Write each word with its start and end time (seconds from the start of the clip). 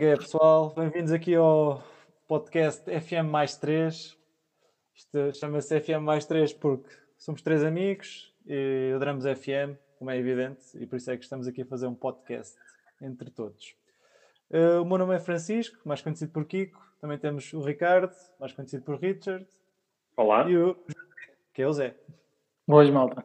que 0.00 0.06
é, 0.06 0.16
pessoal? 0.16 0.72
Bem-vindos 0.74 1.12
aqui 1.12 1.34
ao 1.34 1.84
podcast 2.26 2.82
FM 2.90 3.28
mais 3.30 3.54
3. 3.58 4.16
Isto 4.94 5.34
chama-se 5.34 5.78
FM 5.78 6.00
mais 6.00 6.24
3 6.24 6.54
porque 6.54 6.88
somos 7.18 7.42
três 7.42 7.62
amigos 7.62 8.34
e 8.46 8.92
adoramos 8.96 9.26
FM, 9.26 9.76
como 9.98 10.10
é 10.10 10.16
evidente, 10.16 10.62
e 10.72 10.86
por 10.86 10.96
isso 10.96 11.10
é 11.10 11.18
que 11.18 11.24
estamos 11.24 11.46
aqui 11.46 11.60
a 11.60 11.66
fazer 11.66 11.86
um 11.86 11.94
podcast 11.94 12.56
entre 13.02 13.30
todos. 13.30 13.76
Uh, 14.50 14.80
o 14.80 14.86
meu 14.86 14.96
nome 14.96 15.14
é 15.14 15.20
Francisco, 15.20 15.76
mais 15.84 16.00
conhecido 16.00 16.32
por 16.32 16.46
Kiko. 16.46 16.80
Também 16.98 17.18
temos 17.18 17.52
o 17.52 17.60
Ricardo, 17.60 18.14
mais 18.38 18.54
conhecido 18.54 18.82
por 18.82 18.98
Richard. 18.98 19.46
Olá. 20.16 20.48
E 20.48 20.56
o 20.56 20.78
que 21.52 21.60
é 21.60 21.66
o 21.68 21.72
Zé. 21.74 21.94
Boas, 22.66 22.88
malta. 22.88 23.22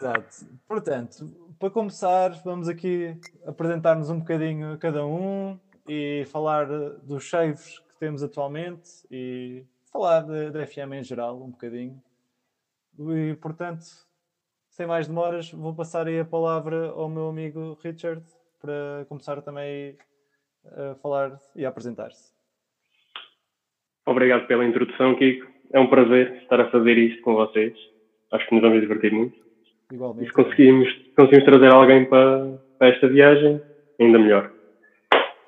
Exato. 0.00 0.46
Portanto, 0.66 1.45
para 1.58 1.70
começar, 1.70 2.30
vamos 2.44 2.68
aqui 2.68 3.16
apresentar-nos 3.46 4.10
um 4.10 4.18
bocadinho 4.18 4.72
a 4.72 4.78
cada 4.78 5.06
um 5.06 5.58
e 5.88 6.24
falar 6.26 6.66
dos 7.02 7.28
saves 7.28 7.78
que 7.78 7.98
temos 7.98 8.22
atualmente 8.22 8.88
e 9.10 9.64
falar 9.90 10.20
da 10.20 10.66
FM 10.66 10.94
em 10.94 11.02
geral, 11.02 11.42
um 11.42 11.50
bocadinho. 11.50 12.02
E, 12.98 13.34
portanto, 13.40 13.84
sem 14.68 14.86
mais 14.86 15.08
demoras, 15.08 15.50
vou 15.50 15.74
passar 15.74 16.06
aí 16.06 16.20
a 16.20 16.24
palavra 16.24 16.90
ao 16.90 17.08
meu 17.08 17.28
amigo 17.28 17.78
Richard 17.82 18.22
para 18.60 19.06
começar 19.08 19.40
também 19.40 19.96
a 20.64 20.94
falar 20.96 21.38
e 21.54 21.64
a 21.64 21.68
apresentar-se. 21.68 22.34
Obrigado 24.04 24.46
pela 24.46 24.64
introdução, 24.64 25.16
Kiko. 25.16 25.50
É 25.72 25.80
um 25.80 25.88
prazer 25.88 26.42
estar 26.42 26.60
a 26.60 26.70
fazer 26.70 26.96
isto 26.98 27.22
com 27.22 27.34
vocês. 27.34 27.76
Acho 28.32 28.46
que 28.46 28.54
nos 28.54 28.62
vamos 28.62 28.80
divertir 28.80 29.12
muito. 29.12 29.36
Igualmente. 29.90 30.24
E 30.24 30.28
se 30.28 30.32
conseguimos, 30.32 31.05
conseguimos 31.16 31.44
trazer 31.44 31.72
alguém 31.72 32.04
para, 32.04 32.58
para 32.78 32.88
esta 32.88 33.08
viagem, 33.08 33.60
ainda 34.00 34.18
melhor. 34.18 34.50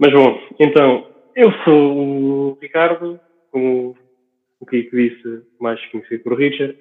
Mas 0.00 0.12
bom, 0.12 0.40
então, 0.58 1.06
eu 1.36 1.52
sou 1.64 1.96
o 1.96 2.58
Ricardo, 2.60 3.20
como 3.52 3.96
o 4.60 4.66
Kiko 4.66 4.96
disse, 4.96 5.42
mais 5.60 5.84
conhecido 5.86 6.22
por 6.22 6.38
Richard. 6.38 6.76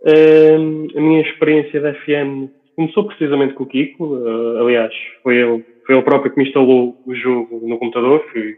Uh, 0.00 0.98
a 0.98 1.00
minha 1.00 1.22
experiência 1.22 1.80
da 1.80 1.94
FM 1.94 2.50
começou 2.76 3.06
precisamente 3.06 3.54
com 3.54 3.64
o 3.64 3.66
Kiko. 3.66 4.16
Uh, 4.16 4.58
aliás, 4.58 4.92
foi 5.22 5.36
ele, 5.36 5.64
foi 5.86 5.94
ele 5.94 6.04
próprio 6.04 6.32
que 6.32 6.38
me 6.38 6.46
instalou 6.46 7.00
o 7.06 7.14
jogo 7.14 7.66
no 7.66 7.78
computador. 7.78 8.24
Fui, 8.32 8.56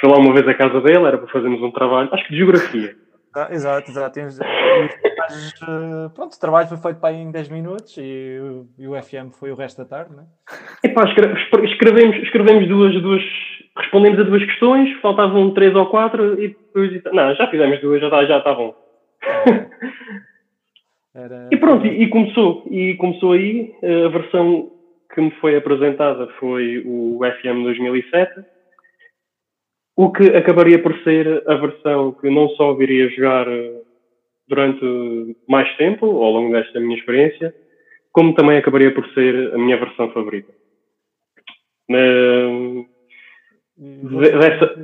fui 0.00 0.10
lá 0.10 0.16
uma 0.18 0.32
vez 0.32 0.46
à 0.48 0.54
casa 0.54 0.80
dele, 0.80 1.04
era 1.04 1.18
para 1.18 1.28
fazermos 1.28 1.60
um 1.62 1.70
trabalho, 1.70 2.08
acho 2.12 2.24
que 2.24 2.32
de 2.32 2.38
geografia. 2.38 2.94
Ah, 3.34 3.48
exato, 3.52 3.90
exato. 3.90 4.18
Uh, 5.62 6.10
pronto, 6.10 6.34
o 6.34 6.40
trabalho 6.40 6.68
foi 6.68 6.76
feito 6.76 7.00
para 7.00 7.10
aí 7.10 7.16
em 7.16 7.30
10 7.30 7.48
minutos 7.48 7.96
e, 7.98 8.38
e, 8.78 8.86
o 8.86 9.00
FM 9.00 9.32
foi 9.38 9.50
o 9.50 9.54
resto 9.54 9.82
da 9.82 9.88
tarde, 9.88 10.14
não 10.14 10.22
é? 10.22 10.26
Epá, 10.84 11.04
escrevemos, 11.04 12.16
escrevemos 12.22 12.68
duas, 12.68 13.02
duas, 13.02 13.22
respondemos 13.76 14.20
a 14.20 14.22
duas 14.24 14.44
questões, 14.44 15.00
faltavam 15.00 15.52
três 15.54 15.74
ou 15.74 15.86
quatro 15.86 16.40
e 16.42 16.48
depois. 16.48 17.02
Não, 17.12 17.34
já 17.34 17.46
fizemos 17.48 17.80
duas, 17.80 18.00
já 18.00 18.06
está 18.06 18.24
já 18.24 18.40
tá 18.40 18.54
bom. 18.54 18.74
Era... 21.14 21.48
E 21.50 21.56
pronto, 21.56 21.86
e, 21.86 22.02
e, 22.02 22.08
começou. 22.08 22.64
E 22.70 22.94
começou 22.96 23.32
aí. 23.32 23.74
A 23.82 24.08
versão 24.08 24.70
que 25.12 25.20
me 25.20 25.30
foi 25.32 25.56
apresentada 25.56 26.28
foi 26.38 26.82
o 26.86 27.18
FM 27.40 27.64
2007 27.64 28.44
o 29.98 30.12
que 30.12 30.28
acabaria 30.28 30.80
por 30.80 30.96
ser 31.02 31.42
a 31.44 31.56
versão 31.56 32.12
que 32.12 32.30
não 32.30 32.48
só 32.50 32.72
viria 32.72 33.10
jogar 33.10 33.48
eh, 33.48 33.82
durante 34.48 35.36
mais 35.48 35.74
tempo, 35.76 36.06
ao 36.06 36.30
longo 36.32 36.52
desta 36.52 36.80
minha 36.80 36.96
experiência, 36.96 37.54
como 38.12 38.34
também 38.34 38.58
acabaria 38.58 38.92
por 38.92 39.06
ser 39.12 39.54
a 39.54 39.58
minha 39.58 39.76
versão 39.76 40.10
favorita. 40.12 40.52
Uh, 41.90 42.86
dessa... 43.76 44.74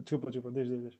Desculpa, 0.00 0.30
desculpa, 0.30 0.50
desde, 0.50 0.76
desde. 0.76 0.98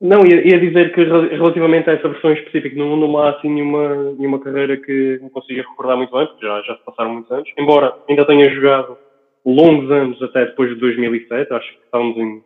Não, 0.00 0.26
ia, 0.26 0.44
ia, 0.44 0.58
dizer 0.58 0.92
que 0.92 1.04
relativamente 1.04 1.88
a 1.88 1.92
essa 1.92 2.08
versão 2.08 2.32
específica, 2.32 2.74
não, 2.76 2.96
não 2.96 3.16
há 3.18 3.30
assim 3.30 3.48
nenhuma, 3.48 4.12
nenhuma 4.14 4.40
carreira 4.40 4.76
que 4.76 5.20
me 5.22 5.30
consiga 5.30 5.62
recordar 5.62 5.96
muito 5.96 6.12
bem, 6.12 6.26
porque 6.26 6.44
já, 6.44 6.60
já 6.62 6.76
se 6.76 6.84
passaram 6.84 7.12
muitos 7.12 7.30
anos. 7.30 7.48
Embora 7.56 7.94
ainda 8.08 8.26
tenha 8.26 8.52
jogado 8.52 8.98
longos 9.46 9.90
anos 9.92 10.20
até 10.20 10.46
depois 10.46 10.70
de 10.70 10.80
2007, 10.80 11.52
acho 11.52 11.68
que 11.72 11.84
estávamos 11.84 12.16
em 12.16 12.42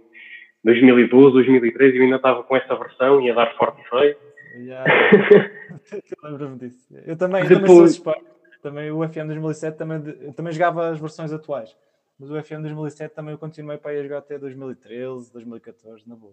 2012, 0.66 1.32
2013 1.32 1.94
e 1.94 1.98
eu 1.98 2.04
ainda 2.04 2.16
estava 2.16 2.42
com 2.42 2.56
essa 2.56 2.74
versão 2.74 3.20
e 3.20 3.30
a 3.30 3.34
dar 3.34 3.54
forte 3.56 3.80
e 3.80 3.88
feio. 3.88 4.16
Yeah. 4.56 4.84
Lembro-me 6.24 6.58
disso. 6.58 6.92
Eu 7.06 7.16
também, 7.16 7.44
Depois... 7.44 7.66
também 7.66 7.88
suspeito. 7.88 8.36
Também 8.62 8.90
o 8.90 9.06
FM 9.08 9.26
2007 9.26 9.78
também, 9.78 10.02
também 10.32 10.52
jogava 10.52 10.88
as 10.88 10.98
versões 10.98 11.32
atuais. 11.32 11.76
Mas 12.18 12.30
o 12.30 12.42
FM 12.42 12.62
2007 12.62 13.14
também 13.14 13.32
eu 13.32 13.38
continuei 13.38 13.78
para 13.78 13.94
ir 13.94 14.02
jogar 14.02 14.18
até 14.18 14.38
2013, 14.38 15.32
2014, 15.32 16.08
na 16.08 16.16
boa. 16.16 16.32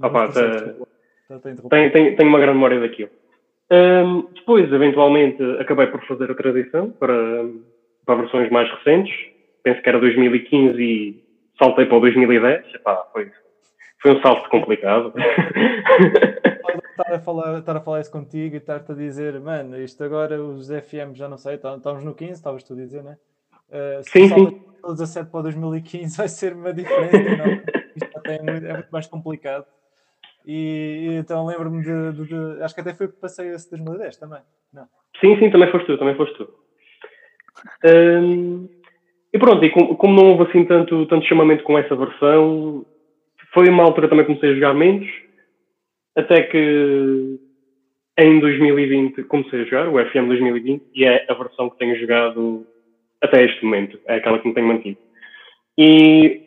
Opa, 0.00 0.28
tá, 0.28 1.38
tem, 1.40 1.90
tem, 1.90 2.16
tem 2.16 2.26
uma 2.26 2.38
grande 2.38 2.54
memória 2.54 2.80
daquilo. 2.80 3.10
Um, 3.70 4.22
depois, 4.32 4.72
eventualmente, 4.72 5.42
acabei 5.60 5.88
por 5.88 6.02
fazer 6.06 6.30
a 6.30 6.34
transição 6.34 6.90
para, 6.92 7.50
para 8.06 8.14
versões 8.14 8.50
mais 8.50 8.70
recentes. 8.78 9.14
Penso 9.62 9.82
que 9.82 9.88
era 9.88 9.98
2015 9.98 10.80
e 10.80 11.27
saltei 11.58 11.86
para 11.86 11.96
o 11.96 12.00
2010. 12.00 12.74
Epá, 12.74 13.06
foi, 13.12 13.30
foi 14.00 14.16
um 14.16 14.22
salto 14.22 14.48
complicado. 14.48 15.12
estar 16.90 17.14
a, 17.14 17.18
falar, 17.20 17.58
estar 17.58 17.76
a 17.76 17.80
falar 17.80 18.00
isso 18.00 18.10
contigo 18.10 18.54
e 18.54 18.58
estar-te 18.58 18.92
a 18.92 18.94
dizer, 18.94 19.38
mano, 19.40 19.80
isto 19.80 20.02
agora 20.02 20.42
os 20.42 20.68
FM 20.68 21.14
já 21.14 21.28
não 21.28 21.38
sei, 21.38 21.58
tá, 21.58 21.74
estamos 21.74 22.04
no 22.04 22.14
15, 22.14 22.32
estavas 22.32 22.62
tu 22.62 22.72
a 22.72 22.76
dizer, 22.76 23.02
né? 23.02 23.16
Uh, 23.68 24.02
se 24.02 24.10
sim, 24.10 24.28
sim. 24.28 24.62
Do 24.82 24.94
17 24.94 25.30
para 25.30 25.40
o 25.40 25.42
2015 25.42 26.16
vai 26.16 26.28
ser 26.28 26.54
uma 26.54 26.72
diferença, 26.72 27.36
não? 27.36 27.52
Isto 27.96 28.18
até 28.18 28.36
é 28.36 28.42
muito, 28.42 28.88
mais 28.90 29.06
complicado. 29.06 29.66
E, 30.46 31.08
e 31.10 31.14
então 31.16 31.44
lembro-me 31.44 31.82
de, 31.82 32.12
de, 32.12 32.26
de, 32.26 32.62
Acho 32.62 32.74
que 32.74 32.80
até 32.80 32.94
foi 32.94 33.08
que 33.08 33.16
passei 33.18 33.48
esse 33.50 33.70
2010 33.70 34.16
também. 34.16 34.40
Não. 34.72 34.86
Sim, 35.20 35.38
sim, 35.38 35.50
também 35.50 35.70
foste 35.70 35.86
tu, 35.86 35.98
também 35.98 36.16
foste 36.16 36.36
tu. 36.36 36.48
Um, 37.84 38.68
e 39.32 39.38
pronto, 39.38 39.64
e 39.64 39.70
como, 39.70 39.96
como, 39.96 40.14
não 40.14 40.30
houve 40.30 40.44
assim 40.44 40.64
tanto, 40.64 41.06
tanto 41.06 41.26
chamamento 41.26 41.64
com 41.64 41.78
essa 41.78 41.94
versão, 41.94 42.84
foi 43.52 43.68
uma 43.68 43.82
altura 43.82 44.08
também 44.08 44.24
comecei 44.24 44.50
a 44.50 44.54
jogar 44.54 44.74
menos, 44.74 45.08
até 46.16 46.42
que 46.42 47.38
em 48.18 48.40
2020 48.40 49.22
comecei 49.24 49.62
a 49.62 49.64
jogar, 49.64 49.88
o 49.88 50.04
FM 50.10 50.26
2020, 50.26 50.82
e 50.94 51.04
é 51.04 51.24
a 51.28 51.34
versão 51.34 51.70
que 51.70 51.78
tenho 51.78 51.98
jogado 51.98 52.66
até 53.22 53.44
este 53.44 53.64
momento, 53.64 53.98
é 54.06 54.16
aquela 54.16 54.38
que 54.38 54.48
me 54.48 54.54
tenho 54.54 54.68
mantido. 54.68 54.98
E, 55.76 56.40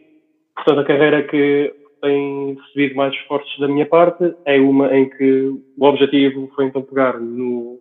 portanto, 0.55 0.79
a 0.79 0.85
carreira 0.85 1.23
que 1.23 1.73
tem 2.01 2.55
recebido 2.55 2.95
mais 2.95 3.13
esforços 3.13 3.59
da 3.59 3.67
minha 3.67 3.85
parte 3.85 4.33
é 4.45 4.59
uma 4.59 4.93
em 4.95 5.07
que 5.07 5.51
o 5.77 5.85
objetivo 5.85 6.51
foi 6.55 6.65
então 6.65 6.81
pegar 6.81 7.19
no, 7.19 7.79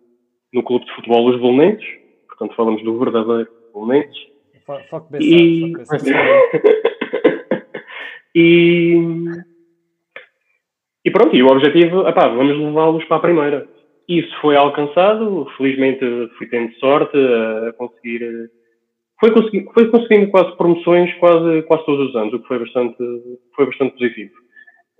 no 0.53 0.63
clube 0.63 0.85
de 0.85 0.93
futebol 0.93 1.27
Os 1.27 1.39
Bolonenses, 1.39 2.01
Portanto, 2.41 2.55
falamos 2.55 2.83
do 2.83 2.97
verdadeiro 2.97 3.51
Foco 4.89 5.09
e... 5.19 5.73
e... 8.35 8.95
e 11.05 11.11
pronto, 11.11 11.35
e 11.35 11.43
o 11.43 11.47
objetivo, 11.47 12.07
epá, 12.07 12.27
vamos 12.27 12.57
levá-los 12.57 13.03
para 13.05 13.17
a 13.17 13.21
primeira. 13.21 13.67
Isso 14.07 14.33
foi 14.41 14.55
alcançado, 14.55 15.47
felizmente 15.57 16.05
fui 16.37 16.47
tendo 16.47 16.73
sorte 16.75 17.17
a 17.17 17.73
conseguir. 17.73 18.49
Foi, 19.19 19.31
consegui, 19.31 19.67
foi 19.73 19.89
conseguindo 19.89 20.31
quase 20.31 20.55
promoções 20.57 21.13
quase, 21.19 21.61
quase 21.63 21.85
todos 21.85 22.09
os 22.09 22.15
anos, 22.15 22.33
o 22.33 22.39
que 22.39 22.47
foi 22.47 22.59
bastante, 22.59 22.97
foi 23.55 23.65
bastante 23.67 23.93
positivo. 23.93 24.31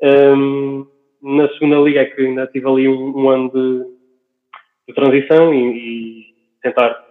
Um, 0.03 0.85
na 1.21 1.47
segunda 1.49 1.77
liga 1.77 2.01
é 2.01 2.05
que 2.05 2.21
ainda 2.21 2.47
tive 2.47 2.67
ali 2.67 2.87
um, 2.87 3.17
um 3.17 3.29
ano 3.29 3.51
de, 3.51 3.85
de 4.87 4.95
transição 4.95 5.53
e, 5.53 5.77
e 5.77 6.25
tentar 6.61 7.10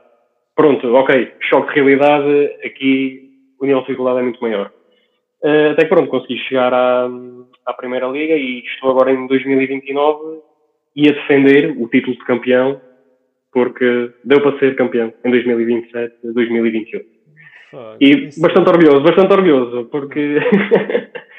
pronto, 0.61 0.95
ok, 0.95 1.33
choque 1.41 1.69
de 1.69 1.81
realidade, 1.81 2.53
aqui 2.63 3.31
o 3.59 3.65
nível 3.65 3.81
de 3.81 3.87
dificuldade 3.87 4.19
é 4.19 4.23
muito 4.23 4.43
maior. 4.43 4.71
Uh, 5.43 5.71
até 5.73 5.85
que 5.85 5.89
pronto, 5.89 6.11
consegui 6.11 6.37
chegar 6.41 6.75
à, 6.75 7.09
à 7.65 7.73
Primeira 7.73 8.07
Liga 8.09 8.35
e 8.35 8.59
estou 8.59 8.91
agora 8.91 9.11
em 9.11 9.27
2029 9.27 10.41
e 10.95 11.09
a 11.09 11.13
defender 11.13 11.75
o 11.79 11.89
título 11.89 12.15
de 12.15 12.25
campeão, 12.27 12.79
porque 13.51 14.13
deu 14.23 14.43
para 14.43 14.59
ser 14.59 14.77
campeão 14.77 15.11
em 15.25 15.31
2027, 15.31 16.17
2028. 16.25 17.07
Oh, 17.73 17.97
e 17.99 18.27
bastante 18.39 18.69
é... 18.69 18.71
orgulhoso, 18.71 19.03
bastante 19.03 19.33
orgulhoso, 19.33 19.85
porque. 19.87 20.41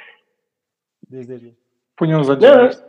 Desde 1.08 1.34
ali. 1.34 1.54
Punha 1.96 2.18
uns 2.18 2.28
anos. 2.28 2.84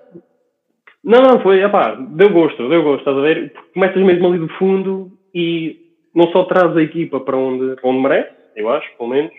Não, 1.05 1.21
não, 1.21 1.33
não, 1.33 1.41
foi, 1.41 1.63
epá, 1.63 1.95
deu 1.95 2.31
gosto, 2.31 2.69
deu 2.71 2.83
gosto, 2.83 3.01
estás 3.01 3.19
a 3.19 3.21
ver? 3.21 3.53
Começas 3.75 4.03
mesmo 4.03 4.29
ali 4.29 4.39
do 4.39 4.49
fundo 4.51 5.11
e 5.35 5.82
não 6.15 6.31
só 6.31 6.45
traz 6.45 6.77
a 6.77 6.83
equipa 6.83 7.21
para 7.21 7.37
onde, 7.37 7.77
para 7.77 7.91
onde 7.91 8.01
merece, 8.01 8.35
eu 8.57 8.69
acho, 8.71 8.97
pelo 8.97 9.09
menos, 9.09 9.33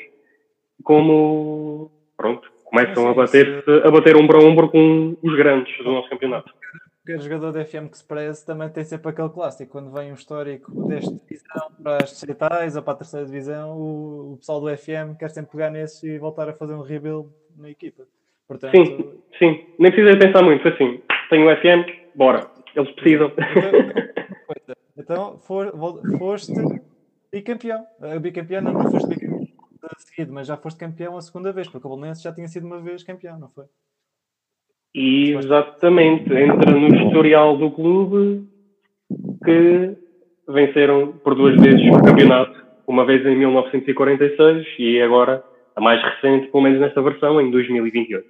como 0.84 1.92
pronto, 2.18 2.50
começam 2.66 3.08
a 3.08 3.14
bater, 3.14 3.64
a 3.86 3.92
bater 3.92 4.16
ombro 4.16 4.40
a 4.40 4.44
ombro 4.44 4.70
com 4.70 5.16
os 5.22 5.36
grandes 5.36 5.78
do 5.78 5.92
nosso 5.92 6.10
campeonato. 6.10 6.52
qualquer 7.06 7.22
jogador 7.22 7.52
da 7.52 7.66
FM 7.66 7.90
que 7.92 7.98
se 7.98 8.08
preze 8.08 8.46
também 8.46 8.70
tem 8.70 8.84
sempre 8.84 9.10
aquele 9.10 9.30
clássico. 9.30 9.72
Quando 9.72 9.92
vem 9.92 10.12
um 10.12 10.16
histórico 10.16 10.88
desta 10.88 11.12
divisão 11.12 11.72
para 11.82 12.04
as 12.04 12.10
distritais 12.10 12.76
ou 12.76 12.82
para 12.82 12.94
a 12.94 12.98
terceira 12.98 13.26
divisão, 13.26 13.78
o, 13.78 14.34
o 14.34 14.38
pessoal 14.38 14.60
do 14.60 14.76
FM 14.76 15.18
quer 15.20 15.30
sempre 15.30 15.52
pegar 15.52 15.70
nesses 15.70 16.02
e 16.04 16.18
voltar 16.18 16.50
a 16.50 16.54
fazer 16.54 16.74
um 16.74 16.82
rebuild 16.82 17.30
na 17.58 17.70
equipa. 17.70 18.04
Portanto, 18.48 18.76
sim, 18.76 19.20
sim. 19.40 19.66
Nem 19.80 19.92
precisa 19.92 20.18
pensar 20.18 20.42
muito. 20.44 20.62
Foi 20.62 20.72
assim, 20.72 21.02
tenho 21.30 21.48
o 21.48 21.56
FM, 21.56 22.16
bora. 22.16 22.48
Eles 22.76 22.92
precisam. 22.92 23.32
Então, 24.56 24.76
então 25.04 25.38
for, 25.40 25.74
foste 26.18 26.54
bicampeão. 27.32 27.86
Bicampeão 28.22 28.62
não, 28.62 28.74
não 28.74 28.92
foste 28.92 29.10
bicampeão 29.10 29.34
seguido, 29.98 30.34
mas 30.34 30.48
já 30.48 30.56
foste 30.56 30.78
campeão 30.80 31.18
a 31.18 31.22
segunda 31.22 31.52
vez, 31.52 31.68
porque 31.68 31.86
o 31.86 31.90
Bolonense 31.90 32.24
já 32.24 32.34
tinha 32.34 32.48
sido 32.48 32.66
uma 32.66 32.80
vez 32.80 33.04
campeão, 33.04 33.38
não 33.40 33.50
foi? 33.50 33.66
Exatamente. 34.96 36.32
Entra 36.34 36.72
no 36.72 36.88
historial 36.96 37.58
do 37.58 37.72
clube 37.72 38.48
que 39.44 39.98
venceram 40.48 41.14
por 41.14 41.36
duas 41.36 41.60
vezes 41.60 41.82
o 41.92 42.04
campeonato. 42.04 42.64
Uma 42.86 43.06
vez 43.06 43.26
em 43.26 43.36
1946 43.36 44.68
e 44.78 45.02
agora 45.02 45.44
a 45.76 45.82
mais 45.82 46.02
recente, 46.04 46.52
pelo 46.52 46.64
menos 46.64 46.80
nesta 46.80 47.02
versão, 47.02 47.42
em 47.42 47.50
2028. 47.50 48.28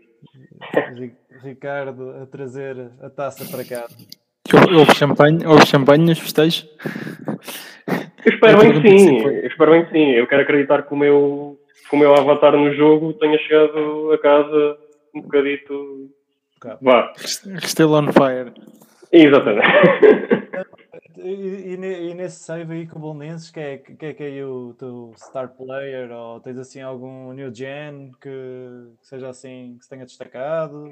Ricardo 1.43 2.11
a 2.11 2.25
trazer 2.25 2.91
a 3.01 3.09
taça 3.09 3.45
para 3.51 3.65
cá. 3.65 3.85
Houve 4.51 4.93
champanhe, 4.95 5.45
houve 5.45 5.65
champanhe 5.65 6.05
nos 6.05 6.19
festejos? 6.19 6.67
Eu 8.25 8.33
espero 8.33 8.57
bem 8.59 8.81
que 8.81 8.89
sim, 8.89 9.17
eu 9.19 9.47
espero 9.47 9.71
bem 9.71 9.85
que 9.85 9.91
sim. 9.91 10.11
Eu 10.11 10.27
quero 10.27 10.41
acreditar 10.41 10.83
que 10.83 10.93
o 10.93 10.97
meu, 10.97 11.59
que 11.89 11.95
o 11.95 11.99
meu 11.99 12.13
avatar 12.13 12.55
no 12.55 12.73
jogo 12.73 13.13
tenha 13.13 13.37
chegado 13.39 14.11
a 14.11 14.17
casa 14.17 14.77
um 15.15 15.21
bocadito. 15.21 16.09
Vá. 16.81 17.13
Still 17.17 17.93
on 17.93 18.11
fire. 18.11 18.53
Exatamente. 19.11 19.67
E, 21.17 21.29
e, 21.29 22.09
e, 22.09 22.13
nesse 22.13 22.43
save 22.43 22.73
aí 22.73 22.87
com 22.87 22.99
o 22.99 23.01
Bolonenses, 23.01 23.49
que 23.49 23.59
é, 23.59 23.77
que 23.77 24.05
é 24.05 24.13
que 24.13 24.23
é 24.23 24.45
o 24.45 24.73
teu 24.77 25.13
star 25.15 25.47
player? 25.55 26.11
Ou 26.11 26.41
tens 26.41 26.57
assim 26.57 26.81
algum 26.81 27.31
new 27.31 27.53
gen 27.53 28.11
que, 28.19 28.29
que 28.99 29.07
seja 29.07 29.29
assim, 29.29 29.77
que 29.77 29.83
se 29.83 29.89
tenha 29.89 30.05
destacado? 30.05 30.91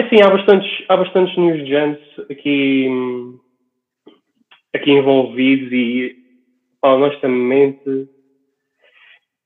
É 0.00 0.08
sim, 0.08 0.22
há 0.22 0.30
bastantes, 0.30 0.84
há 0.88 0.96
bastantes 0.96 1.36
new 1.36 1.66
gens 1.66 1.98
aqui, 2.30 2.88
aqui 4.74 4.92
envolvidos 4.92 5.70
e 5.70 6.16
honestamente 6.80 8.08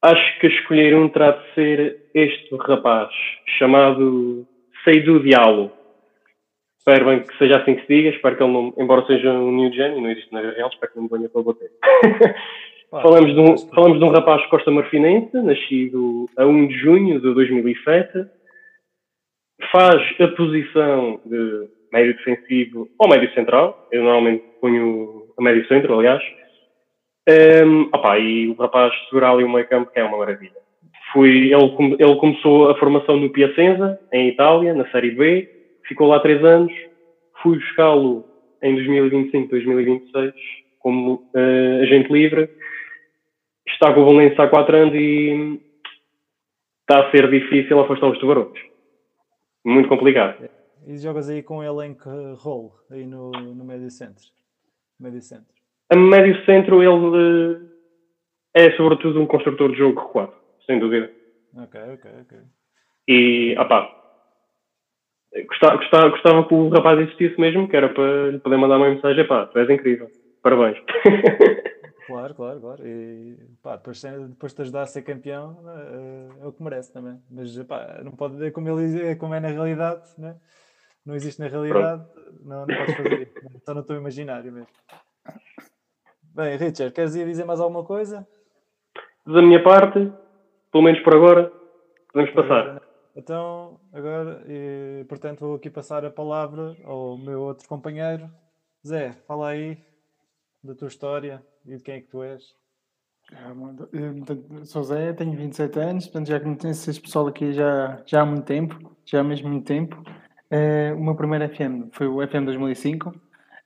acho 0.00 0.38
que 0.38 0.46
escolher 0.46 0.94
um 0.94 1.08
terá 1.08 1.32
de 1.32 1.54
ser 1.54 1.96
este 2.14 2.54
rapaz 2.54 3.10
chamado 3.58 4.46
Seydou 4.84 5.18
Diallo 5.18 5.72
Espero 6.78 7.06
bem 7.06 7.22
que 7.24 7.36
seja 7.36 7.56
assim 7.56 7.74
que 7.74 7.80
se 7.80 7.88
diga. 7.88 8.10
Espero 8.10 8.36
que 8.36 8.42
ele 8.44 8.52
não, 8.52 8.72
embora 8.78 9.04
seja 9.06 9.32
um 9.32 9.50
new 9.50 9.72
gen 9.72 9.98
e 9.98 10.00
não 10.00 10.10
existe 10.10 10.32
na 10.32 10.40
real, 10.40 10.70
espero 10.72 10.92
que 10.92 10.98
não 10.98 11.04
me 11.04 11.10
venha 11.10 11.28
para 11.30 11.42
bater. 11.42 11.70
falamos, 12.92 13.34
de 13.34 13.40
um, 13.40 13.58
falamos 13.74 13.98
de 13.98 14.04
um 14.04 14.10
rapaz 14.10 14.46
costa 14.46 14.70
marfinense, 14.70 15.36
nascido 15.36 16.26
a 16.36 16.46
1 16.46 16.68
de 16.68 16.74
junho 16.78 17.20
de 17.20 17.34
2007. 17.34 18.43
Faz 19.70 20.02
a 20.20 20.28
posição 20.28 21.20
de 21.24 21.68
médio 21.92 22.16
defensivo 22.16 22.88
ou 22.98 23.08
médio 23.08 23.32
central. 23.34 23.88
Eu 23.90 24.02
normalmente 24.02 24.44
ponho 24.60 25.24
a 25.38 25.42
médio 25.42 25.66
centro, 25.68 25.98
aliás. 25.98 26.22
Um, 27.28 27.88
opa, 27.92 28.18
e 28.18 28.48
o 28.48 28.54
rapaz 28.54 28.92
segura 29.04 29.30
ali 29.30 29.44
o 29.44 29.48
meio 29.48 29.66
campo, 29.68 29.90
que 29.90 29.98
é 29.98 30.04
uma 30.04 30.18
maravilha. 30.18 30.62
Fui, 31.12 31.52
ele, 31.52 31.96
ele 31.98 32.16
começou 32.16 32.70
a 32.70 32.78
formação 32.78 33.16
no 33.16 33.30
Piacenza, 33.30 33.98
em 34.12 34.28
Itália, 34.28 34.74
na 34.74 34.90
Série 34.90 35.12
B 35.12 35.54
ficou 35.86 36.08
lá 36.08 36.20
três 36.20 36.42
anos, 36.44 36.72
fui 37.42 37.58
buscá-lo 37.58 38.24
em 38.62 38.74
2025, 38.74 39.50
2026 39.50 40.34
como 40.80 41.14
uh, 41.14 41.82
agente 41.82 42.12
livre. 42.12 42.48
Está 43.66 43.92
com 43.92 44.02
o 44.02 44.06
Valença 44.06 44.42
há 44.42 44.48
quatro 44.48 44.76
anos 44.76 44.94
e 44.94 45.60
está 46.80 47.06
a 47.06 47.10
ser 47.10 47.30
difícil 47.30 47.80
afastar 47.80 48.08
os 48.08 48.18
tubarões. 48.18 48.58
Muito 49.64 49.88
complicado. 49.88 50.48
E 50.86 50.98
jogas 50.98 51.28
aí 51.28 51.42
com 51.42 51.62
ele 51.62 51.86
em 51.86 51.94
que 51.94 52.08
role? 52.36 52.70
Aí 52.90 53.06
no, 53.06 53.30
no 53.30 53.64
médio 53.64 53.90
centro? 53.90 54.24
Médio 55.00 55.22
centro. 55.22 55.54
A 55.90 55.96
médio 55.96 56.44
centro 56.44 56.82
ele 56.82 56.88
uh, 56.88 57.70
é 58.54 58.70
sobretudo 58.76 59.20
um 59.20 59.26
construtor 59.26 59.70
de 59.70 59.78
jogo 59.78 60.00
recuado, 60.00 60.32
sem 60.66 60.78
dúvida. 60.78 61.10
Ok, 61.56 61.80
ok, 61.94 62.10
ok. 62.22 62.38
E, 63.08 63.54
opá, 63.58 64.04
Gostava, 65.42 65.76
gostava, 65.76 66.08
gostava 66.10 66.44
que 66.46 66.54
o 66.54 66.68
rapaz 66.68 67.00
existisse 67.00 67.40
mesmo, 67.40 67.68
que 67.68 67.76
era 67.76 67.88
para 67.88 68.30
lhe 68.30 68.38
poder 68.38 68.56
mandar 68.56 68.76
uma 68.76 68.88
mensagem, 68.88 69.26
pá, 69.26 69.46
tu 69.46 69.58
és 69.58 69.68
incrível, 69.68 70.08
parabéns. 70.40 70.78
Claro, 72.06 72.34
claro, 72.34 72.60
claro. 72.60 72.86
E 72.86 73.38
pá, 73.62 73.76
depois, 73.76 74.02
depois 74.02 74.52
de 74.52 74.56
te 74.56 74.62
ajudar 74.62 74.82
a 74.82 74.86
ser 74.86 75.02
campeão, 75.02 75.64
é, 75.68 76.44
é 76.44 76.46
o 76.46 76.52
que 76.52 76.62
merece 76.62 76.92
também. 76.92 77.22
Mas 77.30 77.56
pá, 77.64 78.00
não 78.04 78.12
pode, 78.12 78.44
é 78.44 78.50
como, 78.50 78.68
ele, 78.68 79.08
é 79.08 79.14
como 79.14 79.34
é 79.34 79.40
na 79.40 79.48
realidade, 79.48 80.08
né? 80.18 80.36
não 81.04 81.14
existe 81.14 81.40
na 81.40 81.48
realidade, 81.48 82.04
não, 82.42 82.66
não 82.66 82.76
podes 82.76 82.96
fazer 82.96 83.22
isso. 83.22 83.64
Só 83.64 83.74
no 83.74 83.82
teu 83.82 83.96
imaginário 83.96 84.50
mesmo. 84.50 84.68
Bem, 86.22 86.56
Richard, 86.56 86.92
queres 86.92 87.14
ir 87.14 87.26
dizer 87.26 87.44
mais 87.44 87.60
alguma 87.60 87.84
coisa? 87.84 88.26
Da 89.26 89.42
minha 89.42 89.62
parte, 89.62 90.12
pelo 90.72 90.84
menos 90.84 91.00
por 91.00 91.14
agora, 91.14 91.52
podemos 92.12 92.34
passar. 92.34 92.82
Então, 93.14 93.78
agora, 93.92 94.42
e, 94.48 95.04
portanto, 95.08 95.40
vou 95.40 95.54
aqui 95.54 95.70
passar 95.70 96.04
a 96.04 96.10
palavra 96.10 96.76
ao 96.84 97.16
meu 97.16 97.42
outro 97.42 97.68
companheiro. 97.68 98.28
Zé, 98.84 99.12
fala 99.26 99.50
aí 99.50 99.78
da 100.64 100.74
tua 100.74 100.88
história 100.88 101.44
e 101.66 101.76
de 101.76 101.82
quem 101.82 101.96
é 101.96 102.00
que 102.00 102.08
tu 102.08 102.22
és. 102.22 102.42
Eu, 103.92 104.64
sou 104.64 104.82
Zé, 104.82 105.12
tenho 105.12 105.36
27 105.36 105.78
anos, 105.78 106.04
portanto 106.06 106.28
já 106.28 106.40
conheço 106.40 106.90
esse 106.90 107.00
pessoal 107.00 107.26
aqui 107.26 107.52
já, 107.52 108.02
já 108.06 108.22
há 108.22 108.26
muito 108.26 108.44
tempo, 108.44 108.96
já 109.04 109.20
há 109.20 109.24
mesmo 109.24 109.48
muito 109.48 109.66
tempo. 109.66 110.02
Uh, 110.50 110.94
o 110.96 111.04
meu 111.04 111.14
primeiro 111.14 111.48
FM 111.48 111.90
foi 111.92 112.06
o 112.06 112.26
FM 112.26 112.44
2005 112.44 113.08
uh, 113.08 113.14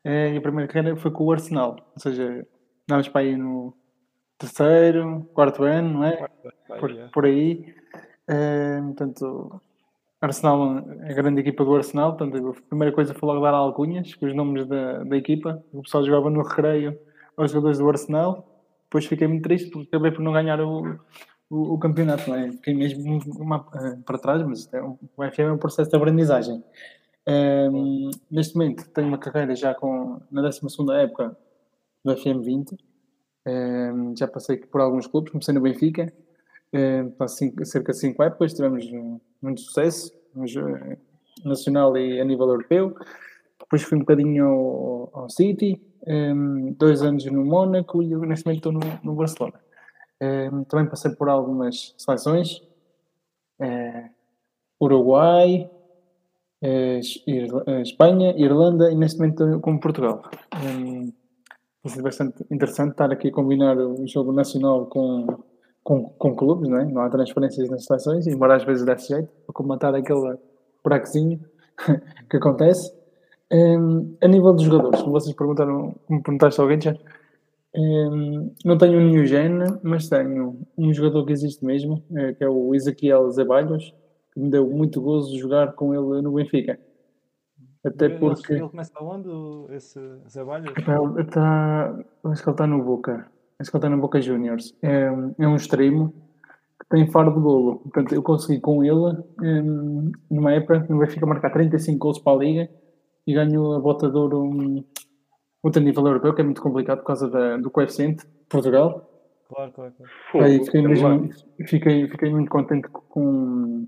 e 0.04 0.36
a 0.36 0.40
primeira 0.40 0.72
carreira 0.72 0.96
foi 0.96 1.10
com 1.10 1.24
o 1.24 1.32
Arsenal, 1.32 1.76
ou 1.94 2.00
seja, 2.00 2.46
andávamos 2.88 3.08
para 3.08 3.20
aí 3.20 3.36
no 3.36 3.74
terceiro, 4.38 5.28
quarto 5.34 5.64
ano, 5.64 5.94
não 5.94 6.04
é? 6.04 6.28
Por, 6.78 7.10
por 7.12 7.24
aí. 7.24 7.74
Uh, 8.30 8.94
portanto, 8.94 9.60
Arsenal, 10.20 10.78
a 10.78 11.12
grande 11.12 11.40
equipa 11.40 11.64
do 11.64 11.76
Arsenal, 11.76 12.16
portanto, 12.16 12.48
a 12.48 12.68
primeira 12.68 12.94
coisa 12.94 13.14
foi 13.14 13.28
logo 13.28 13.40
dar 13.40 13.54
alcunhas, 13.54 14.14
com 14.14 14.26
os 14.26 14.34
nomes 14.34 14.66
da, 14.66 15.04
da 15.04 15.16
equipa. 15.16 15.62
O 15.72 15.82
pessoal 15.82 16.04
jogava 16.04 16.28
no 16.28 16.42
recreio 16.42 16.98
aos 17.36 17.52
jogadores 17.52 17.78
do 17.78 17.88
Arsenal. 17.88 18.44
Depois 18.84 19.06
fiquei 19.06 19.28
muito 19.28 19.44
triste 19.44 19.70
porque 19.70 19.88
acabei 19.88 20.10
por 20.10 20.22
não 20.22 20.32
ganhar 20.32 20.60
o, 20.60 20.98
o, 21.48 21.74
o 21.74 21.78
campeonato, 21.78 22.28
não 22.28 22.36
é? 22.36 22.50
Fiquei 22.50 22.74
mesmo 22.74 23.20
uma, 23.38 23.58
uh, 23.58 24.02
para 24.04 24.18
trás, 24.18 24.42
mas 24.42 24.72
é 24.72 24.82
um, 24.82 24.98
o 25.16 25.24
FM 25.24 25.40
é 25.40 25.52
um 25.52 25.58
processo 25.58 25.90
de 25.90 25.96
aprendizagem. 25.96 26.64
Um, 27.28 28.10
neste 28.30 28.56
momento 28.56 28.88
tenho 28.90 29.06
uma 29.06 29.18
carreira 29.18 29.54
já 29.54 29.74
com, 29.74 30.20
na 30.30 30.42
12 30.42 30.60
época 31.00 31.36
do 32.04 32.16
FM 32.16 32.42
20. 32.42 32.76
Um, 33.46 34.16
já 34.16 34.26
passei 34.26 34.56
por 34.56 34.80
alguns 34.80 35.06
clubes, 35.06 35.30
comecei 35.30 35.54
no 35.54 35.60
Benfica, 35.60 36.12
há 37.18 37.28
cerca 37.28 37.92
de 37.92 37.98
5 37.98 38.22
épocas, 38.22 38.54
tivemos 38.54 38.84
muito 39.40 39.60
sucesso, 39.60 40.12
eh, 40.36 40.98
nacional 41.44 41.96
e 41.96 42.20
a 42.20 42.24
nível 42.24 42.48
europeu. 42.48 42.94
Depois 43.58 43.82
fui 43.82 43.96
um 43.96 44.00
bocadinho 44.00 44.46
ao, 44.46 45.10
ao 45.12 45.30
City, 45.30 45.80
um, 46.06 46.72
dois 46.72 47.02
anos 47.02 47.24
no 47.26 47.44
Mónaco 47.44 48.02
e 48.02 48.14
neste 48.16 48.46
momento 48.46 48.58
estou 48.58 48.72
no, 48.72 48.80
no 49.02 49.14
Barcelona. 49.14 49.60
Um, 50.20 50.64
também 50.64 50.88
passei 50.88 51.12
por 51.12 51.28
algumas 51.28 51.94
seleções, 51.96 52.58
uh, 53.60 54.08
Uruguai, 54.80 55.70
uh, 56.62 57.80
Espanha, 57.82 58.34
Irlanda 58.36 58.90
e 58.90 58.96
neste 58.96 59.18
momento 59.18 59.44
estou 59.44 59.60
com 59.60 59.78
Portugal. 59.78 60.22
Tem 60.50 61.14
sido 61.86 62.02
bastante 62.02 62.44
interessante 62.50 62.92
estar 62.92 63.12
aqui 63.12 63.28
a 63.28 63.32
combinar 63.32 63.76
o 63.78 64.06
jogo 64.06 64.32
nacional 64.32 64.86
com 64.86 65.26
com, 65.88 66.04
com 66.04 66.36
clubes, 66.36 66.68
não, 66.68 66.80
é? 66.80 66.84
não 66.84 67.00
há 67.00 67.08
transferências 67.08 67.70
nas 67.70 67.86
seleções, 67.86 68.26
embora 68.26 68.56
às 68.56 68.62
vezes 68.62 68.84
desse 68.84 69.08
jeito, 69.08 69.30
para 69.46 69.54
combatar 69.54 69.94
aquele 69.94 70.36
buracozinho 70.84 71.40
que 72.28 72.36
acontece. 72.36 72.92
Um, 73.50 74.14
a 74.20 74.28
nível 74.28 74.52
dos 74.52 74.64
jogadores, 74.64 75.00
como 75.00 75.12
vocês 75.12 75.34
perguntaram, 75.34 75.94
perguntaste 76.06 76.60
alguém 76.60 76.78
já, 76.78 76.94
um, 77.74 78.52
não 78.66 78.76
tenho 78.76 78.98
um 78.98 79.08
new 79.08 79.24
gen, 79.24 79.60
mas 79.82 80.10
tenho 80.10 80.58
um 80.76 80.92
jogador 80.92 81.24
que 81.24 81.32
existe 81.32 81.64
mesmo, 81.64 82.04
é, 82.14 82.34
que 82.34 82.44
é 82.44 82.48
o 82.50 82.74
Ezequiel 82.74 83.30
Zeballos, 83.30 83.94
que 84.34 84.40
me 84.40 84.50
deu 84.50 84.68
muito 84.68 85.00
gozo 85.00 85.32
de 85.32 85.38
jogar 85.38 85.72
com 85.72 85.94
ele 85.94 86.20
no 86.20 86.32
Benfica. 86.32 86.78
Até 87.82 88.10
porque. 88.10 88.52
Ele 88.52 88.68
começa 88.68 88.92
aonde, 88.96 89.30
esse 89.70 89.98
Zeballos? 90.28 90.68
Ele 90.68 91.22
está. 91.22 91.98
Acho 92.24 92.42
que 92.42 92.48
ele 92.50 92.54
está 92.54 92.66
no 92.66 92.84
Boca 92.84 93.26
acho 93.58 93.70
que 93.70 93.76
ele 93.76 93.78
está 93.78 93.88
na 93.88 93.96
Boca 93.96 94.20
Juniors, 94.20 94.74
é, 94.82 95.10
é 95.38 95.48
um 95.48 95.56
extremo 95.56 96.12
que 96.80 96.88
tem 96.88 97.10
faro 97.10 97.32
de 97.34 97.40
golo. 97.40 97.78
Portanto, 97.80 98.14
eu 98.14 98.22
consegui 98.22 98.60
com 98.60 98.84
ele, 98.84 99.18
um, 99.40 100.12
numa 100.30 100.52
época, 100.52 100.86
no 100.88 100.98
Benfica 100.98 101.26
marcar 101.26 101.50
35 101.50 101.98
gols 101.98 102.18
para 102.18 102.32
a 102.32 102.36
Liga 102.36 102.70
e 103.26 103.34
ganho 103.34 103.72
a 103.72 103.80
bota 103.80 104.08
de 104.08 104.16
ouro 104.16 104.42
um, 104.42 104.84
outro 105.62 105.82
nível 105.82 106.06
europeu, 106.06 106.34
que 106.34 106.40
é 106.40 106.44
muito 106.44 106.62
complicado 106.62 106.98
por 106.98 107.06
causa 107.06 107.28
da, 107.28 107.56
do 107.56 107.70
coeficiente, 107.70 108.24
Portugal. 108.48 109.10
Claro, 109.48 109.72
claro, 109.72 109.92
claro. 110.30 110.46
Aí 110.46 110.64
fiquei, 110.64 110.82
mesmo, 110.82 111.30
fiquei, 111.66 112.08
fiquei 112.08 112.30
muito 112.30 112.50
contente 112.50 112.88
com 112.88 113.86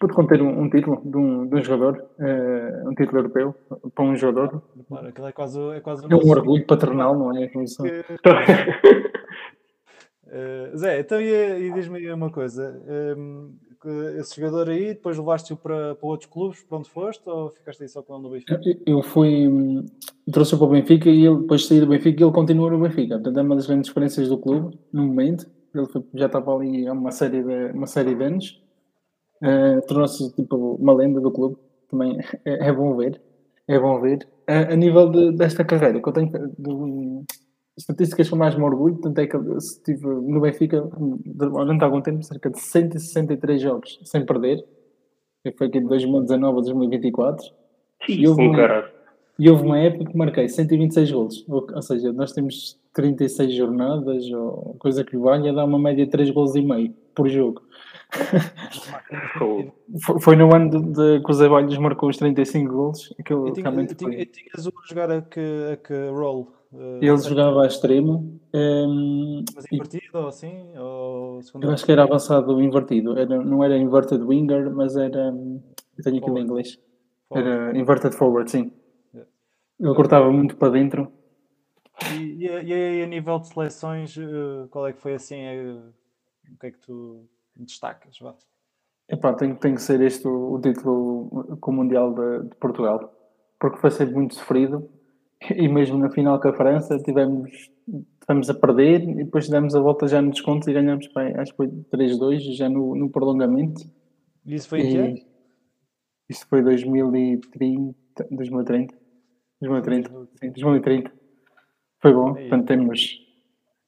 por 0.00 0.14
conter 0.14 0.40
um, 0.40 0.62
um 0.62 0.70
título 0.70 1.02
de 1.04 1.16
um, 1.16 1.46
de 1.46 1.56
um 1.56 1.62
jogador, 1.62 2.02
eh, 2.18 2.82
um 2.86 2.94
título 2.94 3.18
europeu 3.18 3.54
para 3.94 4.04
um 4.04 4.16
jogador. 4.16 4.62
Claro, 4.88 5.08
aquilo 5.08 5.26
é 5.26 5.32
quase, 5.32 5.60
é 5.74 5.80
quase 5.80 6.04
É 6.10 6.16
um 6.16 6.30
orgulho 6.30 6.66
paternal, 6.66 7.16
não 7.16 7.36
é? 7.36 7.50
Isso. 7.62 7.82
Eh, 10.32 10.70
Zé, 10.76 11.00
então 11.00 11.20
e, 11.20 11.26
e 11.26 11.72
diz-me 11.72 11.98
aí 11.98 12.12
uma 12.12 12.30
coisa: 12.30 12.80
ehm, 12.86 13.50
que 13.82 13.88
esse 14.20 14.40
jogador 14.40 14.70
aí, 14.70 14.94
depois 14.94 15.18
levaste-o 15.18 15.56
para, 15.56 15.96
para 15.96 16.08
outros 16.08 16.30
clubes, 16.30 16.62
para 16.62 16.78
onde 16.78 16.88
foste, 16.88 17.28
ou 17.28 17.50
ficaste 17.50 17.82
aí 17.82 17.88
só 17.88 18.00
com 18.00 18.14
ele 18.14 18.22
no 18.22 18.30
Benfica? 18.30 18.60
Eu 18.86 19.02
fui, 19.02 19.84
trouxe-o 20.30 20.58
para 20.58 20.66
o 20.68 20.70
Benfica 20.70 21.10
e 21.10 21.26
ele, 21.26 21.38
depois 21.38 21.62
de 21.62 21.66
sair 21.66 21.80
do 21.80 21.88
Benfica, 21.88 22.22
ele 22.22 22.32
continua 22.32 22.70
no 22.70 22.78
Benfica. 22.78 23.16
Portanto, 23.16 23.38
é 23.38 23.42
uma 23.42 23.56
das 23.56 23.66
grandes 23.66 23.88
experiências 23.88 24.28
do 24.28 24.38
clube, 24.38 24.78
no 24.92 25.04
momento. 25.04 25.50
Ele 25.74 25.86
já 26.14 26.26
estava 26.26 26.54
ali 26.54 26.86
há 26.86 26.92
uma 26.92 27.10
série 27.10 27.42
de, 27.42 27.72
uma 27.72 27.88
série 27.88 28.14
de 28.14 28.22
anos. 28.22 28.62
Eh, 29.42 29.80
Tornou-se 29.82 30.32
tipo 30.34 30.74
uma 30.80 30.92
lenda 30.92 31.20
do 31.20 31.30
clube. 31.30 31.56
Também 31.90 32.18
é, 32.44 32.68
é 32.68 32.72
bom 32.72 32.94
ver. 32.96 33.20
É 33.66 33.78
bom 33.78 34.00
ver. 34.00 34.26
A, 34.46 34.72
a 34.72 34.76
nível 34.76 35.08
de- 35.10 35.32
desta 35.32 35.64
carreira, 35.64 36.00
que 36.00 36.08
eu 36.08 36.12
tenho 36.12 36.30
de, 36.58 37.24
estatísticas 37.76 38.28
eu 38.30 38.36
mais 38.36 38.54
me 38.54 38.62
orgulho, 38.64 38.96
tanto 38.96 39.18
é 39.20 39.26
que 39.26 39.36
estive 39.56 40.06
no 40.06 40.40
Benfica 40.40 40.88
durante 41.24 41.82
algum 41.84 42.00
tempo, 42.00 42.22
cerca 42.22 42.50
de 42.50 42.60
163 42.60 43.60
jogos 43.60 44.00
sem 44.04 44.24
perder. 44.26 44.64
Foi 45.56 45.68
aqui 45.68 45.80
de 45.80 45.86
2019 45.86 46.58
a 46.58 46.60
2024. 46.62 47.44
Sim, 47.44 47.52
E 48.12 48.28
houve 48.28 48.42
um. 48.42 48.52
E 49.38 49.48
houve 49.48 49.64
uma 49.64 49.78
época 49.78 50.04
que 50.10 50.16
marquei 50.18 50.48
126 50.50 51.10
golos. 51.12 51.44
Ou, 51.48 51.66
ou 51.74 51.82
seja, 51.82 52.12
nós 52.12 52.32
temos 52.32 52.78
36 52.92 53.54
jornadas, 53.54 54.30
ou 54.30 54.76
coisa 54.78 55.02
que 55.02 55.16
valha, 55.16 55.50
dá 55.52 55.64
uma 55.64 55.78
média 55.78 56.04
de 56.04 56.10
3 56.10 56.30
golos 56.30 56.54
e 56.56 56.60
meio 56.60 56.92
por 57.14 57.26
jogo. 57.28 57.62
Foi, 60.04 60.20
foi 60.20 60.36
no 60.36 60.54
ano 60.54 60.70
de, 60.70 60.92
de 61.18 61.24
que 61.24 61.30
o 61.30 61.34
Zé 61.34 61.48
Balhos 61.48 61.76
marcou 61.78 62.08
os 62.08 62.16
35 62.16 62.72
golos. 62.72 63.14
Aquilo 63.18 63.48
E, 63.48 63.52
tinha, 63.52 63.64
realmente 63.64 63.92
e, 63.92 63.94
tinha, 63.96 64.10
foi. 64.12 64.20
e 64.20 64.26
tinhas 64.26 64.66
o 64.66 64.70
a 64.70 64.86
jogar 64.88 65.10
a 65.10 65.22
que, 65.22 65.40
a 65.72 65.76
que 65.76 66.08
role? 66.10 66.46
Eh, 66.72 66.98
Ele 67.06 67.16
jogava 67.18 67.62
a 67.62 67.66
extremo. 67.66 68.40
hum, 68.54 69.44
Mas 69.54 69.64
e 69.64 69.74
invertido 69.74 70.18
ou 70.18 70.28
assim? 70.28 70.78
Ou 70.78 71.40
eu 71.60 71.70
acho 71.70 71.84
que 71.84 71.92
era 71.92 72.04
avançado 72.04 72.60
invertido. 72.62 73.18
Era, 73.18 73.42
não 73.42 73.64
era 73.64 73.76
inverted 73.76 74.22
winger, 74.22 74.70
mas 74.70 74.96
era. 74.96 75.32
hum, 75.32 75.60
Eu 75.98 76.04
tenho 76.04 76.18
aqui 76.18 76.30
em 76.30 76.42
inglês. 76.44 76.78
Forward. 77.28 77.48
Era 77.50 77.78
inverted 77.78 78.14
forward, 78.14 78.50
sim. 78.50 78.72
Yeah. 79.14 79.30
Ele 79.80 79.94
cortava 79.94 80.30
muito 80.30 80.56
para 80.56 80.72
dentro. 80.72 81.12
E, 82.16 82.44
e, 82.44 82.46
e 82.46 82.72
aí, 82.72 83.02
a 83.02 83.06
nível 83.06 83.38
de 83.38 83.48
seleções, 83.48 84.16
eh, 84.16 84.66
qual 84.70 84.86
é 84.86 84.92
que 84.92 85.00
foi 85.00 85.14
assim? 85.14 85.36
eh, 85.36 85.74
o 86.52 86.58
que 86.58 86.66
é 86.66 86.70
que 86.70 86.78
tu 86.78 87.28
destacas? 87.56 88.18
Vá. 88.20 88.34
Epá, 89.08 89.32
tem, 89.34 89.54
tem 89.56 89.74
que 89.74 89.82
ser 89.82 90.00
este 90.00 90.26
o, 90.26 90.52
o 90.52 90.60
título 90.60 91.56
com 91.60 91.70
o 91.72 91.74
Mundial 91.74 92.14
de, 92.14 92.48
de 92.48 92.56
Portugal, 92.56 93.12
porque 93.58 93.78
foi 93.78 93.90
sempre 93.90 94.14
muito 94.14 94.34
sofrido 94.36 94.88
e 95.54 95.68
mesmo 95.68 95.98
na 95.98 96.10
final 96.10 96.38
com 96.40 96.48
a 96.48 96.52
França 96.52 96.98
tivemos, 96.98 97.70
tivemos 98.20 98.50
a 98.50 98.54
perder 98.54 99.02
e 99.02 99.24
depois 99.24 99.48
demos 99.48 99.74
a 99.74 99.80
volta 99.80 100.06
já 100.06 100.20
no 100.20 100.30
desconto 100.30 100.68
e 100.68 100.72
ganhamos, 100.72 101.08
bem, 101.14 101.34
acho 101.36 101.52
que 101.52 101.56
foi 101.56 101.68
3-2 101.68 102.56
já 102.56 102.68
no, 102.68 102.94
no 102.94 103.10
prolongamento. 103.10 103.82
E 104.46 104.54
isso 104.54 104.68
foi 104.68 104.80
em 104.80 104.90
que 104.90 104.96
ano? 104.96 105.16
Isto 106.28 106.46
foi 106.46 106.62
2030, 106.62 107.96
2030, 108.30 108.94
2030, 109.60 110.28
sim, 110.36 110.50
2030. 110.52 111.12
Foi 112.00 112.12
bom, 112.12 112.34
portanto 112.34 112.66
temos 112.66 113.29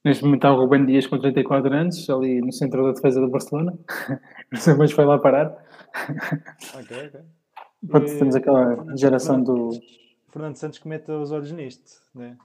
neste 0.05 0.25
momento 0.25 0.45
há 0.45 0.53
o 0.55 0.57
Rubem 0.61 0.85
Dias 0.87 1.07
com 1.07 1.19
34 1.19 1.73
anos, 1.73 2.09
ali 2.11 2.41
no 2.41 2.53
centro 2.53 2.85
da 2.85 2.93
defesa 2.93 3.21
do 3.21 3.29
Barcelona, 3.29 3.75
não 4.53 4.61
sei 4.61 4.75
mais 4.75 4.93
foi 4.93 5.05
lá 5.05 5.19
parar. 5.19 5.57
Ok, 6.75 6.97
ok. 7.07 7.21
Portanto, 7.89 8.13
E- 8.13 8.19
temos 8.19 8.35
aquela 8.37 8.97
geração 8.97 9.43
do. 9.43 9.71
Fernando 10.31 10.57
Santos 10.57 10.79
que 10.79 10.89
mete 10.89 11.11
os 11.11 11.31
olhos 11.33 11.53
nisto, 11.53 12.01
né? 12.15 12.37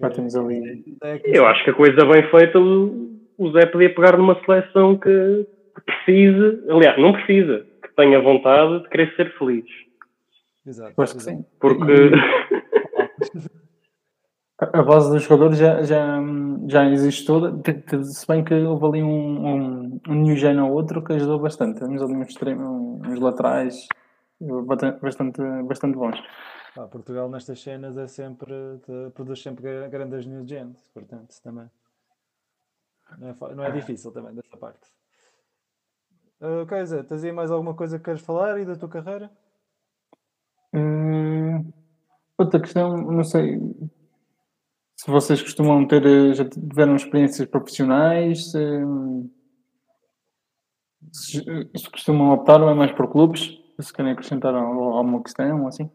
Já 0.00 0.10
temos 0.10 0.36
ali. 0.36 0.84
É 1.02 1.18
que- 1.18 1.28
Eu 1.30 1.46
acho 1.46 1.64
que 1.64 1.70
a 1.70 1.74
coisa 1.74 2.04
bem 2.04 2.30
feita, 2.30 2.58
o 2.58 3.50
Zé 3.52 3.66
podia 3.66 3.94
pegar 3.94 4.16
numa 4.16 4.38
seleção 4.44 4.96
que 4.98 5.46
que 5.74 5.82
precise, 5.82 6.70
aliás, 6.70 6.98
não 6.98 7.12
precisa, 7.12 7.66
que 7.82 7.94
tenha 7.94 8.18
vontade 8.22 8.82
de 8.82 8.88
querer 8.88 9.14
ser 9.14 9.36
feliz. 9.36 9.66
Exato. 10.66 11.02
Acho 11.02 11.16
que 11.16 11.22
sim. 11.22 11.44
Porque 11.60 11.82
A 14.58 14.82
base 14.82 15.10
dos 15.10 15.22
jogadores 15.24 15.58
já, 15.58 15.82
já, 15.82 16.18
já 16.66 16.86
existe 16.88 17.26
toda, 17.26 17.52
se 18.02 18.26
bem 18.26 18.42
que 18.42 18.54
houve 18.54 18.86
ali 18.86 19.02
um, 19.02 19.46
um, 19.46 20.00
um 20.08 20.14
new 20.14 20.34
gen 20.34 20.58
ou 20.60 20.72
outro 20.72 21.04
que 21.04 21.12
ajudou 21.12 21.38
bastante. 21.38 21.78
Temos 21.78 22.00
ali 22.00 22.14
uns, 22.14 22.34
uns 22.42 23.20
laterais 23.20 23.86
bastante, 25.00 25.42
bastante, 25.62 25.94
bons. 25.94 26.18
Pá, 26.74 26.88
Portugal 26.88 27.28
nestas 27.28 27.60
cenas 27.60 27.98
é 27.98 28.06
sempre, 28.06 28.54
produz 29.14 29.42
sempre 29.42 29.62
gra- 29.62 29.88
grandes 29.88 30.24
new 30.24 30.46
gens, 30.46 30.88
portanto, 30.94 31.34
também. 31.42 31.70
Não 33.18 33.28
é, 33.28 33.54
não 33.54 33.64
é 33.64 33.70
difícil 33.72 34.10
também, 34.10 34.34
dessa 34.34 34.56
parte. 34.56 34.88
Ah, 36.40 36.62
ok, 36.62 36.84
Zé, 36.86 37.02
tens 37.02 37.24
aí 37.24 37.32
mais 37.32 37.50
alguma 37.50 37.74
coisa 37.74 37.98
que 37.98 38.04
queres 38.04 38.22
falar 38.22 38.58
e 38.58 38.64
da 38.64 38.74
tua 38.74 38.88
carreira? 38.88 39.30
Hum, 40.72 41.72
outra 42.38 42.60
questão, 42.60 42.96
não 42.96 43.24
sei 43.24 43.60
se 44.96 45.10
vocês 45.10 45.42
costumam 45.42 45.86
ter, 45.86 46.04
eh, 46.06 46.32
já 46.34 46.44
tiveram 46.48 46.96
experiências 46.96 47.46
profissionais, 47.48 48.50
se, 48.50 48.58
se, 51.12 51.44
se 51.76 51.90
costumam 51.90 52.32
optar 52.32 52.60
ou 52.62 52.68
é 52.70 52.74
mais 52.74 52.92
por 52.92 53.08
clubes, 53.10 53.58
se 53.80 53.92
querem 53.92 54.12
acrescentar 54.12 54.54
al- 54.54 54.94
alguma 54.94 55.22
questão 55.22 55.66
assim. 55.68 55.90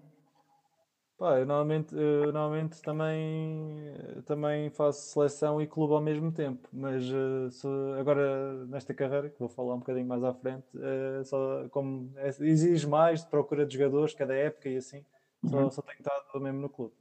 Pá, 1.18 1.38
eu 1.38 1.46
normalmente, 1.46 1.96
eu 1.96 2.32
normalmente 2.34 2.82
também, 2.82 3.94
também 4.26 4.72
faço 4.72 5.12
seleção 5.14 5.62
e 5.62 5.68
clube 5.68 5.94
ao 5.94 6.02
mesmo 6.02 6.32
tempo, 6.32 6.68
mas 6.74 7.04
eh, 7.04 7.50
se- 7.52 7.68
agora 8.00 8.66
nesta 8.66 8.92
carreira, 8.94 9.30
que 9.30 9.38
vou 9.40 9.48
falar 9.50 9.76
um 9.76 9.80
bocadinho 9.80 10.08
mais 10.08 10.24
à 10.24 10.34
frente, 10.34 10.64
eh, 10.76 11.24
só, 11.24 11.68
como 11.70 12.12
é- 12.18 12.30
exige 12.30 12.88
mais 12.88 13.22
de 13.24 13.30
procura 13.30 13.66
de 13.68 13.76
jogadores 13.78 14.16
cada 14.16 14.34
época 14.34 14.68
e 14.70 14.78
assim, 14.78 15.06
só, 15.46 15.58
Uhum. 15.60 15.72
só 15.72 15.82
tenho 15.84 15.98
estado 16.00 16.40
mesmo 16.42 16.60
no 16.62 16.70
clube. 16.70 16.94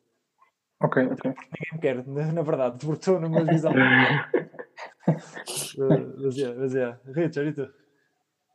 Ok, 0.82 1.02
ok. 1.02 1.24
Ninguém 1.24 1.72
me 1.72 1.80
quer, 1.80 2.06
na, 2.06 2.32
na 2.32 2.42
verdade, 2.42 2.78
porque 2.78 3.00
estou 3.00 3.20
numa 3.20 3.44
divisão. 3.44 3.72
Eh, 5.08 6.06
mas 6.18 6.38
é, 6.38 6.54
mas 6.54 6.74
é. 6.74 6.96
Richard, 7.06 7.48
e 7.48 7.52
tu? 7.52 7.68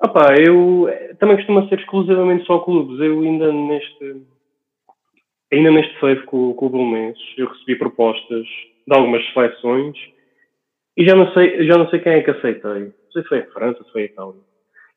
Opa, 0.01 0.36
eu 0.36 0.88
eh, 0.88 1.13
também 1.15 1.36
costuma 1.38 1.67
ser 1.67 1.79
exclusivamente 1.79 2.46
só 2.46 2.60
clubes. 2.60 3.00
Eu 3.00 3.20
ainda 3.22 3.51
neste 3.51 4.25
ainda 5.51 5.72
neste 5.72 6.00
save 6.00 6.24
com, 6.24 6.53
com 6.53 6.65
o 6.65 6.70
Belenenses, 6.70 7.24
eu 7.38 7.48
recebi 7.48 7.77
propostas 7.77 8.46
de 8.88 8.96
algumas 8.96 9.24
seleções 9.34 9.98
e 10.98 11.05
já 11.05 11.15
não 11.15 11.32
sei, 11.34 11.65
já 11.65 11.77
não 11.77 11.89
sei 11.89 12.00
quem 12.00 12.13
é 12.13 12.22
que 12.22 12.32
aceitei. 12.32 12.86
Não 12.86 13.12
sei 13.12 13.22
se 13.24 13.29
foi 13.29 13.39
a 13.39 13.51
França, 13.51 13.84
se 13.84 13.91
foi 13.91 14.03
a 14.03 14.05
Itália. 14.05 14.41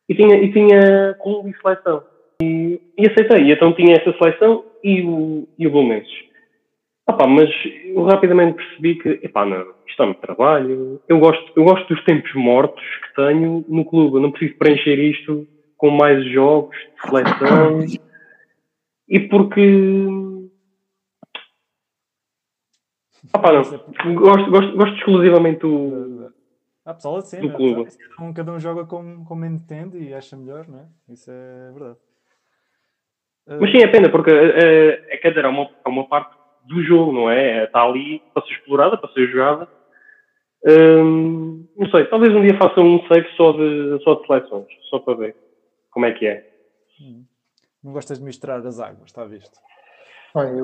E 0.08 0.14
tinha, 0.14 0.37
e 0.37 0.52
tinha 0.52 1.14
clube 1.23 1.50
e 1.50 1.61
seleção. 1.61 2.04
E, 2.42 2.80
e 2.97 3.06
aceitei. 3.06 3.44
E 3.44 3.52
então 3.52 3.73
tinha 3.75 3.97
essa 3.97 4.16
seleção 4.16 4.64
e 4.82 5.02
o, 5.02 5.49
e 5.58 5.66
o 5.66 5.70
Belenenses. 5.70 6.27
Opa, 7.08 7.26
mas 7.26 7.48
eu 7.86 8.04
rapidamente 8.04 8.56
percebi 8.56 8.96
que, 8.96 9.08
epá, 9.22 9.46
não, 9.46 9.74
isto 9.86 10.02
é 10.02 10.06
muito 10.06 10.20
trabalho. 10.20 11.00
Eu 11.08 11.18
gosto, 11.18 11.52
eu 11.56 11.64
gosto 11.64 11.94
dos 11.94 12.04
tempos 12.04 12.32
mortos 12.34 12.84
que 12.84 13.14
tenho 13.14 13.64
no 13.66 13.84
clube. 13.84 14.16
Eu 14.16 14.20
não 14.20 14.30
preciso 14.30 14.58
preencher 14.58 14.98
isto 14.98 15.48
com 15.78 15.90
mais 15.90 16.22
jogos 16.30 16.76
de 16.76 17.08
seleção. 17.08 17.80
E 19.08 19.20
porque. 19.20 20.04
Opa, 23.34 23.52
não. 23.52 23.62
Gosto, 24.14 24.50
gosto, 24.50 24.76
gosto 24.76 24.96
exclusivamente 24.96 25.60
do. 25.60 26.30
Há 26.84 26.94
pessoal 26.94 27.16
assim, 27.16 27.40
do 27.40 27.52
clube. 27.52 27.90
Cada 27.90 28.28
um, 28.28 28.32
cada 28.32 28.52
um 28.52 28.60
joga 28.60 28.84
como, 28.84 29.24
como 29.24 29.44
entende 29.46 29.98
e 29.98 30.12
acha 30.12 30.36
melhor, 30.36 30.68
não 30.68 30.80
é? 30.80 31.12
Isso 31.12 31.30
é 31.30 31.72
verdade. 31.72 31.98
Eh, 33.46 33.58
Mas 33.60 33.70
sim, 33.70 33.78
é 33.78 33.88
pena, 33.88 34.10
porque 34.10 34.30
eh, 34.30 35.04
é, 35.08 35.16
quer 35.18 35.30
dizer, 35.30 35.44
é 35.44 35.48
uma, 35.48 35.70
é 35.84 35.88
uma 35.88 36.06
parte 36.06 36.38
do 36.68 36.82
jogo, 36.84 37.12
não 37.12 37.30
é? 37.30 37.64
Está 37.64 37.82
ali 37.82 38.22
para 38.32 38.46
ser 38.46 38.52
explorada, 38.52 38.96
para 38.96 39.12
ser 39.12 39.28
jogada. 39.28 39.68
Hum, 40.66 41.66
não 41.76 41.88
sei, 41.90 42.06
talvez 42.06 42.34
um 42.34 42.42
dia 42.42 42.56
faça 42.58 42.80
um 42.80 43.00
save 43.06 43.28
só 43.37 43.52
de, 43.52 44.00
só 44.02 44.14
de 44.14 44.26
seleções, 44.26 44.66
só 44.90 44.98
para 44.98 45.14
ver 45.14 45.37
como 45.90 46.06
é 46.06 46.12
que 46.12 46.26
é. 46.26 46.48
Não 47.82 47.92
gostas 47.92 48.18
de 48.18 48.25
misturar 48.25 48.64
as 48.66 48.80
águas, 48.80 49.06
está 49.06 49.25
visto? 49.25 49.56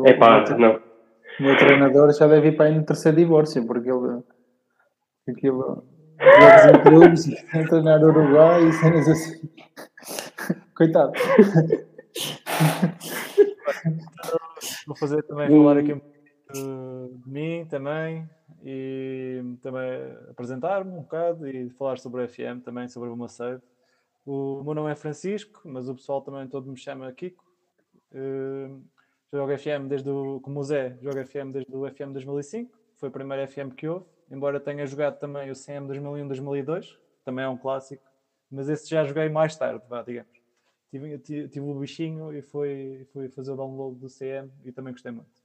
É 0.06 0.14
pá, 0.14 0.44
não. 0.58 0.76
o 0.76 1.42
meu 1.42 1.56
treinador 1.56 2.12
já 2.12 2.26
deve 2.26 2.48
ir 2.48 2.56
para 2.56 2.66
aí 2.66 2.74
no 2.74 2.84
terceiro 2.84 3.16
divórcio, 3.16 3.64
porque 3.66 3.88
ele. 3.88 4.22
Aquilo. 5.28 5.84
Jogos 6.20 6.66
em 6.66 6.82
clubes, 6.82 7.28
a 7.54 7.64
treinar 7.68 8.00
no 8.00 8.08
Uruguai 8.08 8.68
e 8.68 8.72
cenas 8.72 9.08
assim. 9.08 9.48
Coitado. 10.76 11.12
vou 14.86 14.96
fazer 14.96 15.22
também 15.22 15.48
falar 15.48 15.78
aqui 15.78 15.92
um 15.92 15.98
pouco 15.98 16.14
de 17.22 17.30
mim 17.30 17.66
também 17.66 18.28
e 18.62 19.42
também 19.62 19.84
apresentar-me 20.30 20.90
um 20.90 21.02
bocado 21.02 21.46
e 21.46 21.70
falar 21.70 21.98
sobre 21.98 22.22
o 22.22 22.28
FM 22.28 22.62
também, 22.64 22.88
sobre 22.88 23.08
o 23.08 23.28
save. 23.28 23.62
O 24.26 24.62
meu 24.62 24.74
nome 24.74 24.90
é 24.90 24.94
Francisco, 24.94 25.60
mas 25.64 25.88
o 25.88 25.94
pessoal 25.94 26.22
também 26.22 26.46
todo 26.48 26.70
me 26.70 26.76
chama 26.76 27.12
Kiko. 27.12 27.44
Uh, 28.12 28.82
jogo 29.32 29.58
FM 29.58 29.88
desde 29.88 30.08
o, 30.08 30.40
como 30.40 30.60
o 30.60 30.64
Zé, 30.64 30.96
jogo 31.02 31.24
FM 31.26 31.52
desde 31.52 31.74
o 31.74 31.90
FM 31.90 32.12
2005, 32.12 32.78
foi 32.96 33.08
o 33.08 33.12
primeiro 33.12 33.46
FM 33.50 33.74
que 33.76 33.88
houve, 33.88 34.06
embora 34.30 34.60
tenha 34.60 34.86
jogado 34.86 35.18
também 35.18 35.50
o 35.50 35.54
CM 35.54 35.88
2001-2002, 35.88 36.96
também 37.24 37.44
é 37.44 37.48
um 37.48 37.56
clássico, 37.56 38.02
mas 38.50 38.68
esse 38.68 38.88
já 38.88 39.04
joguei 39.04 39.28
mais 39.28 39.56
tarde, 39.56 39.84
vá, 39.88 40.02
digamos. 40.02 40.33
Tive, 40.94 41.18
tive, 41.18 41.60
o 41.60 41.74
bichinho 41.74 42.32
e 42.32 42.40
fui, 42.40 43.04
fui 43.12 43.28
fazer 43.28 43.50
o 43.50 43.56
download 43.56 43.98
do 43.98 44.06
CM 44.06 44.48
e 44.64 44.70
também 44.70 44.92
gostei 44.92 45.10
muito. 45.10 45.42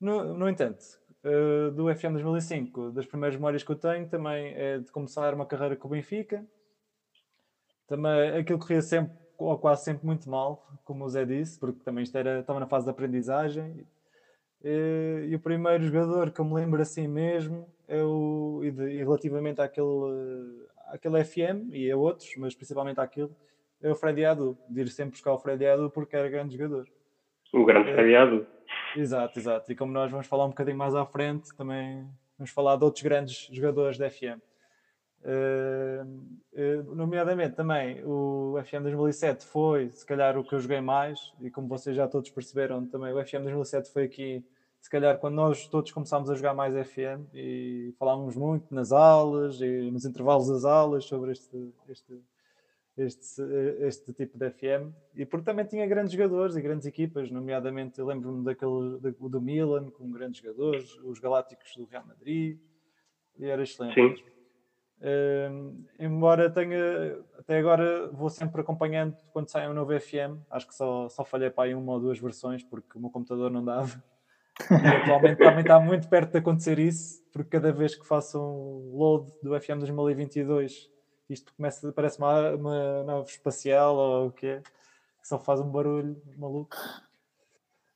No, 0.00 0.32
no 0.32 0.48
entanto, 0.48 0.82
uh, 1.22 1.70
do 1.72 1.94
FM 1.94 2.12
2005, 2.12 2.90
das 2.90 3.04
primeiras 3.04 3.36
memórias 3.36 3.62
que 3.62 3.70
eu 3.70 3.76
tenho, 3.76 4.08
também 4.08 4.54
é 4.54 4.78
de 4.78 4.90
começar 4.90 5.34
uma 5.34 5.44
carreira 5.44 5.76
com 5.76 5.88
o 5.88 5.90
Benfica. 5.90 6.42
Também 7.86 8.30
aquilo 8.30 8.58
corria 8.58 8.80
sempre, 8.80 9.14
ou 9.36 9.58
quase 9.58 9.84
sempre, 9.84 10.06
muito 10.06 10.30
mal, 10.30 10.66
como 10.84 11.04
o 11.04 11.08
Zé 11.10 11.26
disse, 11.26 11.58
porque 11.58 11.84
também 11.84 12.02
isto 12.04 12.16
era, 12.16 12.40
estava 12.40 12.58
na 12.58 12.66
fase 12.66 12.86
de 12.86 12.90
aprendizagem. 12.92 13.86
E, 14.64 15.34
o 15.34 15.38
primeiro 15.38 15.84
jogador 15.84 16.30
que 16.30 16.40
eu 16.40 16.46
me 16.46 16.54
lembro 16.54 16.80
assim 16.80 17.06
mesmo 17.06 17.68
é 17.86 18.02
o, 18.02 18.62
e, 18.64 18.70
de, 18.70 18.88
e 18.88 18.98
relativamente 18.98 19.60
àquele, 19.60 20.66
àquele 20.86 21.22
FM 21.22 21.72
e 21.72 21.90
a 21.90 21.96
outros, 21.98 22.34
mas 22.38 22.54
principalmente 22.54 23.00
àquilo, 23.00 23.36
o 23.90 23.94
Freddy 23.94 24.24
Adu. 24.24 24.56
De 24.68 24.82
ir 24.82 24.88
sempre 24.88 25.12
buscar 25.12 25.32
o 25.32 25.38
Freddy 25.38 25.66
Adu 25.66 25.90
porque 25.90 26.16
era 26.16 26.28
grande 26.28 26.56
jogador. 26.56 26.86
O 27.52 27.64
grande 27.64 27.90
é, 27.90 27.94
Freddy 27.94 28.14
Adu. 28.14 28.46
Exato, 28.96 29.38
exato. 29.38 29.72
E 29.72 29.76
como 29.76 29.92
nós 29.92 30.10
vamos 30.10 30.26
falar 30.26 30.46
um 30.46 30.50
bocadinho 30.50 30.76
mais 30.76 30.94
à 30.94 31.04
frente, 31.04 31.54
também 31.56 32.06
vamos 32.38 32.50
falar 32.50 32.76
de 32.76 32.84
outros 32.84 33.02
grandes 33.02 33.48
jogadores 33.52 33.98
da 33.98 34.10
FM. 34.10 34.40
Uh, 35.24 36.02
uh, 36.52 36.94
nomeadamente 36.96 37.54
também 37.54 38.02
o 38.04 38.60
FM 38.64 38.82
2007 38.82 39.46
foi 39.46 39.88
se 39.90 40.04
calhar 40.04 40.36
o 40.36 40.42
que 40.42 40.52
eu 40.52 40.58
joguei 40.58 40.80
mais 40.80 41.32
e 41.40 41.48
como 41.48 41.68
vocês 41.68 41.94
já 41.94 42.08
todos 42.08 42.28
perceberam 42.30 42.84
também 42.88 43.12
o 43.12 43.24
FM 43.24 43.42
2007 43.42 43.92
foi 43.92 44.02
aqui 44.02 44.44
se 44.80 44.90
calhar 44.90 45.16
quando 45.18 45.34
nós 45.36 45.68
todos 45.68 45.92
começámos 45.92 46.28
a 46.28 46.34
jogar 46.34 46.54
mais 46.54 46.74
FM 46.74 47.32
e 47.32 47.94
falávamos 48.00 48.34
muito 48.34 48.74
nas 48.74 48.90
aulas 48.90 49.60
e 49.60 49.92
nos 49.92 50.04
intervalos 50.04 50.48
das 50.48 50.64
aulas 50.64 51.04
sobre 51.04 51.30
este, 51.30 51.72
este 51.88 52.20
este, 52.96 53.42
este 53.80 54.12
tipo 54.12 54.38
de 54.38 54.50
FM 54.50 54.92
e 55.14 55.24
porque 55.24 55.46
também 55.46 55.64
tinha 55.64 55.86
grandes 55.86 56.12
jogadores 56.12 56.56
e 56.56 56.62
grandes 56.62 56.86
equipas, 56.86 57.30
nomeadamente 57.30 57.98
eu 57.98 58.06
lembro-me 58.06 58.44
daquele 58.44 58.98
do, 58.98 59.28
do, 59.28 59.40
Milan 59.40 59.90
com 59.90 60.10
grandes 60.10 60.40
jogadores, 60.40 60.98
os 61.02 61.18
Galácticos 61.18 61.74
do 61.76 61.86
Real 61.86 62.04
Madrid 62.06 62.58
e 63.38 63.46
era 63.46 63.62
excelente. 63.62 63.94
Sim. 63.94 64.32
Uh, 65.00 65.84
embora 65.98 66.48
tenha 66.48 67.18
até 67.36 67.58
agora 67.58 68.08
vou 68.12 68.30
sempre 68.30 68.60
acompanhando 68.60 69.16
quando 69.32 69.48
sai 69.48 69.68
um 69.68 69.74
novo 69.74 69.98
FM, 69.98 70.38
acho 70.50 70.68
que 70.68 70.74
só, 70.74 71.08
só 71.08 71.24
falhei 71.24 71.50
para 71.50 71.64
aí 71.64 71.74
uma 71.74 71.94
ou 71.94 72.00
duas 72.00 72.20
versões 72.20 72.62
porque 72.62 72.98
o 72.98 73.00
meu 73.00 73.10
computador 73.10 73.50
não 73.50 73.64
dava. 73.64 74.02
E 74.70 74.86
atualmente 74.86 75.38
também 75.42 75.62
está 75.62 75.80
muito 75.80 76.08
perto 76.08 76.32
de 76.32 76.38
acontecer 76.38 76.78
isso, 76.78 77.20
porque 77.32 77.48
cada 77.48 77.72
vez 77.72 77.96
que 77.96 78.06
faço 78.06 78.38
um 78.38 78.96
load 78.96 79.32
do 79.42 79.58
FM 79.58 79.78
2022 79.78 80.91
isto 81.32 81.54
começa, 81.54 81.92
parece 81.92 82.18
uma, 82.18 82.50
uma 82.50 83.04
nave 83.04 83.28
espacial 83.28 83.96
ou 83.96 84.26
o 84.28 84.32
que 84.32 84.46
é, 84.46 84.60
que 84.60 85.28
só 85.28 85.38
faz 85.38 85.60
um 85.60 85.70
barulho 85.70 86.20
maluco. 86.36 86.76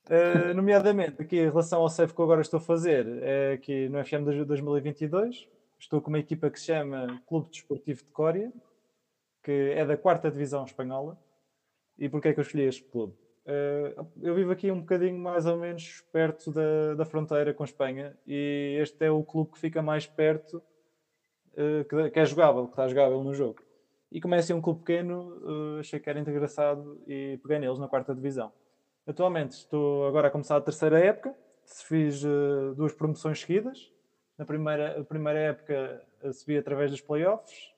Uh, 0.07 0.55
nomeadamente, 0.55 1.21
aqui 1.21 1.37
em 1.37 1.51
relação 1.51 1.81
ao 1.81 1.89
save 1.89 2.15
que 2.15 2.21
eu 2.21 2.25
agora 2.25 2.41
estou 2.41 2.59
a 2.59 2.61
fazer, 2.61 3.07
é 3.23 3.53
aqui 3.55 3.89
no 3.89 4.05
FM 4.05 4.25
de 4.25 4.45
2022, 4.45 5.49
estou 5.79 6.01
com 6.01 6.09
uma 6.09 6.19
equipa 6.21 6.49
que 6.49 6.61
se 6.61 6.67
chama 6.67 7.21
Clube 7.27 7.51
Desportivo 7.51 8.05
de 8.05 8.11
Cória, 8.11 8.53
que 9.43 9.73
é 9.75 9.85
da 9.85 9.97
quarta 9.97 10.31
divisão 10.31 10.65
espanhola. 10.65 11.19
E 11.99 12.09
porquê 12.09 12.29
é 12.29 12.33
que 12.35 12.41
eu 12.41 12.43
escolhi 12.43 12.65
este 12.65 12.85
clube? 12.85 13.15
Uh, 13.47 14.07
eu 14.21 14.35
vivo 14.35 14.51
aqui 14.51 14.71
um 14.73 14.81
bocadinho 14.81 15.19
mais 15.19 15.47
ou 15.47 15.57
menos 15.57 16.05
perto 16.13 16.51
da, 16.51 16.95
da 16.95 17.05
fronteira 17.05 17.55
com 17.55 17.63
Espanha 17.63 18.17
e 18.27 18.77
este 18.81 19.05
é 19.05 19.11
o 19.11 19.23
clube 19.23 19.53
que 19.53 19.59
fica 19.59 19.81
mais 19.81 20.05
perto 20.05 20.61
uh, 21.57 22.11
que, 22.11 22.19
é 22.19 22.25
jogável, 22.25 22.65
que 22.65 22.73
está 22.73 22.87
jogável 22.89 23.23
no 23.23 23.35
jogo. 23.35 23.61
E 24.11 24.21
como 24.21 24.35
é 24.35 24.39
assim 24.39 24.53
um 24.53 24.61
clube 24.61 24.81
pequeno, 24.81 25.37
uh, 25.43 25.81
achei 25.81 25.99
que 25.99 26.09
era 26.09 26.19
engraçado 26.19 27.01
e 27.07 27.39
peguei 27.43 27.59
neles 27.59 27.79
na 27.79 27.89
quarta 27.89 28.15
divisão. 28.15 28.53
Atualmente 29.07 29.53
estou 29.53 30.07
agora 30.07 30.29
a 30.29 30.31
começar 30.31 30.57
a 30.57 30.61
terceira 30.61 30.99
época, 30.99 31.35
fiz 31.65 32.25
uh, 32.25 32.75
duas 32.77 32.93
promoções 32.93 33.41
seguidas. 33.41 33.93
Na 34.39 34.45
primeira, 34.45 35.01
a 35.01 35.05
primeira 35.05 35.39
época 35.39 36.03
subi 36.33 36.59
através 36.59 36.91
dos 36.91 37.01
playoffs, 37.01 37.75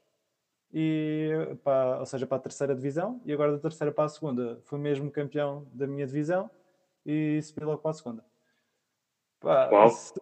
e, 0.72 1.30
para, 1.64 2.00
ou 2.00 2.06
seja, 2.06 2.26
para 2.26 2.36
a 2.36 2.40
terceira 2.40 2.74
divisão, 2.74 3.20
e 3.24 3.32
agora 3.32 3.52
da 3.52 3.58
terceira 3.58 3.92
para 3.92 4.04
a 4.04 4.08
segunda 4.08 4.60
fui 4.64 4.78
mesmo 4.78 5.10
campeão 5.10 5.66
da 5.72 5.86
minha 5.86 6.06
divisão 6.06 6.50
e 7.06 7.40
subi 7.42 7.64
logo 7.64 7.78
para 7.78 7.92
a 7.92 7.94
segunda. 7.94 8.24
Pá, 9.40 9.88
se, 9.88 10.14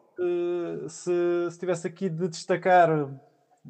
se, 0.89 1.51
se 1.51 1.59
tivesse 1.59 1.87
aqui 1.87 2.09
de 2.09 2.29
destacar 2.29 3.11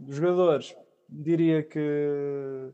jogadores, 0.08 0.76
diria 1.08 1.62
que 1.62 2.72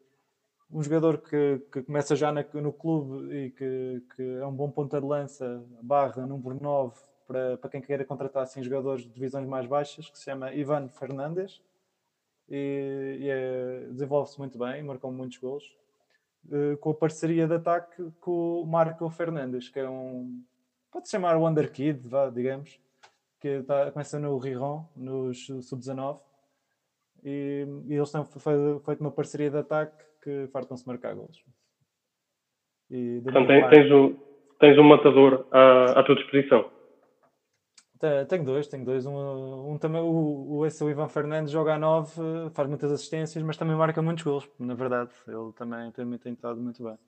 um 0.70 0.82
jogador 0.82 1.18
que, 1.18 1.60
que 1.70 1.82
começa 1.82 2.16
já 2.16 2.32
na, 2.32 2.44
no 2.54 2.72
clube 2.72 3.34
e 3.34 3.50
que, 3.50 4.02
que, 4.16 4.22
é 4.22 4.46
um 4.46 4.54
bom 4.54 4.70
ponta 4.70 4.98
de 5.00 5.06
lança, 5.06 5.62
barra 5.82 6.26
número 6.26 6.58
9, 6.60 6.94
para, 7.26 7.58
para 7.58 7.70
quem 7.70 7.82
queira 7.82 8.04
contratar 8.04 8.42
assim, 8.42 8.62
jogadores 8.62 9.04
de 9.04 9.10
divisões 9.10 9.46
mais 9.46 9.66
baixas, 9.66 10.08
que 10.08 10.18
se 10.18 10.24
chama 10.24 10.52
Ivan 10.54 10.88
Fernandes. 10.88 11.62
E, 12.48 13.18
e 13.20 13.28
é, 13.28 13.86
desenvolve-se 13.90 14.38
muito 14.38 14.58
bem, 14.58 14.82
marcou 14.82 15.12
muitos 15.12 15.38
gols. 15.38 15.64
Uh, 16.46 16.76
com 16.78 16.90
a 16.90 16.94
parceria 16.94 17.46
de 17.46 17.54
ataque 17.54 18.10
com 18.20 18.62
o 18.62 18.66
Marco 18.66 19.08
Fernandes, 19.10 19.68
que 19.68 19.78
é 19.78 19.88
um. 19.88 20.42
Pode 20.90 21.08
chamar 21.08 21.36
Wonder 21.36 21.70
Kid, 21.70 22.00
vá, 22.08 22.28
digamos, 22.28 22.80
que 23.40 23.62
tá, 23.62 23.92
começa 23.92 24.18
no 24.18 24.36
Riron, 24.38 24.84
no 24.96 25.32
sub-19 25.32 26.18
e, 27.22 27.66
e 27.86 27.94
eles 27.94 28.10
têm 28.10 28.24
feito 28.24 29.00
uma 29.00 29.10
parceria 29.10 29.50
de 29.50 29.58
ataque 29.58 30.04
que 30.22 30.46
fartam-se 30.48 30.86
marcar 30.86 31.14
gols. 31.14 31.42
então 32.90 33.46
tens, 33.46 33.70
tens, 33.70 33.92
um, 33.92 34.16
tens 34.58 34.78
um 34.78 34.84
matador 34.84 35.46
à, 35.50 36.00
à 36.00 36.02
tua 36.02 36.16
disposição. 36.16 36.70
Tenho 38.28 38.44
dois, 38.44 38.66
tenho 38.66 38.84
dois. 38.84 39.06
Um, 39.06 39.72
um 39.72 39.78
também, 39.78 40.00
o, 40.00 40.56
o, 40.56 40.66
esse, 40.66 40.82
o 40.82 40.90
Ivan 40.90 41.08
Fernandes 41.08 41.52
joga 41.52 41.74
a 41.74 41.78
9, 41.78 42.50
faz 42.52 42.68
muitas 42.68 42.90
assistências, 42.90 43.44
mas 43.44 43.56
também 43.56 43.76
marca 43.76 44.02
muitos 44.02 44.24
gols, 44.24 44.50
na 44.58 44.74
verdade. 44.74 45.10
Ele 45.28 45.52
também 45.56 45.92
tem, 45.92 46.18
tem 46.18 46.32
estado 46.32 46.60
muito 46.60 46.82
bem. 46.82 46.98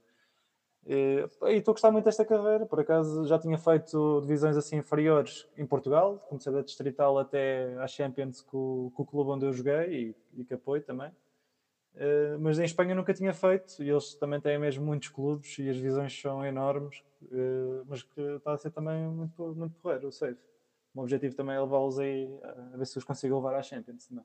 E 0.87 1.27
estou 1.57 1.73
a 1.73 1.75
gostar 1.75 1.91
muito 1.91 2.05
desta 2.05 2.25
carreira, 2.27 2.67
por 2.67 2.79
acaso 2.79 3.27
já 3.27 3.39
tinha 3.39 3.57
feito 3.57 4.21
divisões 4.21 4.57
assim 4.57 4.77
inferiores 4.77 5.49
em 5.57 5.67
Portugal, 5.67 6.19
comecei 6.29 6.53
da 6.53 6.61
Distrital 6.61 7.19
até 7.19 7.75
à 7.79 7.87
Champions 7.87 8.43
com, 8.43 8.91
com 8.95 9.03
o 9.03 9.07
clube 9.07 9.31
onde 9.31 9.47
eu 9.47 9.53
joguei 9.53 10.15
e, 10.35 10.41
e 10.41 10.45
que 10.45 10.53
apoio 10.53 10.83
também. 10.83 11.09
Uh, 11.95 12.39
mas 12.41 12.59
em 12.59 12.65
Espanha 12.65 12.95
nunca 12.95 13.15
tinha 13.15 13.33
feito 13.33 13.83
e 13.83 13.89
eles 13.89 14.15
também 14.17 14.41
têm 14.41 14.59
mesmo 14.59 14.85
muitos 14.85 15.09
clubes 15.09 15.59
e 15.59 15.71
as 15.71 15.77
divisões 15.77 16.21
são 16.21 16.45
enormes, 16.45 17.03
uh, 17.23 17.85
mas 17.89 18.03
que 18.03 18.21
está 18.21 18.53
a 18.53 18.59
ser 18.59 18.71
também 18.71 19.07
muito, 19.07 19.55
muito 19.55 19.75
porreiro, 19.77 20.09
o 20.09 20.13
safe. 20.13 20.35
O 20.93 20.99
meu 20.99 21.05
objetivo 21.05 21.35
também 21.35 21.57
é 21.57 21.61
levá-los 21.61 21.99
aí 21.99 22.29
a 22.73 22.77
ver 22.77 22.87
se 22.87 22.99
os 22.99 23.05
consigo 23.05 23.37
levar 23.37 23.55
à 23.55 23.63
Champions 23.63 24.07
também. 24.07 24.25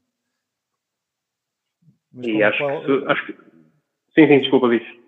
Mas 2.12 2.26
e 2.26 2.44
acho, 2.44 2.58
qual... 2.58 2.82
que, 2.84 3.06
acho 3.06 3.26
que. 3.28 3.34
Sim, 4.14 4.28
sim, 4.28 4.40
desculpa, 4.40 4.68
diz 4.68 4.99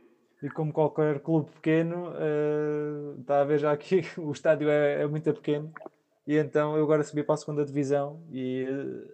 e 0.41 0.49
como 0.49 0.73
qualquer 0.73 1.19
clube 1.19 1.51
pequeno, 1.51 2.09
uh, 2.09 3.19
está 3.19 3.41
a 3.41 3.43
ver 3.43 3.59
já 3.59 3.75
que 3.77 4.01
o 4.17 4.31
estádio 4.31 4.69
é, 4.69 5.03
é, 5.03 5.07
muito 5.07 5.31
pequeno 5.33 5.71
e 6.25 6.37
então 6.37 6.75
eu 6.75 6.83
agora 6.83 7.03
subi 7.03 7.23
para 7.23 7.35
a 7.35 7.37
segunda 7.37 7.63
divisão 7.63 8.21
e 8.31 8.65
uh, 8.69 9.11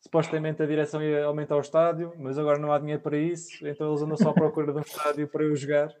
supostamente 0.00 0.62
a 0.62 0.66
direção 0.66 1.02
ia 1.02 1.24
aumentar 1.24 1.56
o 1.56 1.60
estádio, 1.60 2.12
mas 2.18 2.38
agora 2.38 2.58
não 2.58 2.72
há 2.72 2.78
dinheiro 2.78 3.00
para 3.00 3.16
isso, 3.16 3.66
então 3.66 3.88
eles 3.88 4.02
andam 4.02 4.16
só 4.16 4.30
à 4.30 4.34
procura 4.34 4.72
de 4.72 4.78
um 4.78 4.82
estádio 4.82 5.26
para 5.28 5.44
eu 5.44 5.56
jogar 5.56 5.94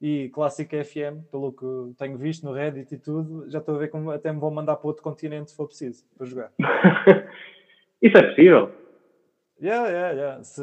e 0.00 0.30
Clássico 0.30 0.74
FM, 0.74 1.30
pelo 1.30 1.52
que 1.52 1.94
tenho 1.96 2.18
visto 2.18 2.44
no 2.44 2.52
Reddit 2.52 2.92
e 2.92 2.98
tudo, 2.98 3.48
já 3.48 3.60
estou 3.60 3.76
a 3.76 3.78
ver 3.78 3.88
como 3.88 4.10
até 4.10 4.32
me 4.32 4.40
vão 4.40 4.50
mandar 4.50 4.74
para 4.76 4.88
outro 4.88 5.02
continente 5.02 5.52
se 5.52 5.56
for 5.56 5.68
preciso, 5.68 6.04
para 6.16 6.26
jogar. 6.26 6.50
isso 8.02 8.16
é 8.18 8.22
possível? 8.22 8.81
Yeah, 9.62 9.88
yeah, 9.88 10.10
yeah. 10.12 10.42
Se, 10.42 10.60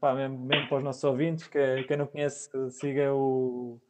pá, 0.00 0.12
mesmo, 0.12 0.40
mesmo 0.40 0.68
para 0.68 0.78
os 0.78 0.82
nossos 0.82 1.04
ouvintes, 1.04 1.46
que, 1.46 1.84
quem 1.84 1.96
não 1.96 2.06
conhece, 2.08 2.50
siga 2.70 3.14
o, 3.14 3.80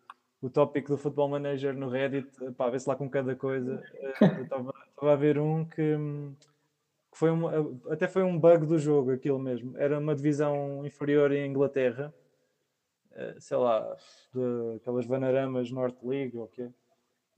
o 0.42 0.50
tópico 0.50 0.88
do 0.88 0.98
Football 0.98 1.30
Manager 1.30 1.74
no 1.74 1.88
Reddit, 1.88 2.28
pá, 2.54 2.68
vê-se 2.68 2.86
lá 2.86 2.94
com 2.94 3.08
cada 3.08 3.34
coisa. 3.34 3.82
Eh, 4.20 4.42
estava 4.42 4.74
a 5.00 5.16
ver 5.16 5.38
um 5.38 5.64
que, 5.64 5.96
que 7.10 7.18
foi 7.18 7.30
um, 7.30 7.80
até 7.90 8.06
foi 8.06 8.22
um 8.22 8.38
bug 8.38 8.66
do 8.66 8.78
jogo, 8.78 9.12
aquilo 9.12 9.38
mesmo. 9.38 9.74
Era 9.78 9.98
uma 9.98 10.14
divisão 10.14 10.84
inferior 10.84 11.32
em 11.32 11.48
Inglaterra. 11.48 12.12
Eh, 13.12 13.36
sei 13.38 13.56
lá, 13.56 13.96
de 14.34 14.76
aquelas 14.76 15.06
Vanaramas 15.06 15.70
North 15.70 16.02
League 16.02 16.36
ou 16.36 16.48
quê. 16.48 16.68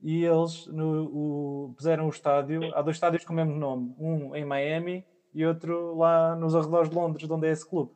E 0.01 0.25
eles 0.25 0.67
no, 0.67 1.05
o, 1.05 1.73
puseram 1.73 2.07
o 2.07 2.09
estádio, 2.09 2.75
há 2.75 2.81
dois 2.81 2.97
estádios 2.97 3.23
com 3.23 3.31
o 3.31 3.35
mesmo 3.37 3.55
nome, 3.55 3.95
um 3.97 4.35
em 4.35 4.43
Miami 4.43 5.05
e 5.33 5.45
outro 5.45 5.97
lá 5.97 6.35
nos 6.35 6.55
arredores 6.55 6.89
de 6.89 6.95
Londres, 6.95 7.29
onde 7.29 7.47
é 7.47 7.51
esse 7.51 7.67
clube. 7.67 7.91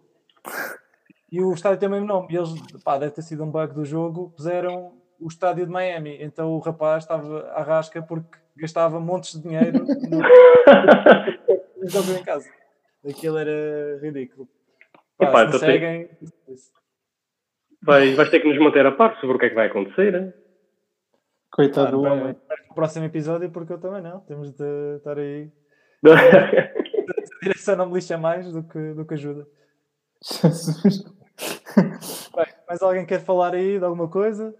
E 1.31 1.41
o 1.41 1.53
estádio 1.53 1.79
tem 1.79 1.89
o 1.89 1.91
mesmo 1.91 2.07
nome. 2.07 2.27
E 2.31 2.37
eles, 2.37 2.51
pá, 2.83 2.97
deve 2.97 3.13
ter 3.13 3.21
sido 3.21 3.43
um 3.43 3.51
bug 3.51 3.73
do 3.73 3.83
jogo, 3.83 4.31
puseram 4.35 4.93
o 5.19 5.27
estádio 5.27 5.65
de 5.65 5.71
Miami. 5.71 6.17
Então 6.21 6.51
o 6.53 6.59
rapaz 6.59 7.03
estava 7.03 7.47
à 7.49 7.63
rasca 7.63 8.01
porque 8.01 8.37
gastava 8.55 8.99
montes 8.99 9.33
de 9.33 9.41
dinheiro 9.41 9.85
no, 9.85 10.19
jogo 11.89 12.11
em 12.17 12.23
casa. 12.23 12.49
Aquilo 13.07 13.37
era 13.37 13.99
ridículo. 14.01 14.47
Pá, 15.17 15.27
Epá, 15.29 15.51
se 15.51 15.59
seguem, 15.59 16.09
Vais, 17.83 18.15
vais 18.15 18.29
ter 18.29 18.39
que 18.39 18.47
nos 18.47 18.57
manter 18.59 18.85
a 18.85 18.91
par 18.91 19.19
sobre 19.19 19.35
o 19.35 19.39
que 19.39 19.45
é 19.45 19.49
que 19.49 19.55
vai 19.55 19.67
acontecer. 19.67 20.15
hein? 20.15 20.33
Coitado 21.51 21.87
Ah, 21.87 21.91
do 21.91 22.01
homem. 22.01 22.35
próximo 22.73 23.05
episódio 23.05 23.49
porque 23.51 23.73
eu 23.73 23.79
também 23.79 24.01
não. 24.01 24.21
Temos 24.21 24.51
de 24.53 24.95
estar 24.97 25.17
aí. 25.17 25.51
A 27.45 27.49
direção 27.49 27.75
não 27.75 27.85
me 27.87 27.93
lixa 27.93 28.17
mais 28.17 28.51
do 28.51 28.63
que, 28.63 28.93
do 28.93 29.05
que 29.05 29.13
ajuda. 29.13 29.47
Jesus. 30.23 31.03
Bem, 32.35 32.45
mais 32.67 32.81
alguém 32.81 33.05
quer 33.05 33.23
falar 33.23 33.53
aí 33.53 33.77
de 33.77 33.85
alguma 33.85 34.07
coisa? 34.07 34.55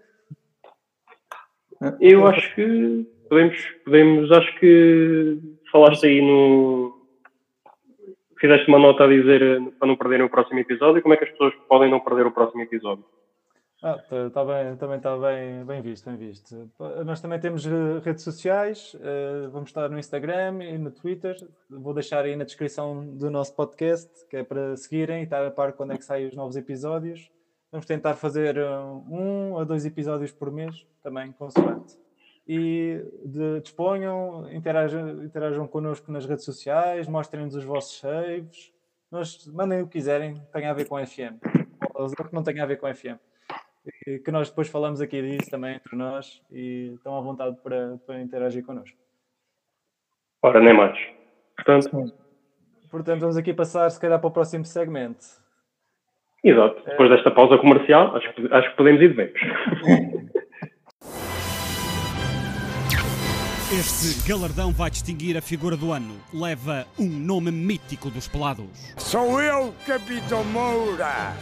Eu 2.00 2.26
acho 2.28 2.54
que 2.54 3.04
podemos, 3.28 3.56
podemos, 3.84 4.32
acho 4.32 4.60
que 4.60 5.38
falaste 5.72 6.06
aí 6.06 6.22
no. 6.22 6.94
Fizeste 8.38 8.68
uma 8.68 8.78
nota 8.78 9.04
a 9.04 9.08
dizer 9.08 9.42
eh, 9.42 9.70
para 9.78 9.88
não 9.88 9.96
perderem 9.96 10.26
o 10.26 10.30
próximo 10.30 10.60
episódio. 10.60 11.02
Como 11.02 11.14
é 11.14 11.16
que 11.16 11.24
as 11.24 11.30
pessoas 11.30 11.54
podem 11.68 11.90
não 11.90 12.00
perder 12.00 12.26
o 12.26 12.32
próximo 12.32 12.62
episódio? 12.62 13.04
Ah, 13.82 13.98
tá, 13.98 14.30
tá 14.30 14.44
bem, 14.44 14.74
também 14.76 14.96
está 14.96 15.16
bem, 15.18 15.64
bem 15.66 15.82
visto, 15.82 16.06
bem 16.08 16.16
visto. 16.16 16.70
Nós 17.04 17.20
também 17.20 17.38
temos 17.38 17.66
eh, 17.66 17.98
redes 18.02 18.24
sociais, 18.24 18.96
eh, 18.98 19.48
vamos 19.52 19.68
estar 19.68 19.88
no 19.90 19.98
Instagram 19.98 20.64
e 20.64 20.78
no 20.78 20.90
Twitter. 20.90 21.36
Vou 21.68 21.92
deixar 21.92 22.24
aí 22.24 22.34
na 22.36 22.44
descrição 22.44 23.06
do 23.06 23.30
nosso 23.30 23.54
podcast, 23.54 24.08
que 24.28 24.38
é 24.38 24.42
para 24.42 24.74
seguirem 24.78 25.20
e 25.20 25.24
estar 25.24 25.44
a 25.44 25.50
par 25.50 25.74
quando 25.74 25.92
é 25.92 25.98
que 25.98 26.04
saem 26.04 26.26
os 26.26 26.34
novos 26.34 26.56
episódios. 26.56 27.30
Vamos 27.70 27.84
tentar 27.84 28.14
fazer 28.14 28.56
eh, 28.56 28.66
um 29.10 29.58
a 29.58 29.64
dois 29.64 29.84
episódios 29.84 30.32
por 30.32 30.50
mês, 30.50 30.86
também 31.02 31.30
consoante. 31.32 31.98
E 32.48 33.04
de- 33.26 33.60
disponham, 33.60 34.50
interajam, 34.52 35.22
interajam 35.22 35.68
connosco 35.68 36.10
nas 36.10 36.24
redes 36.24 36.46
sociais, 36.46 37.06
mostrem-nos 37.06 37.54
os 37.54 37.64
vossos 37.64 37.98
saves. 37.98 38.72
Nós, 39.10 39.46
mandem 39.48 39.82
o 39.82 39.86
que 39.86 39.92
quiserem, 39.98 40.34
tenha 40.50 40.70
a 40.70 40.74
ver 40.74 40.88
com 40.88 40.96
FM. 41.04 41.38
Ou 41.94 42.08
que 42.08 42.34
não 42.34 42.42
tenha 42.42 42.62
a 42.62 42.66
ver 42.66 42.78
com 42.78 42.92
FM 42.92 43.18
que 44.24 44.30
nós 44.30 44.48
depois 44.48 44.68
falamos 44.68 45.00
aqui 45.00 45.20
disso 45.22 45.50
também 45.50 45.74
entre 45.76 45.94
nós 45.96 46.40
e 46.50 46.92
estão 46.94 47.16
à 47.16 47.20
vontade 47.20 47.56
para, 47.62 47.98
para 48.06 48.20
interagir 48.20 48.64
connosco. 48.64 48.96
Ora, 50.42 50.60
nem 50.60 50.74
mais. 50.74 50.98
Portanto, 51.56 52.12
Portanto, 52.90 53.20
vamos 53.20 53.36
aqui 53.36 53.52
passar 53.52 53.90
se 53.90 54.00
calhar 54.00 54.18
para 54.20 54.28
o 54.28 54.30
próximo 54.30 54.64
segmento. 54.64 55.24
exato. 56.44 56.82
Depois 56.84 57.10
desta 57.10 57.30
pausa 57.30 57.58
comercial, 57.58 58.14
acho, 58.16 58.32
que- 58.34 58.48
acho 58.52 58.70
que 58.70 58.76
podemos 58.76 59.02
ir 59.02 59.08
de 59.10 59.14
vez. 59.14 59.32
Este 63.72 64.28
galardão 64.28 64.72
vai 64.72 64.88
distinguir 64.90 65.36
a 65.36 65.42
figura 65.42 65.76
do 65.76 65.92
ano. 65.92 66.14
Leva 66.32 66.86
um 66.98 67.06
nome 67.08 67.50
mítico 67.50 68.08
dos 68.10 68.28
pelados. 68.28 68.94
Sou 68.96 69.42
eu, 69.42 69.74
Capitão 69.84 70.44
Moura! 70.44 71.34